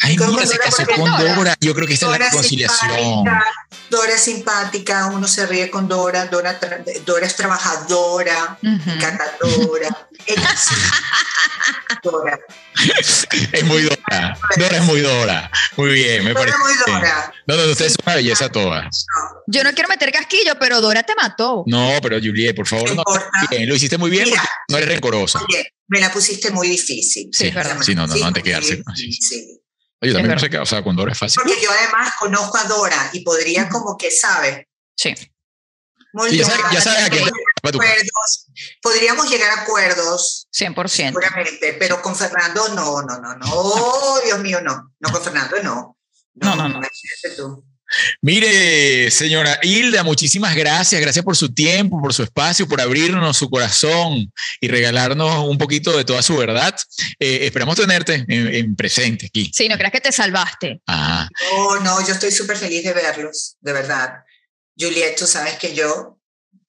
Ay, 0.00 0.16
con 0.16 0.30
mira, 0.30 0.46
se 0.46 0.58
casó 0.58 0.84
con 0.86 1.04
Dora- 1.10 1.34
Dora. 1.34 1.54
Yo 1.60 1.74
creo 1.74 1.86
que 1.86 1.94
esta 1.94 2.06
es 2.06 2.12
la 2.12 2.18
reconciliación. 2.18 2.90
simpática, 2.90 3.44
Dora 3.90 4.12
es 4.14 4.20
simpática, 4.20 5.06
uno 5.06 5.26
se 5.28 5.46
ríe 5.46 5.70
con 5.70 5.88
Dora, 5.88 6.26
Dora, 6.26 6.58
Dora 7.06 7.26
es 7.26 7.36
trabajadora, 7.36 8.58
encantadora. 8.62 10.08
Ella 10.26 10.56
sí. 10.56 10.74
Dora. 12.02 12.38
Es 13.52 13.64
muy 13.64 13.82
Dora. 13.82 14.36
Dora 14.56 14.76
es 14.78 14.82
muy 14.84 15.00
Dora. 15.00 15.50
Muy 15.76 15.92
bien, 15.92 16.24
me 16.24 16.32
Dora 16.34 16.52
parece. 16.52 16.56
es 16.58 16.86
muy. 16.88 16.94
Dora. 16.94 17.32
No, 17.46 17.56
no, 17.56 17.70
ustedes 17.70 17.92
son 17.92 18.02
una 18.06 18.16
belleza 18.16 18.48
todas. 18.48 19.06
Yo 19.46 19.62
no 19.64 19.72
quiero 19.72 19.88
meter 19.88 20.10
casquillo, 20.12 20.54
pero 20.58 20.80
Dora 20.80 21.02
te 21.04 21.14
mató. 21.14 21.62
No, 21.66 21.90
pero 22.02 22.16
Juliet, 22.18 22.54
por 22.56 22.66
favor, 22.66 22.94
No. 22.94 23.04
Bien, 23.50 23.68
lo 23.68 23.74
hiciste 23.74 23.96
muy 23.98 24.10
bien 24.10 24.24
Mira. 24.24 24.40
porque 24.40 24.50
no 24.70 24.76
eres 24.78 24.88
rencorosa. 24.88 25.40
Oye, 25.48 25.72
me 25.88 26.00
la 26.00 26.10
pusiste 26.12 26.50
muy 26.50 26.68
difícil. 26.68 27.28
Sí, 27.32 27.46
es 27.46 27.54
verdad. 27.54 27.78
Sí, 27.82 27.94
no, 27.94 28.06
no, 28.06 28.16
no, 28.16 28.26
antes 28.26 28.42
de 28.42 28.50
quedarse. 28.50 28.82
difícil. 28.96 29.60
Oye, 30.04 30.12
también 30.12 30.34
no 30.34 30.40
sé 30.40 30.50
qué, 30.50 30.58
o 30.58 30.66
sea, 30.66 30.82
con 30.84 30.94
Dora 30.94 31.12
es 31.12 31.18
fácil. 31.18 31.40
Porque 31.42 31.60
yo 31.62 31.70
además 31.70 32.12
conozco 32.18 32.58
a 32.58 32.64
Dora 32.64 33.10
y 33.12 33.20
podría 33.20 33.68
como 33.68 33.96
que, 33.96 34.10
¿sabes? 34.10 34.66
Sí. 34.96 35.14
Muy 36.12 36.30
Sí, 36.30 36.36
ya 36.36 36.44
sabes, 36.44 36.64
ya 36.72 36.80
sabes 36.80 37.04
a 37.04 37.10
quién 37.10 37.24
Podríamos 38.82 39.24
acuerdos, 39.24 39.30
llegar 39.30 39.58
a 39.58 39.62
acuerdos 39.62 40.46
100%. 40.52 40.88
seguramente, 40.88 41.76
pero 41.78 42.02
con 42.02 42.14
Fernando 42.14 42.68
no, 42.68 43.02
no, 43.02 43.18
no, 43.18 43.34
no. 43.34 43.46
Oh, 43.50 44.20
Dios 44.24 44.38
mío, 44.40 44.60
no. 44.60 44.92
No, 45.00 45.10
con 45.10 45.22
Fernando 45.22 45.56
no. 45.62 45.96
No, 46.34 46.54
no, 46.54 46.68
no. 46.68 46.78
imagínate 46.78 47.30
tú. 47.36 47.64
Mire, 48.20 49.10
señora 49.10 49.58
Hilda, 49.62 50.02
muchísimas 50.02 50.54
gracias. 50.56 51.00
Gracias 51.00 51.24
por 51.24 51.36
su 51.36 51.52
tiempo, 51.52 52.00
por 52.00 52.12
su 52.14 52.22
espacio, 52.22 52.66
por 52.68 52.80
abrirnos 52.80 53.36
su 53.36 53.48
corazón 53.50 54.32
y 54.60 54.68
regalarnos 54.68 55.46
un 55.46 55.58
poquito 55.58 55.96
de 55.96 56.04
toda 56.04 56.22
su 56.22 56.36
verdad. 56.36 56.74
Eh, 57.18 57.40
esperamos 57.42 57.76
tenerte 57.76 58.24
en, 58.28 58.54
en 58.54 58.76
presente 58.76 59.26
aquí. 59.26 59.50
Sí, 59.54 59.68
no 59.68 59.76
creas 59.76 59.92
que 59.92 60.00
te 60.00 60.12
salvaste. 60.12 60.80
Ah, 60.86 61.28
Oh, 61.52 61.76
no, 61.80 62.06
yo 62.06 62.14
estoy 62.14 62.30
súper 62.30 62.56
feliz 62.56 62.84
de 62.84 62.92
verlos, 62.92 63.56
de 63.60 63.72
verdad. 63.72 64.14
Juliet, 64.78 65.16
tú 65.16 65.26
sabes 65.26 65.54
que 65.54 65.74
yo 65.74 66.18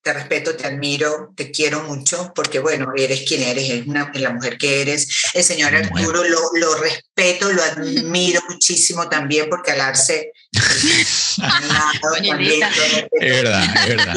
te 0.02 0.14
respeto, 0.14 0.56
te 0.56 0.68
admiro, 0.68 1.34
te 1.36 1.50
quiero 1.50 1.82
mucho, 1.84 2.32
porque 2.36 2.60
bueno, 2.60 2.92
eres 2.96 3.24
quien 3.28 3.42
eres, 3.42 3.68
eres 3.70 3.88
una, 3.88 4.12
la 4.14 4.30
mujer 4.30 4.58
que 4.60 4.82
eres. 4.82 5.08
El 5.34 5.44
señor 5.44 5.72
Bueno. 5.72 6.10
Arturo 6.10 6.24
lo, 6.30 6.40
lo 6.54 6.76
respeto, 6.76 7.52
lo 7.52 7.64
admiro 7.64 8.40
muchísimo 8.48 9.10
también, 9.10 9.50
porque 9.50 9.72
al 9.72 9.82
arce 9.82 10.14
Doña 10.16 10.35
es 10.56 11.38
verdad, 13.20 13.64
es 13.74 13.88
verdad. 13.88 14.16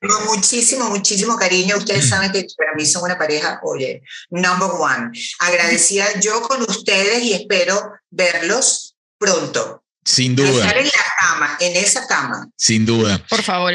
Con 0.00 0.26
muchísimo, 0.26 0.88
muchísimo 0.90 1.36
cariño. 1.36 1.76
Ustedes 1.76 2.08
saben 2.08 2.32
que 2.32 2.46
para 2.56 2.74
mí 2.76 2.86
son 2.86 3.04
una 3.04 3.18
pareja, 3.18 3.60
oye, 3.62 4.02
number 4.30 4.70
one. 4.78 5.10
Agradecida 5.38 6.06
yo 6.20 6.40
con 6.42 6.62
ustedes 6.62 7.22
y 7.22 7.34
espero 7.34 7.92
verlos 8.10 8.96
pronto. 9.18 9.82
Sin 10.02 10.34
duda, 10.34 10.48
Estar 10.64 10.78
en 10.78 10.86
la 10.86 11.04
cama, 11.18 11.56
en 11.60 11.76
esa 11.76 12.06
cama. 12.06 12.48
sin 12.56 12.86
duda. 12.86 13.22
Por 13.28 13.42
favor. 13.42 13.72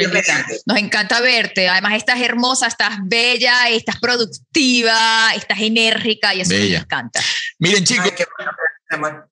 Nos 0.66 0.76
encanta 0.76 1.20
verte. 1.20 1.68
Además, 1.68 1.94
estás 1.94 2.20
hermosa, 2.20 2.66
estás 2.66 2.98
bella, 3.04 3.68
estás 3.70 3.96
productiva, 4.00 5.30
estás 5.36 5.58
enérgica 5.60 6.34
y 6.34 6.40
eso 6.40 6.50
Bella. 6.50 6.78
nos 6.78 6.82
encanta. 6.84 7.20
Miren, 7.60 7.84
chicos, 7.84 8.06
Ay, 8.06 8.12
qué 8.16 8.24
bueno, 8.36 8.52
amor. 8.90 9.28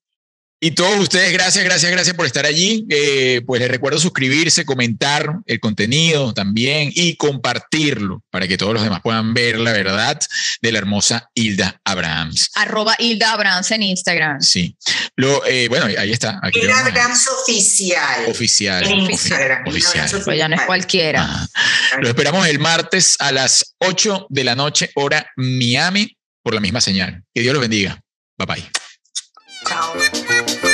Y 0.64 0.70
todos 0.70 0.98
ustedes, 0.98 1.30
gracias, 1.30 1.62
gracias, 1.62 1.92
gracias 1.92 2.16
por 2.16 2.24
estar 2.24 2.46
allí. 2.46 2.86
Eh, 2.88 3.42
pues 3.44 3.60
les 3.60 3.70
recuerdo 3.70 3.98
suscribirse, 3.98 4.64
comentar 4.64 5.40
el 5.44 5.60
contenido 5.60 6.32
también 6.32 6.90
y 6.94 7.16
compartirlo 7.16 8.22
para 8.30 8.48
que 8.48 8.56
todos 8.56 8.72
los 8.72 8.82
demás 8.82 9.02
puedan 9.02 9.34
ver 9.34 9.58
la 9.58 9.72
verdad 9.72 10.18
de 10.62 10.72
la 10.72 10.78
hermosa 10.78 11.28
Hilda 11.34 11.82
Abrahams. 11.84 12.48
Arroba 12.54 12.96
Hilda 12.98 13.34
Abrams 13.34 13.70
en 13.72 13.82
Instagram. 13.82 14.40
Sí. 14.40 14.74
Lo, 15.16 15.44
eh, 15.44 15.68
bueno, 15.68 15.84
ahí 15.84 16.12
está. 16.12 16.40
Aquí 16.42 16.60
El 16.60 16.68
vamos 16.68 16.82
a- 16.82 16.86
Abrams 16.88 17.28
oficial. 17.42 18.24
Oficial. 18.28 18.84
En 18.86 19.00
Instagram. 19.00 19.68
Oficial. 19.68 20.06
Abrams 20.06 20.24
Pues 20.24 20.38
ya 20.38 20.48
no 20.48 20.56
es 20.56 20.62
cualquiera. 20.62 21.24
Ajá. 21.24 21.46
Lo 22.00 22.08
esperamos 22.08 22.46
el 22.46 22.58
martes 22.58 23.16
a 23.18 23.32
las 23.32 23.74
8 23.80 24.28
de 24.30 24.44
la 24.44 24.54
noche, 24.54 24.90
hora 24.94 25.26
Miami, 25.36 26.16
por 26.42 26.54
la 26.54 26.60
misma 26.60 26.80
señal. 26.80 27.22
Que 27.34 27.42
Dios 27.42 27.52
los 27.52 27.60
bendiga. 27.60 28.00
Bye 28.38 28.46
bye. 28.46 28.83
town. 29.64 30.73